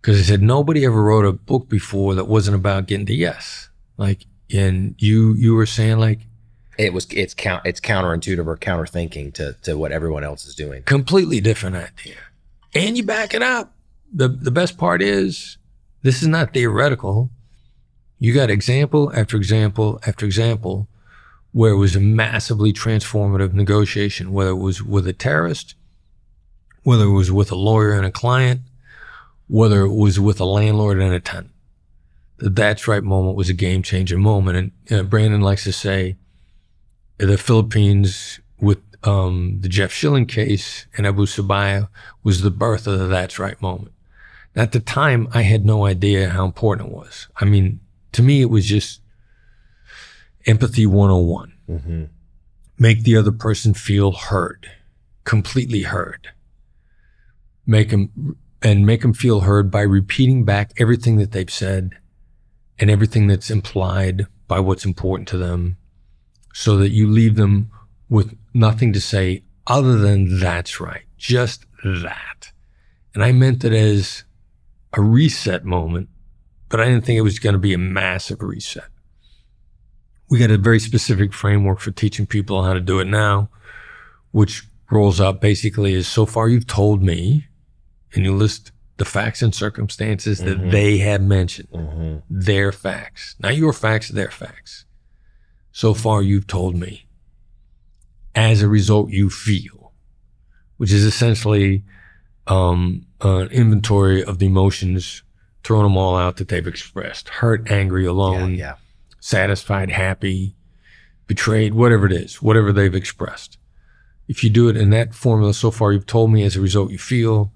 because 0.00 0.18
they 0.18 0.24
said 0.24 0.42
nobody 0.42 0.84
ever 0.84 1.02
wrote 1.02 1.24
a 1.24 1.32
book 1.32 1.70
before 1.70 2.14
that 2.14 2.26
wasn't 2.26 2.54
about 2.54 2.86
getting 2.86 3.06
to 3.06 3.14
yes. 3.14 3.70
Like, 3.96 4.26
and 4.52 4.94
you 4.98 5.34
you 5.34 5.54
were 5.54 5.66
saying 5.66 5.98
like 5.98 6.20
It 6.80 6.92
was 6.94 7.06
it's 7.10 7.34
count 7.34 7.66
it's 7.66 7.80
counterintuitive 7.80 8.46
or 8.46 8.56
counter 8.56 8.86
thinking 8.86 9.32
to 9.32 9.54
to 9.62 9.76
what 9.76 9.92
everyone 9.92 10.24
else 10.24 10.46
is 10.46 10.54
doing. 10.54 10.82
completely 10.84 11.40
different 11.40 11.76
idea, 11.76 12.16
and 12.74 12.96
you 12.96 13.04
back 13.04 13.34
it 13.34 13.42
up. 13.42 13.74
the 14.12 14.28
The 14.28 14.50
best 14.50 14.78
part 14.78 15.02
is 15.02 15.58
this 16.02 16.22
is 16.22 16.28
not 16.28 16.54
theoretical. 16.54 17.30
You 18.18 18.32
got 18.32 18.50
example 18.50 19.12
after 19.14 19.36
example 19.36 20.00
after 20.06 20.24
example 20.24 20.88
where 21.52 21.72
it 21.72 21.76
was 21.76 21.96
a 21.96 22.00
massively 22.00 22.72
transformative 22.72 23.52
negotiation, 23.52 24.32
whether 24.32 24.50
it 24.50 24.56
was 24.56 24.82
with 24.82 25.06
a 25.06 25.12
terrorist, 25.12 25.74
whether 26.82 27.04
it 27.04 27.12
was 27.12 27.30
with 27.30 27.50
a 27.50 27.56
lawyer 27.56 27.92
and 27.92 28.06
a 28.06 28.10
client, 28.10 28.60
whether 29.48 29.82
it 29.82 29.92
was 29.92 30.20
with 30.20 30.40
a 30.40 30.44
landlord 30.44 30.98
and 30.98 31.12
a 31.12 31.20
tenant. 31.20 31.50
The 32.38 32.50
that's 32.50 32.88
right 32.88 33.02
moment 33.02 33.36
was 33.36 33.50
a 33.50 33.54
game 33.54 33.82
changing 33.82 34.20
moment. 34.20 34.56
And 34.56 34.72
know, 34.96 35.02
Brandon 35.02 35.42
likes 35.42 35.64
to 35.64 35.72
say 35.72 36.16
the 37.26 37.38
Philippines 37.38 38.40
with 38.60 38.78
um, 39.04 39.58
the 39.60 39.68
Jeff 39.68 39.92
Schilling 39.92 40.26
case 40.26 40.86
and 40.96 41.06
Abu 41.06 41.26
Sabaya 41.26 41.88
was 42.22 42.42
the 42.42 42.50
birth 42.50 42.86
of 42.86 42.98
the 42.98 43.06
that's 43.06 43.38
right 43.38 43.60
moment. 43.60 43.92
At 44.56 44.72
the 44.72 44.80
time, 44.80 45.28
I 45.32 45.42
had 45.42 45.64
no 45.64 45.86
idea 45.86 46.30
how 46.30 46.44
important 46.44 46.88
it 46.88 46.94
was. 46.94 47.28
I 47.36 47.44
mean, 47.44 47.80
to 48.12 48.22
me, 48.22 48.42
it 48.42 48.50
was 48.50 48.66
just 48.66 49.00
empathy 50.46 50.86
101 50.86 51.52
Mm-hmm. 51.70 52.04
make 52.80 53.04
the 53.04 53.16
other 53.16 53.30
person 53.30 53.74
feel 53.74 54.10
heard, 54.10 54.68
completely 55.22 55.82
heard. 55.82 56.30
Make 57.64 57.90
them 57.90 58.36
and 58.60 58.84
make 58.84 59.02
them 59.02 59.12
feel 59.12 59.40
heard 59.40 59.70
by 59.70 59.82
repeating 59.82 60.44
back 60.44 60.72
everything 60.78 61.18
that 61.18 61.30
they've 61.30 61.48
said 61.48 61.92
and 62.80 62.90
everything 62.90 63.28
that's 63.28 63.52
implied 63.52 64.26
by 64.48 64.58
what's 64.58 64.84
important 64.84 65.28
to 65.28 65.38
them 65.38 65.76
so 66.52 66.76
that 66.78 66.90
you 66.90 67.06
leave 67.08 67.36
them 67.36 67.70
with 68.08 68.36
nothing 68.54 68.92
to 68.92 69.00
say 69.00 69.42
other 69.66 69.96
than 69.98 70.38
that's 70.40 70.80
right, 70.80 71.04
just 71.16 71.64
that. 71.84 72.52
And 73.14 73.22
I 73.24 73.32
meant 73.32 73.64
it 73.64 73.72
as 73.72 74.24
a 74.92 75.00
reset 75.00 75.64
moment, 75.64 76.08
but 76.68 76.80
I 76.80 76.86
didn't 76.86 77.04
think 77.04 77.18
it 77.18 77.22
was 77.22 77.38
going 77.38 77.52
to 77.54 77.58
be 77.58 77.74
a 77.74 77.78
massive 77.78 78.42
reset 78.42 78.84
we 80.28 80.38
got 80.38 80.48
a 80.52 80.56
very 80.56 80.78
specific 80.78 81.32
framework 81.32 81.80
for 81.80 81.90
teaching 81.90 82.24
people 82.24 82.62
how 82.62 82.72
to 82.72 82.78
do 82.80 83.00
it 83.00 83.04
now, 83.08 83.48
which 84.30 84.62
rolls 84.88 85.18
up 85.20 85.40
basically 85.40 85.92
is 85.92 86.06
so 86.06 86.24
far 86.24 86.48
you've 86.48 86.68
told 86.68 87.02
me, 87.02 87.48
and 88.14 88.24
you 88.24 88.32
list 88.32 88.70
the 88.98 89.04
facts 89.04 89.42
and 89.42 89.52
circumstances 89.52 90.38
that 90.38 90.56
Mhm. 90.56 90.70
they 90.70 90.98
have 90.98 91.20
mentioned, 91.20 91.66
Mm-hmm. 91.72 92.18
their 92.30 92.70
facts, 92.70 93.34
not 93.40 93.56
your 93.56 93.72
facts, 93.72 94.08
their 94.10 94.30
facts. 94.30 94.84
So 95.80 95.94
far 95.94 96.20
you've 96.20 96.46
told 96.46 96.76
me. 96.76 97.06
As 98.34 98.60
a 98.60 98.68
result, 98.68 99.08
you 99.08 99.30
feel, 99.30 99.94
which 100.76 100.92
is 100.92 101.06
essentially 101.06 101.84
um, 102.46 103.06
an 103.22 103.48
inventory 103.48 104.22
of 104.22 104.40
the 104.40 104.44
emotions, 104.44 105.22
throwing 105.64 105.84
them 105.84 105.96
all 105.96 106.18
out 106.18 106.36
that 106.36 106.48
they've 106.48 106.66
expressed: 106.66 107.30
hurt, 107.30 107.70
angry, 107.70 108.04
Yeah, 108.04 108.10
alone, 108.10 108.54
yeah. 108.56 108.74
satisfied, 109.20 109.90
happy, 109.90 110.54
betrayed, 111.26 111.72
whatever 111.72 112.04
it 112.04 112.12
is, 112.12 112.42
whatever 112.42 112.74
they've 112.74 112.94
expressed. 112.94 113.56
If 114.28 114.44
you 114.44 114.50
do 114.50 114.68
it 114.68 114.76
in 114.76 114.90
that 114.90 115.14
formula 115.14 115.54
so 115.54 115.70
far, 115.70 115.94
you've 115.94 116.04
told 116.04 116.30
me 116.30 116.42
as 116.42 116.56
a 116.56 116.60
result 116.60 116.90
you 116.90 116.98
feel, 116.98 117.54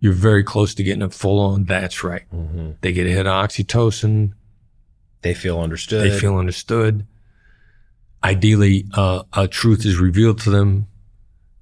you're 0.00 0.14
very 0.14 0.44
close 0.44 0.74
to 0.76 0.82
getting 0.82 1.02
a 1.02 1.10
full 1.10 1.38
on. 1.40 1.66
That's 1.66 2.02
right. 2.02 2.24
Mm-hmm. 2.34 2.70
They 2.80 2.94
get 2.94 3.06
a 3.06 3.10
hit 3.10 3.26
of 3.26 3.34
oxytocin. 3.34 4.32
They 5.20 5.34
feel 5.34 5.60
understood. 5.60 6.10
They 6.10 6.18
feel 6.18 6.38
understood. 6.38 7.06
Ideally, 8.24 8.86
uh, 8.94 9.22
a 9.32 9.46
truth 9.46 9.86
is 9.86 9.98
revealed 9.98 10.40
to 10.40 10.50
them. 10.50 10.86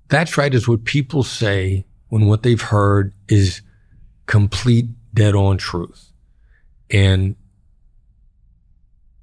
That's 0.09 0.39
right 0.39 0.53
is 0.55 0.67
what 0.67 0.85
people 0.85 1.23
say 1.23 1.85
when 2.09 2.27
what 2.27 2.43
they've 2.43 2.61
heard 2.61 3.13
is 3.29 3.63
complete 4.27 4.87
dead 5.13 5.35
on 5.35 5.59
truth. 5.59 6.13
And 6.91 7.37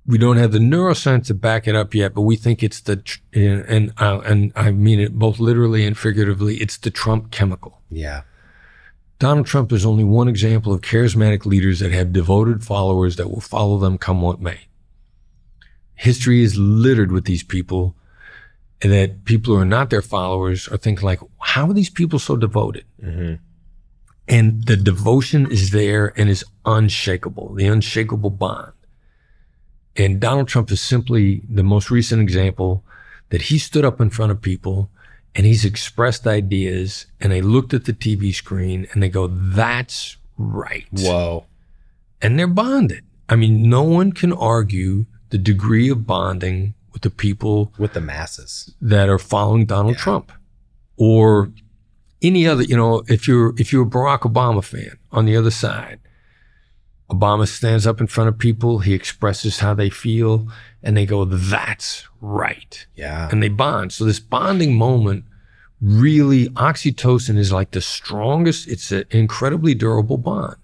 we 0.05 0.17
don't 0.17 0.37
have 0.37 0.51
the 0.51 0.59
neuroscience 0.59 1.27
to 1.27 1.33
back 1.33 1.67
it 1.67 1.75
up 1.75 1.95
yet, 1.95 2.13
but 2.13 2.21
we 2.21 2.35
think 2.35 2.61
it's 2.61 2.81
the, 2.81 2.97
tr- 2.97 3.19
and, 3.33 3.61
and, 3.61 3.93
uh, 3.97 4.19
and 4.25 4.51
I 4.55 4.71
mean 4.71 4.99
it 4.99 5.17
both 5.17 5.39
literally 5.39 5.85
and 5.85 5.97
figuratively, 5.97 6.57
it's 6.57 6.77
the 6.77 6.91
Trump 6.91 7.31
chemical. 7.31 7.81
yeah. 7.89 8.21
Donald 9.19 9.45
Trump 9.45 9.71
is 9.71 9.85
only 9.85 10.03
one 10.03 10.27
example 10.27 10.73
of 10.73 10.81
charismatic 10.81 11.45
leaders 11.45 11.79
that 11.79 11.93
have 11.93 12.11
devoted 12.11 12.61
followers 12.61 13.15
that 13.15 13.29
will 13.29 13.39
follow 13.39 13.77
them 13.77 13.97
come 13.97 14.21
what 14.21 14.41
may. 14.41 14.59
History 15.95 16.43
is 16.43 16.57
littered 16.57 17.11
with 17.11 17.25
these 17.25 17.43
people 17.43 17.95
and 18.81 18.91
that 18.91 19.23
people 19.25 19.55
who 19.55 19.61
are 19.61 19.65
not 19.65 19.89
their 19.89 20.01
followers 20.01 20.67
are 20.67 20.77
thinking 20.77 21.05
like, 21.05 21.19
how 21.39 21.69
are 21.69 21.73
these 21.73 21.89
people 21.89 22.19
so 22.19 22.35
devoted? 22.35 22.85
Mm-hmm. 23.01 23.35
And 24.27 24.65
the 24.65 24.77
devotion 24.77 25.49
is 25.51 25.71
there 25.71 26.13
and 26.17 26.29
is 26.29 26.45
unshakable, 26.65 27.53
the 27.55 27.67
unshakable 27.67 28.29
bond. 28.29 28.73
And 29.95 30.19
Donald 30.19 30.47
Trump 30.47 30.71
is 30.71 30.81
simply 30.81 31.43
the 31.47 31.63
most 31.63 31.91
recent 31.91 32.21
example 32.21 32.83
that 33.29 33.43
he 33.43 33.57
stood 33.57 33.85
up 33.85 34.01
in 34.01 34.09
front 34.09 34.31
of 34.31 34.41
people 34.41 34.89
and 35.35 35.45
he's 35.45 35.65
expressed 35.65 36.27
ideas 36.27 37.05
and 37.19 37.31
they 37.31 37.41
looked 37.41 37.73
at 37.73 37.85
the 37.85 37.93
TV 37.93 38.33
screen 38.33 38.87
and 38.91 39.01
they 39.01 39.09
go, 39.09 39.27
that's 39.27 40.17
right. 40.37 40.85
Whoa. 40.91 41.45
And 42.21 42.37
they're 42.37 42.47
bonded. 42.47 43.03
I 43.29 43.35
mean, 43.35 43.69
no 43.69 43.83
one 43.83 44.11
can 44.11 44.33
argue 44.33 45.05
the 45.33 45.39
degree 45.39 45.89
of 45.89 46.05
bonding 46.05 46.75
with 46.91 47.01
the 47.01 47.09
people 47.09 47.73
With 47.79 47.93
the 47.93 48.01
masses. 48.01 48.71
that 48.79 49.09
are 49.09 49.17
following 49.17 49.65
Donald 49.65 49.95
Yeah. 49.95 50.01
Trump 50.01 50.31
or 50.95 51.49
any 52.21 52.45
other, 52.47 52.61
you 52.63 52.77
know, 52.77 53.03
if 53.07 53.27
you're 53.27 53.53
if 53.57 53.73
you're 53.73 53.83
a 53.83 53.89
Barack 53.89 54.21
Obama 54.31 54.63
fan 54.63 54.97
on 55.11 55.25
the 55.25 55.35
other 55.35 55.49
side, 55.51 55.99
Obama 57.09 57.47
stands 57.47 57.85
up 57.87 57.99
in 57.99 58.05
front 58.07 58.27
of 58.29 58.37
people, 58.37 58.79
he 58.79 58.93
expresses 58.93 59.59
how 59.59 59.73
they 59.73 59.89
feel, 59.89 60.47
and 60.83 60.95
they 60.95 61.05
go, 61.07 61.25
That's 61.25 62.07
right. 62.21 62.85
Yeah. 62.95 63.27
And 63.31 63.41
they 63.41 63.49
bond. 63.49 63.91
So 63.91 64.05
this 64.05 64.19
bonding 64.19 64.75
moment 64.77 65.25
really 65.81 66.47
oxytocin 66.49 67.37
is 67.37 67.51
like 67.51 67.71
the 67.71 67.81
strongest, 67.81 68.67
it's 68.67 68.91
an 68.91 69.03
incredibly 69.09 69.73
durable 69.73 70.17
bond. 70.17 70.55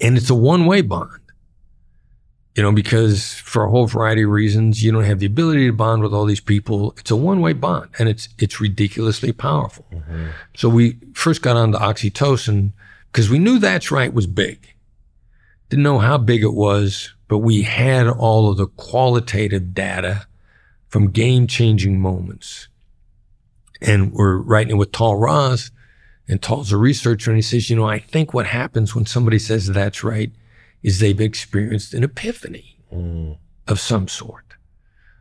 And 0.00 0.16
it's 0.16 0.30
a 0.30 0.34
one-way 0.52 0.82
bond. 0.82 1.20
You 2.58 2.64
know, 2.64 2.72
because 2.72 3.34
for 3.34 3.62
a 3.62 3.70
whole 3.70 3.86
variety 3.86 4.24
of 4.24 4.30
reasons, 4.30 4.82
you 4.82 4.90
don't 4.90 5.04
have 5.04 5.20
the 5.20 5.26
ability 5.26 5.68
to 5.68 5.72
bond 5.72 6.02
with 6.02 6.12
all 6.12 6.24
these 6.24 6.40
people. 6.40 6.92
It's 6.98 7.12
a 7.12 7.14
one-way 7.14 7.52
bond 7.52 7.90
and 8.00 8.08
it's 8.08 8.28
it's 8.36 8.60
ridiculously 8.60 9.30
powerful. 9.30 9.86
Mhm. 9.92 10.32
So 10.56 10.68
we 10.68 10.98
first 11.14 11.40
got 11.40 11.56
on 11.56 11.70
to 11.70 11.78
oxytocin 11.78 12.72
because 13.12 13.30
we 13.30 13.38
knew 13.38 13.60
that's 13.60 13.92
right 13.92 14.12
was 14.12 14.26
big. 14.26 14.74
Didn't 15.68 15.84
know 15.84 16.00
how 16.00 16.18
big 16.18 16.42
it 16.42 16.52
was, 16.52 17.14
but 17.28 17.38
we 17.38 17.62
had 17.62 18.08
all 18.08 18.50
of 18.50 18.56
the 18.56 18.66
qualitative 18.66 19.72
data 19.72 20.26
from 20.88 21.12
game 21.12 21.46
changing 21.46 22.00
moments. 22.00 22.66
And 23.80 24.12
we're 24.12 24.36
writing 24.36 24.72
it 24.72 24.78
with 24.80 24.90
Tahl 24.90 25.14
Raz, 25.14 25.70
and 26.26 26.42
Tahl's 26.42 26.72
a 26.72 26.76
researcher, 26.76 27.30
and 27.30 27.38
he 27.38 27.42
says, 27.42 27.70
You 27.70 27.76
know, 27.76 27.88
I 27.88 28.00
think 28.00 28.34
what 28.34 28.46
happens 28.46 28.96
when 28.96 29.06
somebody 29.06 29.38
says 29.38 29.68
that's 29.68 30.02
right 30.02 30.32
is 30.82 30.98
they've 31.00 31.20
experienced 31.20 31.94
an 31.94 32.04
epiphany 32.04 32.76
Mm. 32.92 33.36
of 33.66 33.78
some 33.80 34.08
sort, 34.08 34.54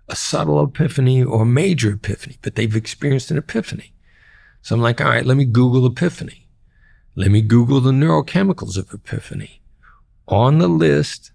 a 0.08 0.16
subtle 0.16 0.64
epiphany 0.64 1.22
or 1.24 1.42
a 1.42 1.46
major 1.46 1.92
epiphany, 1.92 2.38
but 2.42 2.56
they've 2.56 2.76
experienced 2.76 3.30
an 3.32 3.38
epiphany. 3.38 3.94
So 4.62 4.76
I'm 4.76 4.82
like, 4.82 5.02
all 5.02 5.10
right, 5.10 5.26
let 5.26 5.36
me 5.38 5.46
Google 5.46 5.86
epiphany. 5.86 6.48
Let 7.16 7.32
me 7.32 7.42
Google 7.42 7.82
the 7.82 7.92
neurochemicals 7.92 8.78
of 8.78 8.94
epiphany. 8.94 9.62
On 10.28 10.60
the 10.60 10.68
list 10.68 11.32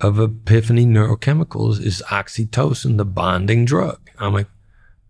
of 0.00 0.18
epiphany 0.18 0.86
neurochemicals 0.86 1.80
is 1.80 2.02
oxytocin, 2.08 2.96
the 2.96 3.04
bonding 3.04 3.64
drug. 3.64 4.00
I'm 4.18 4.32
like, 4.34 4.48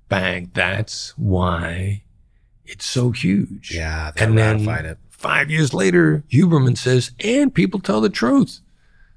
bang, 0.08 0.50
that's 0.54 1.16
why 1.16 2.02
it's 2.64 2.84
so 2.86 3.12
huge. 3.12 3.72
Yeah. 3.74 4.10
They 4.16 4.24
And 4.24 4.36
then- 4.36 4.56
ratified 4.66 4.84
it. 4.84 4.98
Five 5.16 5.50
years 5.50 5.72
later, 5.72 6.24
Huberman 6.30 6.76
says, 6.76 7.12
and 7.20 7.54
people 7.54 7.80
tell 7.80 8.00
the 8.02 8.10
truth. 8.10 8.60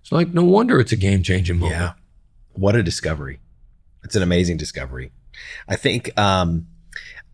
It's 0.01 0.11
like, 0.11 0.29
no 0.29 0.43
wonder 0.43 0.79
it's 0.79 0.93
a 0.93 0.95
game 0.95 1.23
changing 1.23 1.59
moment. 1.59 1.79
Yeah. 1.79 1.93
What 2.53 2.75
a 2.75 2.83
discovery. 2.83 3.39
It's 4.03 4.15
an 4.15 4.23
amazing 4.23 4.57
discovery. 4.57 5.11
I 5.67 5.75
think 5.75 6.17
um 6.17 6.67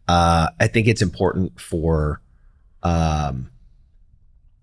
uh 0.07 0.49
I 0.59 0.68
think 0.68 0.88
it's 0.88 1.01
important 1.01 1.59
for 1.59 2.22
um 2.84 3.49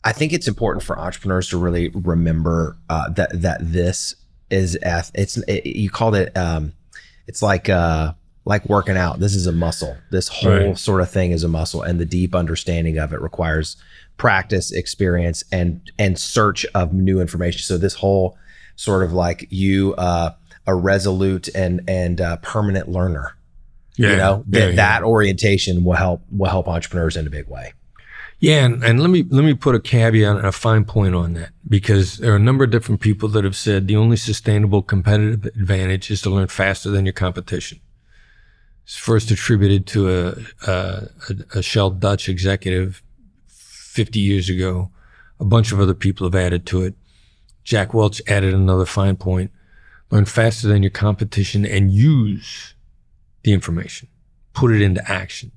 I 0.04 0.12
think 0.12 0.32
it's 0.32 0.48
important 0.48 0.82
for 0.82 0.98
entrepreneurs 0.98 1.48
to 1.50 1.56
really 1.56 1.88
remember 1.90 2.76
uh 2.88 3.08
that 3.10 3.40
that 3.42 3.58
this 3.60 4.16
is 4.50 4.76
it's 4.82 5.36
it, 5.38 5.64
you 5.64 5.90
called 5.90 6.16
it 6.16 6.36
um 6.36 6.72
it's 7.26 7.40
like 7.40 7.68
uh 7.68 8.14
like 8.44 8.68
working 8.68 8.96
out. 8.96 9.20
This 9.20 9.34
is 9.34 9.46
a 9.46 9.52
muscle. 9.52 9.96
This 10.10 10.28
whole 10.28 10.50
Right. 10.50 10.78
sort 10.78 11.00
of 11.00 11.10
thing 11.10 11.30
is 11.30 11.44
a 11.44 11.48
muscle 11.48 11.82
and 11.82 12.00
the 12.00 12.04
deep 12.04 12.34
understanding 12.34 12.98
of 12.98 13.12
it 13.12 13.20
requires 13.20 13.76
practice, 14.16 14.72
experience 14.72 15.44
and 15.52 15.80
and 15.98 16.18
search 16.18 16.66
of 16.74 16.92
new 16.92 17.20
information. 17.20 17.62
So 17.62 17.78
this 17.78 17.94
whole 17.94 18.36
sort 18.76 19.04
of 19.04 19.12
like 19.12 19.46
you 19.50 19.94
uh 19.94 20.32
a 20.66 20.74
resolute 20.74 21.48
and 21.54 21.82
and 21.88 22.20
uh, 22.20 22.36
permanent 22.38 22.88
learner. 22.88 23.36
Yeah. 23.96 24.10
You 24.10 24.16
know, 24.16 24.44
yeah, 24.48 24.60
that 24.60 24.70
yeah. 24.70 24.76
that 24.76 25.02
orientation 25.02 25.84
will 25.84 25.94
help 25.94 26.22
will 26.30 26.50
help 26.50 26.68
entrepreneurs 26.68 27.16
in 27.16 27.26
a 27.26 27.30
big 27.30 27.48
way. 27.48 27.74
Yeah, 28.38 28.64
and, 28.64 28.82
and 28.82 29.00
let 29.00 29.10
me 29.10 29.24
let 29.28 29.44
me 29.44 29.54
put 29.54 29.76
a 29.76 29.80
caveat 29.80 30.36
and 30.38 30.46
a 30.46 30.52
fine 30.52 30.84
point 30.84 31.14
on 31.14 31.34
that 31.34 31.50
because 31.68 32.16
there 32.18 32.32
are 32.32 32.36
a 32.36 32.40
number 32.40 32.64
of 32.64 32.70
different 32.70 33.00
people 33.00 33.28
that 33.30 33.44
have 33.44 33.54
said 33.54 33.86
the 33.86 33.94
only 33.96 34.16
sustainable 34.16 34.82
competitive 34.82 35.46
advantage 35.46 36.10
is 36.10 36.20
to 36.22 36.30
learn 36.30 36.48
faster 36.48 36.90
than 36.90 37.06
your 37.06 37.12
competition. 37.12 37.78
It's 38.92 38.98
first 38.98 39.30
attributed 39.30 39.86
to 39.86 40.10
a 40.10 40.70
a, 40.70 41.08
a, 41.54 41.62
Shell 41.62 41.92
Dutch 41.92 42.28
executive 42.28 43.02
50 43.46 44.20
years 44.20 44.50
ago. 44.50 44.90
A 45.40 45.46
bunch 45.46 45.72
of 45.72 45.80
other 45.80 45.94
people 45.94 46.26
have 46.26 46.34
added 46.34 46.66
to 46.66 46.82
it. 46.82 46.94
Jack 47.64 47.94
Welch 47.94 48.20
added 48.28 48.52
another 48.52 48.84
fine 48.84 49.16
point: 49.16 49.50
learn 50.10 50.26
faster 50.26 50.68
than 50.68 50.82
your 50.82 50.90
competition 50.90 51.64
and 51.64 51.90
use 51.90 52.74
the 53.44 53.54
information, 53.54 54.08
put 54.52 54.70
it 54.70 54.82
into 54.82 55.10
action. 55.10 55.52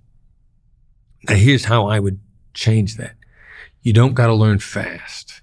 Now, 1.27 1.35
here's 1.35 1.65
how 1.65 1.87
I 1.87 1.99
would 1.99 2.21
change 2.53 2.95
that. 2.95 3.15
You 3.81 3.91
don't 3.91 4.13
got 4.13 4.27
to 4.27 4.33
learn 4.33 4.59
fast. 4.59 5.41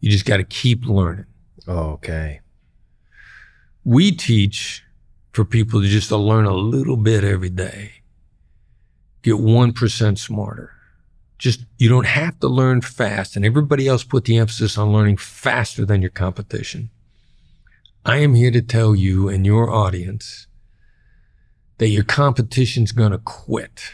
You 0.00 0.10
just 0.10 0.26
got 0.26 0.38
to 0.38 0.44
keep 0.44 0.86
learning. 0.86 1.26
Okay. 1.68 2.40
We 3.84 4.10
teach 4.10 4.82
for 5.36 5.44
people 5.44 5.82
to 5.82 5.86
just 5.86 6.08
to 6.08 6.16
learn 6.16 6.46
a 6.46 6.54
little 6.54 6.96
bit 6.96 7.22
every 7.22 7.50
day. 7.50 7.92
Get 9.20 9.34
1% 9.34 10.18
smarter. 10.18 10.72
Just, 11.38 11.66
you 11.76 11.90
don't 11.90 12.06
have 12.06 12.40
to 12.40 12.48
learn 12.48 12.80
fast. 12.80 13.36
And 13.36 13.44
everybody 13.44 13.86
else 13.86 14.02
put 14.02 14.24
the 14.24 14.38
emphasis 14.38 14.78
on 14.78 14.94
learning 14.94 15.18
faster 15.18 15.84
than 15.84 16.00
your 16.00 16.10
competition. 16.10 16.88
I 18.02 18.16
am 18.16 18.32
here 18.32 18.50
to 18.50 18.62
tell 18.62 18.96
you 18.96 19.28
and 19.28 19.44
your 19.44 19.70
audience 19.70 20.46
that 21.76 21.88
your 21.88 22.04
competition's 22.04 22.92
going 22.92 23.12
to 23.12 23.18
quit. 23.18 23.90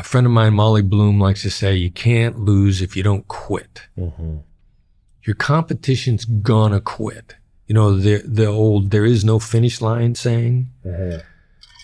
A 0.00 0.02
friend 0.02 0.26
of 0.26 0.32
mine, 0.32 0.54
Molly 0.54 0.82
Bloom, 0.82 1.20
likes 1.20 1.42
to 1.42 1.50
say, 1.50 1.76
you 1.76 1.92
can't 1.92 2.40
lose 2.40 2.82
if 2.82 2.96
you 2.96 3.04
don't 3.04 3.28
quit. 3.28 3.82
Mm-hmm. 3.96 4.38
Your 5.22 5.36
competition's 5.36 6.24
gonna 6.24 6.80
quit. 6.80 7.36
You 7.66 7.74
know, 7.74 7.96
the, 7.96 8.22
the 8.24 8.46
old, 8.46 8.90
there 8.90 9.04
is 9.04 9.24
no 9.24 9.38
finish 9.38 9.80
line 9.80 10.14
saying, 10.14 10.68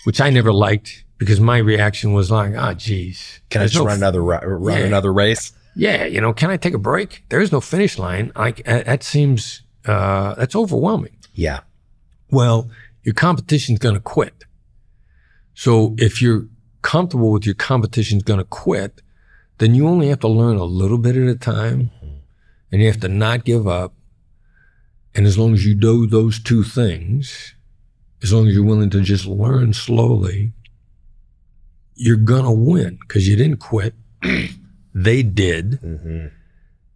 which 0.05 0.21
I 0.21 0.29
never 0.29 0.53
liked 0.53 1.03
because 1.17 1.39
my 1.39 1.57
reaction 1.57 2.13
was 2.13 2.31
like, 2.31 2.53
ah, 2.57 2.73
geez. 2.73 3.41
Can 3.49 3.61
I 3.61 3.65
just 3.65 3.75
no 3.75 3.85
run 3.85 3.97
another 3.97 4.21
run 4.23 4.77
Yeah. 4.79 4.85
another 4.85 5.11
race? 5.13 5.51
yeah, 5.75 6.05
you 6.05 6.21
know, 6.21 6.33
can 6.33 6.49
I 6.51 6.57
take 6.57 6.73
a 6.73 6.77
break? 6.77 7.23
There 7.29 7.41
is 7.41 7.51
no 7.51 7.59
finish 7.59 7.97
line. 7.97 8.31
Like 8.35 8.63
that 8.65 9.03
seems 9.03 9.61
uh, 9.85 10.35
that's 10.35 10.55
overwhelming. 10.55 11.17
Yeah. 11.33 11.61
Well, 12.31 12.69
your 13.03 13.15
competition's 13.15 13.79
going 13.79 13.95
to 13.95 14.01
quit. 14.01 14.45
So 15.55 15.95
if 15.97 16.21
you're 16.21 16.45
comfortable 16.81 17.31
with 17.31 17.45
your 17.45 17.55
competition's 17.55 18.23
going 18.23 18.39
to 18.39 18.45
quit, 18.45 19.01
then 19.57 19.75
you 19.75 19.87
only 19.87 20.09
have 20.09 20.19
to 20.19 20.27
learn 20.27 20.57
a 20.57 20.63
little 20.63 20.97
bit 20.97 21.15
at 21.15 21.27
a 21.27 21.35
time, 21.35 21.91
and 22.71 22.81
you 22.81 22.87
have 22.87 22.99
to 23.01 23.07
not 23.09 23.43
give 23.45 23.67
up. 23.67 23.93
And 25.15 25.25
as 25.27 25.37
long 25.37 25.53
as 25.53 25.65
you 25.65 25.75
do 25.75 26.07
those 26.07 26.39
two 26.39 26.63
things, 26.63 27.53
as 28.21 28.33
long 28.33 28.47
as 28.47 28.55
you're 28.55 28.63
willing 28.65 28.89
to 28.91 29.01
just 29.01 29.25
learn 29.25 29.73
slowly, 29.73 30.53
you're 31.95 32.15
gonna 32.17 32.51
win 32.53 32.97
because 33.01 33.27
you 33.27 33.35
didn't 33.35 33.57
quit. 33.57 33.93
they 34.95 35.21
did, 35.23 35.79
Mm-hmm. 35.81 36.27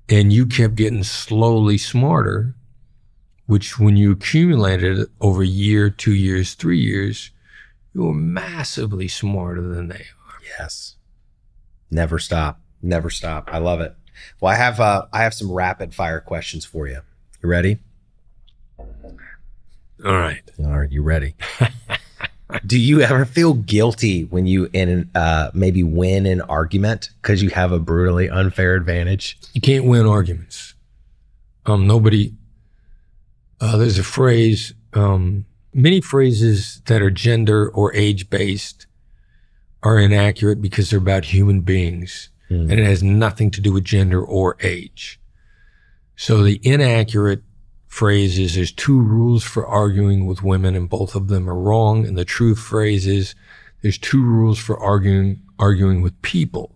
and 0.09 0.34
you 0.34 0.45
kept 0.45 0.76
getting 0.76 1.03
slowly 1.03 1.78
smarter. 1.78 2.53
Which, 3.45 3.80
when 3.80 3.95
you 3.95 4.11
accumulated 4.11 4.99
it 4.99 5.07
over 5.22 5.41
a 5.41 5.47
year, 5.47 5.89
two 5.89 6.13
years, 6.13 6.53
three 6.53 6.80
years, 6.82 7.32
you 7.93 8.03
were 8.03 8.13
massively 8.13 9.07
smarter 9.07 9.61
than 9.61 9.88
they 9.88 9.95
are. 10.26 10.39
Yes. 10.59 10.95
Never 11.89 12.20
stop. 12.20 12.59
Never 12.82 13.09
stop. 13.09 13.47
I 13.49 13.59
love 13.59 13.80
it. 13.80 13.95
Well, 14.41 14.51
I 14.51 14.55
have 14.55 14.82
uh, 14.82 15.05
I 15.13 15.24
have 15.24 15.34
some 15.34 15.49
rapid 15.49 15.95
fire 15.95 16.20
questions 16.20 16.65
for 16.65 16.88
you. 16.88 16.99
You 17.41 17.47
ready? 17.47 17.80
All 20.05 20.11
right. 20.17 20.41
All 20.59 20.79
right, 20.79 20.91
you 20.91 21.01
ready? 21.01 21.35
Do 22.65 22.79
you 22.79 23.01
ever 23.01 23.25
feel 23.25 23.53
guilty 23.55 24.23
when 24.23 24.47
you 24.47 24.69
in 24.71 25.09
uh, 25.15 25.51
maybe 25.53 25.83
win 25.83 26.25
an 26.25 26.41
argument 26.41 27.09
because 27.21 27.41
you 27.43 27.49
have 27.49 27.71
a 27.71 27.79
brutally 27.79 28.29
unfair 28.29 28.75
advantage? 28.75 29.37
You 29.53 29.61
can't 29.61 29.85
win 29.85 30.05
arguments. 30.05 30.73
Um, 31.65 31.87
nobody. 31.87 32.33
Uh, 33.59 33.77
there's 33.77 33.99
a 33.99 34.03
phrase. 34.03 34.73
Um, 34.93 35.45
many 35.73 35.99
phrases 35.99 36.81
that 36.85 37.01
are 37.01 37.11
gender 37.11 37.69
or 37.69 37.93
age 37.93 38.29
based 38.29 38.87
are 39.83 39.99
inaccurate 39.99 40.61
because 40.61 40.89
they're 40.89 40.99
about 40.99 41.25
human 41.25 41.61
beings, 41.61 42.29
Mm. 42.49 42.71
and 42.71 42.79
it 42.79 42.85
has 42.85 43.03
nothing 43.03 43.51
to 43.51 43.59
do 43.59 43.73
with 43.73 43.83
gender 43.83 44.23
or 44.23 44.55
age. 44.61 45.19
So 46.15 46.43
the 46.43 46.61
inaccurate 46.63 47.41
phrase 47.88 48.38
is 48.38 48.55
there's 48.55 48.71
two 48.71 48.99
rules 49.01 49.43
for 49.43 49.65
arguing 49.65 50.25
with 50.25 50.43
women, 50.43 50.75
and 50.75 50.89
both 50.89 51.15
of 51.15 51.27
them 51.27 51.49
are 51.49 51.55
wrong. 51.59 52.05
And 52.05 52.17
the 52.17 52.25
true 52.25 52.55
phrase 52.55 53.07
is 53.07 53.33
there's 53.81 53.97
two 53.97 54.23
rules 54.23 54.59
for 54.59 54.79
arguing 54.79 55.41
arguing 55.59 56.01
with 56.01 56.21
people, 56.21 56.75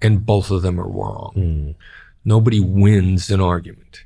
and 0.00 0.24
both 0.24 0.50
of 0.50 0.62
them 0.62 0.78
are 0.78 0.88
wrong 0.88 1.32
Mm. 1.36 1.74
nobody 2.24 2.60
wins 2.60 3.30
an 3.30 3.40
argument. 3.40 4.04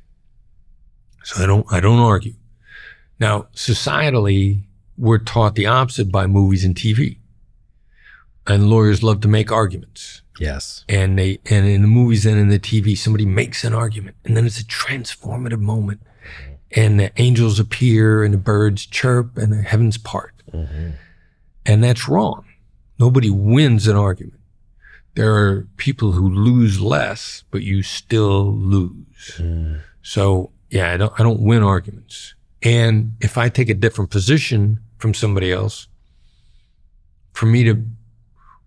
So 1.23 1.43
I 1.43 1.45
don't 1.45 1.65
I 1.71 1.79
don't 1.79 1.99
argue. 1.99 2.33
Now, 3.19 3.47
societally, 3.53 4.63
we're 4.97 5.17
taught 5.17 5.55
the 5.55 5.65
opposite 5.65 6.11
by 6.11 6.25
movies 6.27 6.63
and 6.63 6.75
TV. 6.75 7.17
And 8.45 8.69
lawyers 8.69 9.03
love 9.03 9.19
to 9.21 9.27
make 9.27 9.51
arguments. 9.51 10.21
Yes. 10.39 10.85
And 10.87 11.19
they 11.19 11.39
and 11.49 11.65
in 11.65 11.81
the 11.81 11.87
movies 11.87 12.25
and 12.25 12.39
in 12.39 12.47
the 12.47 12.59
TV, 12.59 12.97
somebody 12.97 13.25
makes 13.25 13.63
an 13.63 13.73
argument, 13.73 14.15
and 14.23 14.37
then 14.37 14.45
it's 14.45 14.59
a 14.59 14.63
transformative 14.63 15.59
moment. 15.59 16.01
And 16.71 16.99
the 16.99 17.11
angels 17.19 17.59
appear 17.59 18.23
and 18.23 18.33
the 18.33 18.37
birds 18.37 18.85
chirp 18.85 19.37
and 19.37 19.53
the 19.53 19.61
heavens 19.61 19.97
part. 19.97 20.33
Mhm. 20.53 20.93
And 21.65 21.83
that's 21.83 22.07
wrong. 22.07 22.45
Nobody 22.99 23.29
wins 23.29 23.87
an 23.87 23.95
argument. 23.95 24.39
There 25.15 25.35
are 25.35 25.67
people 25.77 26.11
who 26.11 26.29
lose 26.29 26.79
less, 26.79 27.43
but 27.51 27.63
you 27.63 27.83
still 27.83 28.53
lose. 28.55 29.37
Mm. 29.37 29.81
So 30.01 30.51
yeah, 30.69 30.93
I 30.93 30.97
don't 30.97 31.13
I 31.19 31.23
don't 31.23 31.41
win 31.41 31.63
arguments. 31.63 32.35
And 32.63 33.13
if 33.21 33.37
I 33.37 33.49
take 33.49 33.69
a 33.69 33.73
different 33.73 34.11
position 34.11 34.79
from 34.97 35.13
somebody 35.13 35.51
else, 35.51 35.87
for 37.33 37.45
me 37.45 37.63
to 37.63 37.83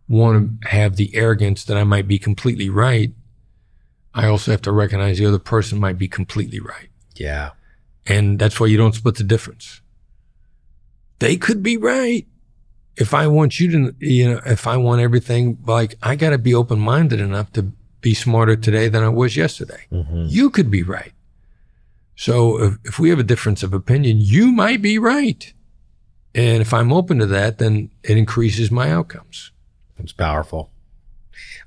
want 0.09 0.63
to 0.63 0.69
have 0.69 0.97
the 0.97 1.15
arrogance 1.15 1.65
that 1.65 1.77
I 1.77 1.85
might 1.85 2.09
be 2.09 2.19
completely 2.19 2.69
right, 2.69 3.13
I 4.15 4.27
also 4.27 4.51
have 4.51 4.63
to 4.63 4.73
recognize 4.73 5.19
the 5.19 5.27
other 5.27 5.39
person 5.39 5.79
might 5.79 5.99
be 5.99 6.09
completely 6.09 6.61
right. 6.61 6.90
Yeah. 7.17 7.51
And 8.07 8.39
that's 8.39 8.59
why 8.59 8.67
you 8.67 8.77
don't 8.77 8.95
split 8.95 9.17
the 9.17 9.25
difference. 9.25 9.81
They 11.19 11.37
could 11.37 11.63
be 11.63 11.77
right. 11.77 12.27
If 12.97 13.15
I 13.15 13.27
want 13.27 13.61
you 13.61 13.71
to, 13.71 13.95
you 13.99 14.31
know, 14.33 14.41
if 14.47 14.67
I 14.67 14.77
want 14.77 15.01
everything, 15.01 15.59
like 15.67 15.95
I 16.03 16.17
got 16.17 16.31
to 16.31 16.39
be 16.39 16.55
open 16.55 16.79
minded 16.81 17.21
enough 17.21 17.53
to 17.53 17.73
be 18.01 18.15
smarter 18.15 18.57
today 18.57 18.89
than 18.89 19.03
I 19.05 19.09
was 19.09 19.37
yesterday. 19.37 19.87
Mhm. 19.93 20.31
You 20.31 20.51
could 20.51 20.71
be 20.71 20.83
right. 20.83 21.13
So 22.17 22.63
if, 22.63 22.75
if 22.85 22.99
we 22.99 23.11
have 23.11 23.19
a 23.19 23.23
difference 23.25 23.63
of 23.63 23.73
opinion, 23.73 24.19
you 24.21 24.51
might 24.53 24.83
be 24.83 24.99
right. 24.99 25.53
And 26.35 26.61
if 26.63 26.73
I'm 26.73 26.93
open 26.93 27.19
to 27.19 27.27
that, 27.27 27.59
then 27.59 27.91
it 28.03 28.17
increases 28.17 28.71
my 28.71 28.91
outcomes. 28.91 29.51
It's 29.99 30.13
powerful. 30.13 30.71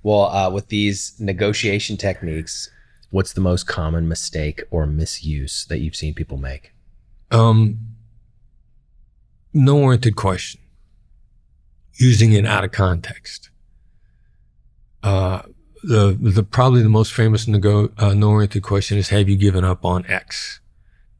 Well, 0.03 0.25
uh, 0.25 0.49
with 0.49 0.67
these 0.67 1.13
negotiation 1.19 1.97
techniques, 1.97 2.69
what's 3.13 3.33
the 3.33 3.41
most 3.41 3.67
common 3.67 4.07
mistake 4.07 4.63
or 4.71 4.87
misuse 4.87 5.65
that 5.69 5.77
you've 5.77 5.95
seen 5.95 6.15
people 6.15 6.37
make? 6.37 6.73
Um, 7.29 7.77
no 9.53 9.77
oriented 9.77 10.15
question. 10.15 10.59
Using 11.93 12.33
it 12.33 12.43
out 12.43 12.63
of 12.63 12.71
context. 12.71 13.51
Uh, 15.03 15.43
the 15.83 16.17
the 16.19 16.41
probably 16.41 16.81
the 16.81 16.89
most 16.89 17.13
famous 17.13 17.47
nego, 17.47 17.91
uh, 17.99 18.15
no 18.15 18.31
oriented 18.31 18.63
question 18.63 18.97
is 18.97 19.09
Have 19.09 19.29
you 19.29 19.37
given 19.37 19.63
up 19.63 19.85
on 19.85 20.07
X? 20.07 20.59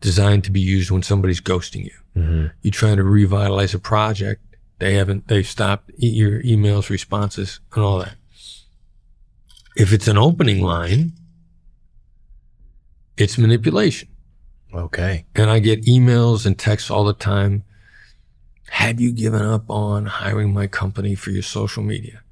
Designed 0.02 0.44
to 0.46 0.52
be 0.52 0.62
used 0.62 0.90
when 0.90 1.04
somebody's 1.04 1.42
ghosting 1.42 1.86
you. 1.86 1.98
Mm-hmm. 2.18 2.48
You're 2.64 2.72
trying 2.72 2.98
to 2.98 3.04
revitalize 3.04 3.76
a 3.76 3.80
project. 3.80 4.42
They 4.80 4.96
haven't. 4.96 5.28
They've 5.28 5.48
stopped 5.48 5.92
your 5.98 6.42
emails, 6.42 6.90
responses, 6.90 7.60
and 7.76 7.84
all 7.84 8.00
that. 8.00 8.16
If 9.76 9.94
it's 9.94 10.08
an 10.08 10.18
opening 10.18 10.62
line, 10.62 11.14
it's 13.18 13.38
manipulation. 13.38 14.10
Okay. 14.74 15.26
And 15.36 15.50
I 15.50 15.60
get 15.60 15.86
emails 15.86 16.46
and 16.46 16.58
texts 16.58 16.90
all 16.90 17.04
the 17.04 17.14
time. 17.14 17.64
Have 18.70 19.00
you 19.00 19.12
given 19.12 19.42
up 19.42 19.70
on 19.70 20.06
hiring 20.06 20.54
my 20.54 20.68
company 20.68 21.14
for 21.16 21.30
your 21.30 21.44
social 21.44 21.84
media? 21.84 22.24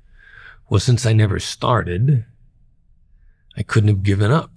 Well, 0.70 0.80
since 0.80 1.06
I 1.06 1.14
never 1.14 1.40
started, 1.40 2.26
I 3.58 3.64
couldn't 3.64 3.90
have 3.90 4.04
given 4.04 4.32
up. 4.32 4.52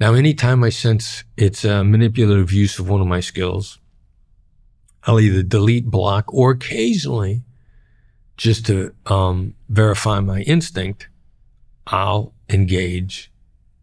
Now, 0.00 0.14
anytime 0.14 0.64
I 0.64 0.70
sense 0.70 1.24
it's 1.36 1.64
a 1.64 1.84
manipulative 1.84 2.52
use 2.52 2.78
of 2.78 2.88
one 2.88 3.00
of 3.00 3.06
my 3.06 3.20
skills, 3.20 3.78
I'll 5.04 5.20
either 5.20 5.42
delete, 5.42 5.86
block, 5.86 6.32
or 6.32 6.52
occasionally, 6.52 7.42
just 8.36 8.66
to 8.66 8.94
um, 9.06 9.54
verify 9.68 10.20
my 10.20 10.40
instinct, 10.40 11.08
I'll 11.86 12.32
engage 12.48 13.29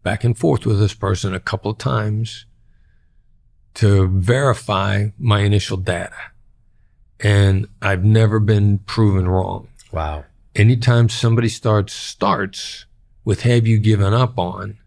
back 0.02 0.24
and 0.24 0.36
forth 0.36 0.64
with 0.66 0.78
this 0.78 0.94
person 0.94 1.34
a 1.34 1.40
couple 1.40 1.70
of 1.70 1.78
times 1.78 2.46
to 3.74 4.08
verify 4.08 5.08
my 5.18 5.40
initial 5.40 5.76
data. 5.76 6.16
And 7.20 7.68
I've 7.82 8.04
never 8.04 8.40
been 8.40 8.78
proven 8.78 9.28
wrong. 9.28 9.68
Wow. 9.92 10.24
Anytime 10.54 11.08
somebody 11.08 11.48
starts 11.48 11.92
starts 11.92 12.86
with 13.24 13.42
have 13.42 13.66
you 13.66 13.78
given 13.78 14.14
up 14.14 14.38
on, 14.38 14.78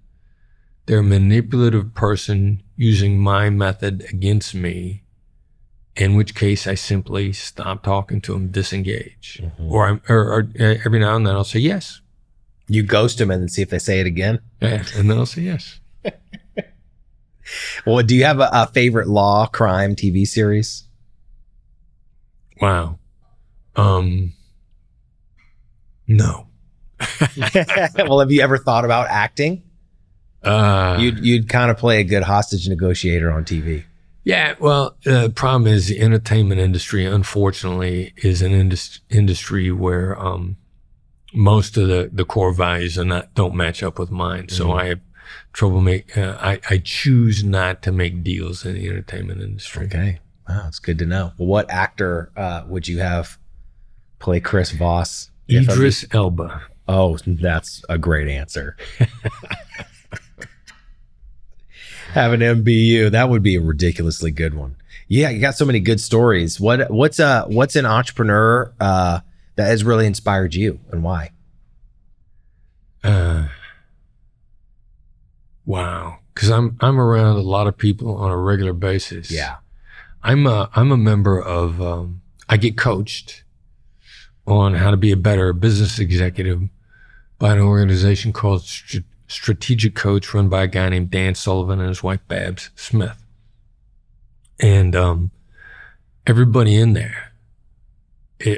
they're 0.85 0.99
a 0.99 1.03
manipulative 1.03 1.93
person 1.93 2.63
using 2.75 3.19
my 3.19 3.49
method 3.49 4.05
against 4.09 4.55
me, 4.55 5.03
in 5.95 6.15
which 6.15 6.33
case 6.35 6.67
I 6.67 6.73
simply 6.75 7.31
stop 7.33 7.83
talking 7.83 8.19
to 8.21 8.33
them, 8.33 8.47
disengage. 8.49 9.41
Mhm. 9.43 9.71
Or, 9.71 9.87
I'm, 9.87 10.01
or, 10.09 10.33
or 10.33 10.49
every 10.57 10.99
now 10.99 11.15
and 11.15 11.25
then 11.27 11.35
I'll 11.35 11.43
say 11.43 11.59
yes. 11.59 12.01
You 12.71 12.83
ghost 12.83 13.17
them 13.17 13.29
and 13.31 13.41
then 13.41 13.49
see 13.49 13.61
if 13.61 13.69
they 13.69 13.79
say 13.79 13.99
it 13.99 14.07
again. 14.07 14.39
Yeah, 14.61 14.85
and 14.95 15.09
then 15.09 15.17
I'll 15.17 15.25
say 15.25 15.41
yes. 15.41 15.79
Well, 17.85 18.01
do 18.01 18.15
you 18.15 18.23
have 18.23 18.39
a, 18.39 18.49
a 18.53 18.67
favorite 18.67 19.09
law 19.09 19.45
crime 19.45 19.93
TV 19.93 20.25
series? 20.25 20.85
Wow. 22.61 22.97
Um, 23.75 24.31
no. 26.07 26.47
well, 27.97 28.19
have 28.19 28.31
you 28.31 28.41
ever 28.41 28.57
thought 28.57 28.85
about 28.85 29.07
acting? 29.09 29.63
Uh, 30.43 30.97
You'd 30.99 31.19
you'd 31.25 31.49
kind 31.49 31.69
of 31.71 31.77
play 31.77 31.99
a 31.99 32.03
good 32.05 32.23
hostage 32.23 32.69
negotiator 32.69 33.29
on 33.31 33.43
TV. 33.43 33.83
Yeah, 34.23 34.53
well, 34.59 34.95
the 35.03 35.29
problem 35.35 35.71
is 35.71 35.87
the 35.87 35.99
entertainment 35.99 36.61
industry, 36.61 37.05
unfortunately, 37.05 38.13
is 38.17 38.41
an 38.41 38.53
indus- 38.53 39.01
industry 39.09 39.71
where 39.71 40.17
um, 40.19 40.57
most 41.33 41.77
of 41.77 41.87
the, 41.87 42.09
the 42.11 42.25
core 42.25 42.53
values 42.53 42.97
are 42.97 43.05
not 43.05 43.33
don't 43.35 43.55
match 43.55 43.81
up 43.83 43.97
with 43.99 44.11
mine. 44.11 44.49
So 44.49 44.65
Mhm. 44.67 44.79
I 44.81 44.85
have 44.87 44.99
trouble 45.53 45.81
make. 45.81 46.17
Uh, 46.17 46.37
I 46.39 46.59
I 46.69 46.77
choose 46.83 47.43
not 47.43 47.81
to 47.83 47.91
make 47.91 48.23
deals 48.23 48.65
in 48.65 48.73
the 48.75 48.87
entertainment 48.87 49.41
industry. 49.41 49.85
Okay. 49.85 50.19
Wow, 50.49 50.65
it's 50.67 50.79
good 50.79 50.99
to 50.99 51.05
know. 51.05 51.31
Well, 51.37 51.47
what 51.47 51.69
actor 51.71 52.31
uh, 52.35 52.63
would 52.67 52.87
you 52.87 52.99
have 52.99 53.37
play 54.19 54.39
Chris 54.39 54.71
Voss? 54.71 55.29
Idris 55.49 56.05
Elba. 56.11 56.61
Oh, 56.87 57.17
that's 57.25 57.83
a 57.89 57.97
great 57.97 58.27
answer. 58.27 58.75
Have 62.13 62.33
an 62.33 62.41
MBU. 62.41 63.11
That 63.11 63.29
would 63.29 63.41
be 63.43 63.55
a 63.55 63.61
ridiculously 63.61 64.31
good 64.31 64.53
one. 64.53 64.75
Yeah, 65.07 65.29
you 65.29 65.39
got 65.39 65.55
so 65.55 65.65
many 65.65 65.79
good 65.79 65.99
stories. 66.01 66.59
What 66.59 66.89
what's 66.91 67.19
uh 67.19 67.45
what's 67.47 67.75
an 67.75 67.85
entrepreneur 67.85 68.73
uh 68.79 69.21
that 69.61 69.69
has 69.69 69.83
really 69.83 70.07
inspired 70.07 70.55
you 70.55 70.79
and 70.91 71.03
why? 71.03 71.29
Uh, 73.03 73.47
wow, 75.65 76.17
because 76.33 76.49
I'm 76.49 76.77
I'm 76.79 76.99
around 76.99 77.37
a 77.37 77.41
lot 77.41 77.67
of 77.67 77.77
people 77.77 78.15
on 78.15 78.31
a 78.31 78.37
regular 78.37 78.73
basis. 78.73 79.29
Yeah. 79.29 79.57
I'm 80.23 80.47
a 80.47 80.69
I'm 80.75 80.91
a 80.91 80.97
member 80.97 81.39
of 81.39 81.81
um, 81.81 82.21
I 82.49 82.57
get 82.57 82.75
coached 82.75 83.43
on 84.47 84.73
how 84.73 84.89
to 84.91 84.97
be 84.97 85.11
a 85.11 85.17
better 85.17 85.53
business 85.53 85.99
executive 85.99 86.63
by 87.37 87.53
an 87.53 87.59
organization 87.59 88.33
called 88.33 88.63
St- 88.63 89.05
Strategic 89.27 89.95
Coach, 89.95 90.33
run 90.33 90.49
by 90.49 90.63
a 90.63 90.67
guy 90.67 90.89
named 90.89 91.11
Dan 91.11 91.35
Sullivan 91.35 91.79
and 91.79 91.89
his 91.89 92.03
wife 92.03 92.19
Babs 92.27 92.69
Smith. 92.75 93.23
And 94.59 94.95
um, 94.95 95.31
everybody 96.27 96.75
in 96.75 96.93
there 96.93 97.30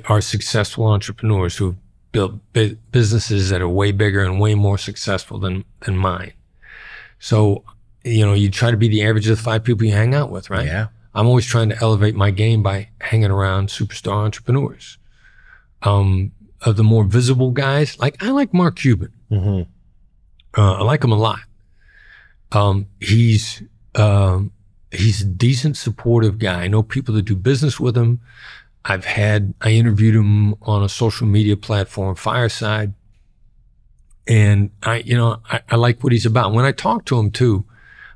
are 0.05 0.21
successful 0.21 0.85
entrepreneurs 0.85 1.57
who 1.57 1.65
have 1.67 1.75
built 2.11 2.53
bu- 2.53 2.77
businesses 2.91 3.49
that 3.49 3.61
are 3.61 3.69
way 3.69 3.91
bigger 3.91 4.23
and 4.23 4.39
way 4.39 4.55
more 4.55 4.77
successful 4.77 5.39
than 5.39 5.65
than 5.81 5.97
mine. 5.97 6.33
So, 7.19 7.63
you 8.03 8.25
know, 8.25 8.33
you 8.33 8.49
try 8.49 8.71
to 8.71 8.77
be 8.77 8.87
the 8.87 9.03
average 9.03 9.27
of 9.27 9.37
the 9.37 9.43
five 9.43 9.63
people 9.63 9.85
you 9.85 9.93
hang 9.93 10.13
out 10.13 10.29
with, 10.29 10.49
right? 10.49 10.65
Yeah. 10.65 10.87
I'm 11.15 11.27
always 11.27 11.45
trying 11.45 11.69
to 11.69 11.77
elevate 11.81 12.15
my 12.15 12.31
game 12.31 12.63
by 12.63 12.89
hanging 12.99 13.31
around 13.31 13.69
superstar 13.69 14.13
entrepreneurs. 14.13 14.97
Um, 15.83 16.31
of 16.65 16.77
the 16.77 16.83
more 16.83 17.03
visible 17.03 17.51
guys, 17.51 17.99
like 17.99 18.21
I 18.23 18.31
like 18.31 18.53
Mark 18.53 18.77
Cuban. 18.77 19.11
Mm-hmm. 19.29 19.69
Uh, 20.59 20.73
I 20.73 20.83
like 20.83 21.03
him 21.03 21.11
a 21.11 21.17
lot. 21.17 21.39
Um, 22.51 22.87
he's 22.99 23.63
um, 23.95 24.51
he's 24.91 25.21
a 25.21 25.25
decent, 25.25 25.77
supportive 25.77 26.39
guy. 26.39 26.63
I 26.63 26.67
know 26.67 26.83
people 26.83 27.13
that 27.15 27.23
do 27.23 27.35
business 27.35 27.79
with 27.79 27.97
him. 27.97 28.21
I've 28.85 29.05
had 29.05 29.53
I 29.61 29.71
interviewed 29.71 30.15
him 30.15 30.55
on 30.63 30.83
a 30.83 30.89
social 30.89 31.25
media 31.27 31.55
platform, 31.55 32.15
Fireside, 32.15 32.93
and 34.27 34.71
I, 34.83 34.97
you 34.97 35.15
know, 35.15 35.41
I, 35.49 35.61
I 35.69 35.75
like 35.75 36.03
what 36.03 36.13
he's 36.13 36.25
about. 36.25 36.53
When 36.53 36.65
I 36.65 36.71
talk 36.71 37.05
to 37.05 37.19
him 37.19 37.31
too, 37.31 37.65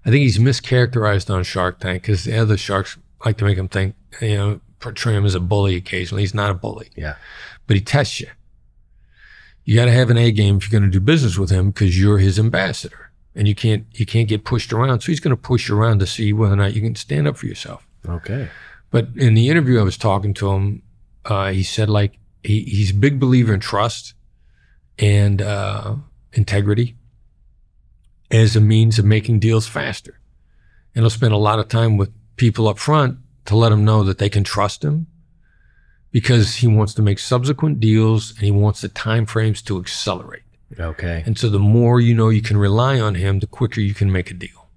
I 0.06 0.10
think 0.10 0.22
he's 0.24 0.38
mischaracterized 0.38 1.34
on 1.34 1.44
Shark 1.44 1.80
Tank 1.80 2.04
because 2.04 2.24
the 2.24 2.38
other 2.38 2.58
sharks 2.58 2.98
like 3.26 3.38
to 3.38 3.46
make 3.46 3.58
him 3.58 3.68
think, 3.68 3.96
you 4.22 4.36
know, 4.36 4.62
portray 4.80 5.14
him 5.16 5.26
as 5.26 5.36
a 5.36 5.40
bully 5.40 5.76
occasionally. 5.76 6.24
He's 6.24 6.34
not 6.34 6.52
a 6.52 6.54
bully, 6.54 6.90
Yeah. 6.96 7.16
but 7.66 7.76
he 7.76 7.82
tests 7.82 8.20
you. 8.22 8.28
You 9.66 9.76
got 9.76 9.86
to 9.86 9.92
have 9.92 10.10
an 10.10 10.18
A 10.18 10.32
game 10.32 10.58
if 10.58 10.64
you're 10.72 10.80
going 10.80 10.90
to 10.90 11.00
do 11.00 11.04
business 11.04 11.38
with 11.38 11.50
him 11.50 11.72
because 11.72 12.00
you're 12.00 12.20
his 12.20 12.40
ambassador, 12.40 13.12
and 13.36 13.50
you 13.50 13.56
can't 13.56 13.86
you 13.94 14.06
can't 14.06 14.30
get 14.30 14.46
pushed 14.46 14.72
around. 14.72 15.02
So 15.02 15.08
he's 15.08 15.20
going 15.20 15.36
to 15.36 15.42
push 15.42 15.68
you 15.68 15.78
around 15.78 16.00
to 16.00 16.08
see 16.08 16.32
whether 16.32 16.54
or 16.54 16.58
not 16.58 16.74
you 16.74 16.80
can 16.82 16.96
stand 16.96 17.28
up 17.28 17.36
for 17.36 17.48
yourself. 17.48 17.86
Okay. 18.08 18.48
But 18.92 19.10
in 19.16 19.34
the 19.34 19.50
interview 19.50 19.80
I 19.80 19.84
was 19.84 19.98
talking 19.98 20.34
to 20.36 20.52
him, 20.52 20.82
uh, 21.26 21.52
he 21.52 21.64
said 21.64 21.90
like 21.90 22.20
he, 22.44 22.62
he's 22.64 22.92
a 22.92 22.96
big 22.96 23.20
believer 23.20 23.54
in 23.54 23.60
trust 23.60 24.14
and 24.98 25.42
uh, 25.42 25.96
integrity 26.34 26.96
as 28.32 28.56
a 28.56 28.62
means 28.62 28.98
of 29.00 29.06
making 29.06 29.40
deals 29.40 29.68
faster. 29.68 30.20
And 30.96 31.04
he'll 31.04 31.10
spend 31.10 31.34
a 31.34 31.38
lot 31.38 31.60
of 31.60 31.68
time 31.68 31.98
with 31.98 32.12
people 32.38 32.68
up 32.68 32.80
front 32.80 33.20
to 33.46 33.56
let 33.56 33.70
them 33.70 33.86
know 33.86 34.04
that 34.04 34.18
they 34.18 34.30
can 34.30 34.44
trust 34.44 34.84
him 34.84 35.08
because 36.12 36.56
he 36.56 36.68
wants 36.68 36.94
to 36.96 37.02
make 37.02 37.20
subsequent 37.20 37.80
deals 37.80 38.32
and 38.32 38.40
he 38.40 38.52
wants 38.52 38.82
the 38.82 38.90
time 38.90 39.26
frames 39.26 39.62
to 39.64 39.80
accelerate. 39.80 40.44
Okay. 40.80 41.24
And 41.26 41.38
so 41.38 41.50
the 41.50 41.60
more 41.60 42.00
you 42.00 42.14
know 42.14 42.30
you 42.30 42.42
can 42.42 42.58
rely 42.58 43.00
on 43.00 43.16
him, 43.16 43.40
the 43.40 43.48
quicker 43.48 43.82
you 43.82 43.94
can 43.94 44.12
make 44.12 44.32
a 44.32 44.34
deal. 44.34 44.70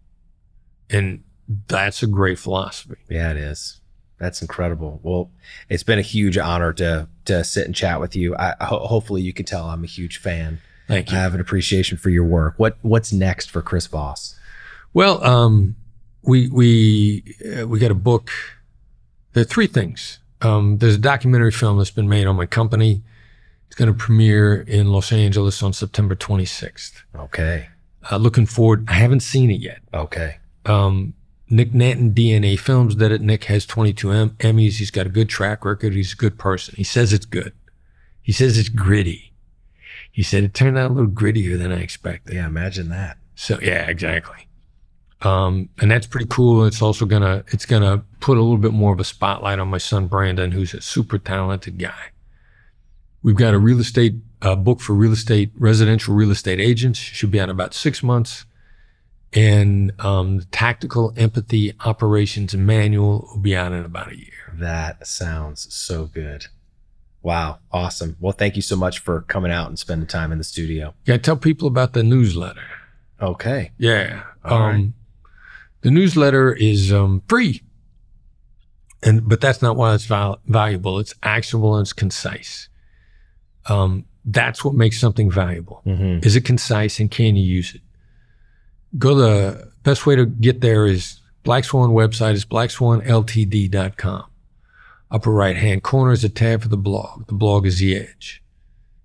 And 0.88 1.24
that's 1.66 2.02
a 2.02 2.06
great 2.06 2.38
philosophy. 2.38 2.96
Yeah, 3.08 3.32
it 3.32 3.36
is. 3.36 3.80
That's 4.21 4.43
incredible. 4.43 5.01
Well, 5.03 5.31
it's 5.71 5.83
been 5.83 5.99
a 5.99 6.03
huge 6.03 6.37
honor 6.39 6.73
to 6.75 7.09
to 7.25 7.43
sit 7.43 7.64
and 7.66 7.75
chat 7.75 8.01
with 8.01 8.14
you. 8.14 8.37
I 8.37 8.55
ho- 8.61 8.87
hopefully 8.87 9.23
you 9.23 9.33
can 9.33 9.47
tell 9.47 9.64
I'm 9.64 9.83
a 9.83 9.89
huge 9.89 10.18
fan. 10.18 10.61
Thank 10.87 11.11
you. 11.11 11.16
I 11.16 11.21
have 11.21 11.35
an 11.35 11.41
appreciation 11.41 11.97
for 11.97 12.11
your 12.11 12.25
work. 12.25 12.55
What 12.59 12.77
what's 12.83 13.12
next 13.12 13.51
for 13.51 13.62
Chris 13.62 13.87
Voss? 13.87 14.39
Well, 14.93 15.25
um, 15.25 15.75
we 16.23 16.49
we 16.49 17.25
uh, 17.59 17.66
we 17.66 17.79
got 17.79 17.91
a 17.91 17.95
book. 17.95 18.31
There 19.33 19.41
are 19.41 19.45
three 19.45 19.66
things. 19.66 20.18
Um, 20.43 20.79
there's 20.79 20.97
a 20.97 20.99
documentary 20.99 21.53
film 21.53 21.79
that's 21.79 21.91
been 21.91 22.09
made 22.09 22.27
on 22.27 22.37
my 22.37 22.47
company. 22.47 23.03
It's 23.66 23.77
going 23.77 23.91
to 23.93 23.97
premiere 23.97 24.62
in 24.62 24.91
Los 24.91 25.12
Angeles 25.12 25.62
on 25.62 25.73
September 25.73 26.16
26th. 26.16 27.03
Okay. 27.14 27.68
Uh, 28.11 28.16
looking 28.16 28.47
forward. 28.47 28.85
I 28.89 28.95
haven't 28.95 29.21
seen 29.21 29.51
it 29.51 29.61
yet. 29.61 29.79
Okay. 29.95 30.39
Um, 30.66 31.14
Nick 31.51 31.72
Nanton 31.72 32.14
DNA 32.14 32.59
Films 32.59 32.94
did 32.94 33.11
it. 33.11 33.20
Nick 33.20 33.44
has 33.44 33.66
22 33.66 34.12
em- 34.12 34.30
Emmys. 34.38 34.78
He's 34.78 34.92
got 34.92 35.07
a 35.07 35.11
good 35.11 35.28
track 35.28 35.64
record. 35.64 35.94
He's 35.94 36.12
a 36.12 36.16
good 36.16 36.38
person. 36.38 36.74
He 36.76 36.84
says 36.84 37.12
it's 37.12 37.26
good. 37.26 37.53
He 38.22 38.32
says 38.32 38.57
it's 38.57 38.68
gritty. 38.68 39.32
He 40.12 40.22
said 40.22 40.44
it 40.44 40.55
turned 40.55 40.78
out 40.78 40.90
a 40.90 40.94
little 40.94 41.11
grittier 41.11 41.59
than 41.59 41.72
I 41.72 41.80
expected. 41.80 42.34
Yeah, 42.34 42.46
imagine 42.46 42.88
that. 42.90 43.18
So 43.34 43.59
yeah, 43.61 43.88
exactly. 43.88 44.46
Um, 45.22 45.68
and 45.80 45.90
that's 45.90 46.07
pretty 46.07 46.26
cool. 46.30 46.64
It's 46.64 46.80
also 46.80 47.05
gonna 47.05 47.44
it's 47.48 47.66
gonna 47.66 48.05
put 48.20 48.38
a 48.38 48.42
little 48.42 48.57
bit 48.59 48.72
more 48.72 48.92
of 48.92 49.01
a 49.01 49.05
spotlight 49.05 49.59
on 49.59 49.68
my 49.68 49.78
son 49.78 50.07
Brandon, 50.07 50.53
who's 50.53 50.72
a 50.72 50.80
super 50.80 51.18
talented 51.18 51.78
guy. 51.78 52.11
We've 53.22 53.36
got 53.36 53.53
a 53.55 53.59
real 53.59 53.80
estate 53.80 54.14
uh, 54.40 54.57
book 54.57 54.80
for 54.80 54.94
real 54.94 55.12
estate 55.12 55.51
residential 55.59 56.14
real 56.14 56.30
estate 56.30 56.59
agents. 56.61 56.98
Should 56.98 57.30
be 57.30 57.40
out 57.40 57.44
in 57.44 57.51
about 57.51 57.74
six 57.74 58.03
months. 58.03 58.46
And 59.33 59.93
um, 60.01 60.39
the 60.39 60.45
tactical 60.47 61.12
empathy 61.16 61.72
operations 61.85 62.55
manual 62.55 63.28
will 63.33 63.41
be 63.41 63.55
out 63.55 63.72
in 63.72 63.85
about 63.85 64.11
a 64.11 64.18
year. 64.18 64.53
That 64.53 65.07
sounds 65.07 65.72
so 65.72 66.07
good. 66.07 66.47
Wow, 67.22 67.59
awesome. 67.70 68.16
Well, 68.18 68.33
thank 68.33 68.57
you 68.57 68.62
so 68.62 68.76
much 68.76 68.99
for 68.99 69.20
coming 69.22 69.53
out 69.53 69.68
and 69.68 69.78
spending 69.78 70.09
time 70.09 70.33
in 70.33 70.39
the 70.39 70.45
studio. 70.45 70.95
Yeah, 71.05 71.18
tell 71.18 71.37
people 71.37 71.68
about 71.68 71.93
the 71.93 72.03
newsletter. 72.03 72.64
Okay. 73.20 73.72
Yeah. 73.78 74.22
All 74.45 74.62
um, 74.62 74.62
right. 74.62 74.93
The 75.83 75.91
newsletter 75.91 76.53
is 76.53 76.93
um, 76.93 77.22
free, 77.28 77.62
and 79.03 79.28
but 79.28 79.41
that's 79.41 79.62
not 79.62 79.76
why 79.76 79.95
it's 79.95 80.05
val- 80.05 80.41
valuable. 80.47 80.99
It's 80.99 81.14
actionable 81.22 81.76
and 81.76 81.85
it's 81.85 81.93
concise. 81.93 82.68
Um, 83.66 84.07
that's 84.24 84.64
what 84.64 84.74
makes 84.74 84.99
something 84.99 85.31
valuable. 85.31 85.83
Mm-hmm. 85.87 86.26
Is 86.26 86.37
it 86.37 86.45
concise 86.45 87.01
and 87.01 87.11
can 87.11 87.37
you 87.37 87.45
use 87.45 87.74
it? 87.74 87.81
Go 88.99 89.14
the 89.14 89.70
best 89.82 90.07
way 90.07 90.16
to 90.16 90.26
get 90.26 90.61
there 90.61 90.86
is 90.86 91.20
Black 91.43 91.64
Swan 91.64 91.91
website 91.91 92.34
is 92.34 92.45
blackswanltd.com. 92.45 94.24
Upper 95.11 95.32
right 95.32 95.57
hand 95.57 95.82
corner 95.82 96.12
is 96.12 96.22
a 96.22 96.28
tab 96.28 96.62
for 96.62 96.68
the 96.68 96.76
blog. 96.76 97.26
The 97.26 97.34
blog 97.34 97.66
is 97.66 97.78
the 97.78 97.97
edge. 97.97 98.43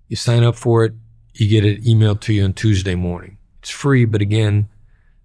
You 0.08 0.16
sign 0.16 0.44
up 0.44 0.54
for 0.54 0.84
it, 0.84 0.92
you 1.34 1.48
get 1.48 1.64
it 1.64 1.84
emailed 1.84 2.20
to 2.22 2.32
you 2.32 2.44
on 2.44 2.52
Tuesday 2.52 2.94
morning. 2.94 3.38
It's 3.60 3.70
free, 3.70 4.04
but 4.04 4.22
again, 4.22 4.68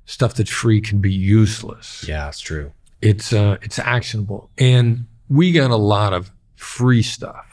stuff 0.05 0.33
that's 0.33 0.49
free 0.49 0.81
can 0.81 0.99
be 0.99 1.11
useless. 1.11 2.03
Yeah, 2.07 2.27
it's 2.27 2.39
true. 2.39 2.71
It's 3.01 3.33
uh, 3.33 3.57
it's 3.61 3.79
actionable, 3.79 4.49
and 4.57 5.05
we 5.29 5.51
got 5.51 5.71
a 5.71 5.75
lot 5.75 6.13
of 6.13 6.31
free 6.55 7.01
stuff, 7.01 7.50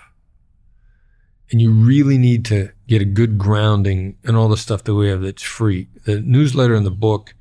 and 1.51 1.61
you 1.61 1.71
really 1.71 2.19
need 2.19 2.45
to 2.47 2.71
get 2.87 3.01
a 3.01 3.07
good 3.07 3.39
grounding 3.39 4.17
in 4.25 4.35
all 4.35 4.49
the 4.49 4.57
stuff 4.57 4.85
that 4.85 4.95
we 4.95 5.09
have 5.09 5.23
that's 5.23 5.43
free. 5.43 5.89
The 6.05 6.21
newsletter 6.21 6.75
and 6.75 6.85
the 6.85 6.91
book, 6.91 7.35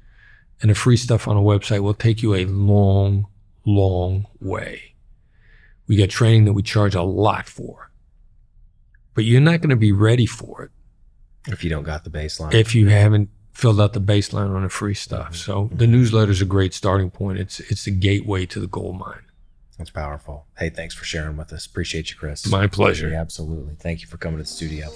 and 0.62 0.72
the 0.72 0.76
free 0.76 0.98
stuff 0.98 1.28
on 1.28 1.38
a 1.38 1.42
website 1.42 1.82
will 1.82 1.94
take 1.94 2.22
you 2.22 2.34
a 2.34 2.46
long, 2.46 3.28
long 3.66 4.26
way. 4.40 4.96
We 5.88 5.98
got 5.98 6.10
training 6.10 6.46
that 6.46 6.54
we 6.54 6.64
charge 6.64 6.96
a 6.96 7.02
lot 7.04 7.48
for, 7.48 7.92
but 9.14 9.24
you're 9.24 9.42
not 9.42 9.62
going 9.62 9.70
to 9.70 9.76
be 9.76 9.92
ready 9.92 10.26
for 10.26 10.64
it 10.64 10.72
If 11.52 11.64
you 11.64 11.70
don't 11.70 11.84
got 11.84 12.04
the 12.04 12.10
baseline. 12.10 12.54
if 12.54 12.76
you 12.76 12.88
haven't 12.88 13.30
filled 13.54 13.82
out 13.82 13.94
the 13.94 14.02
baseline 14.02 14.54
on 14.56 14.64
the 14.64 14.70
free 14.70 14.94
stuff. 14.94 15.28
Mm-hmm. 15.28 15.34
So 15.36 15.64
mm-hmm. 15.64 15.78
the 15.78 15.88
newsletter 15.88 16.32
is 16.32 16.42
a 16.42 16.46
great 16.46 16.74
starting 16.74 17.10
point. 17.10 17.40
It's 17.40 17.60
it's 17.60 17.86
the 17.86 17.92
gateway 17.92 18.46
to 18.48 18.60
the 18.60 18.68
gold 18.68 19.00
mine. 19.00 19.24
That's 19.78 19.90
powerful. 19.92 20.46
Hey, 20.58 20.70
thanks 20.70 20.96
for 20.96 21.06
sharing 21.06 21.38
with 21.38 21.54
us. 21.54 21.66
Appreciate 21.66 22.10
you, 22.10 22.18
Chris. 22.18 22.48
My 22.48 22.68
pleasure. 22.68 23.10
Yeah, 23.10 23.22
absolutely. 23.22 23.76
Thank 23.76 24.02
you 24.02 24.08
for 24.08 24.18
coming 24.18 24.38
to 24.38 24.44
the 24.44 24.50
studio. 24.50 24.90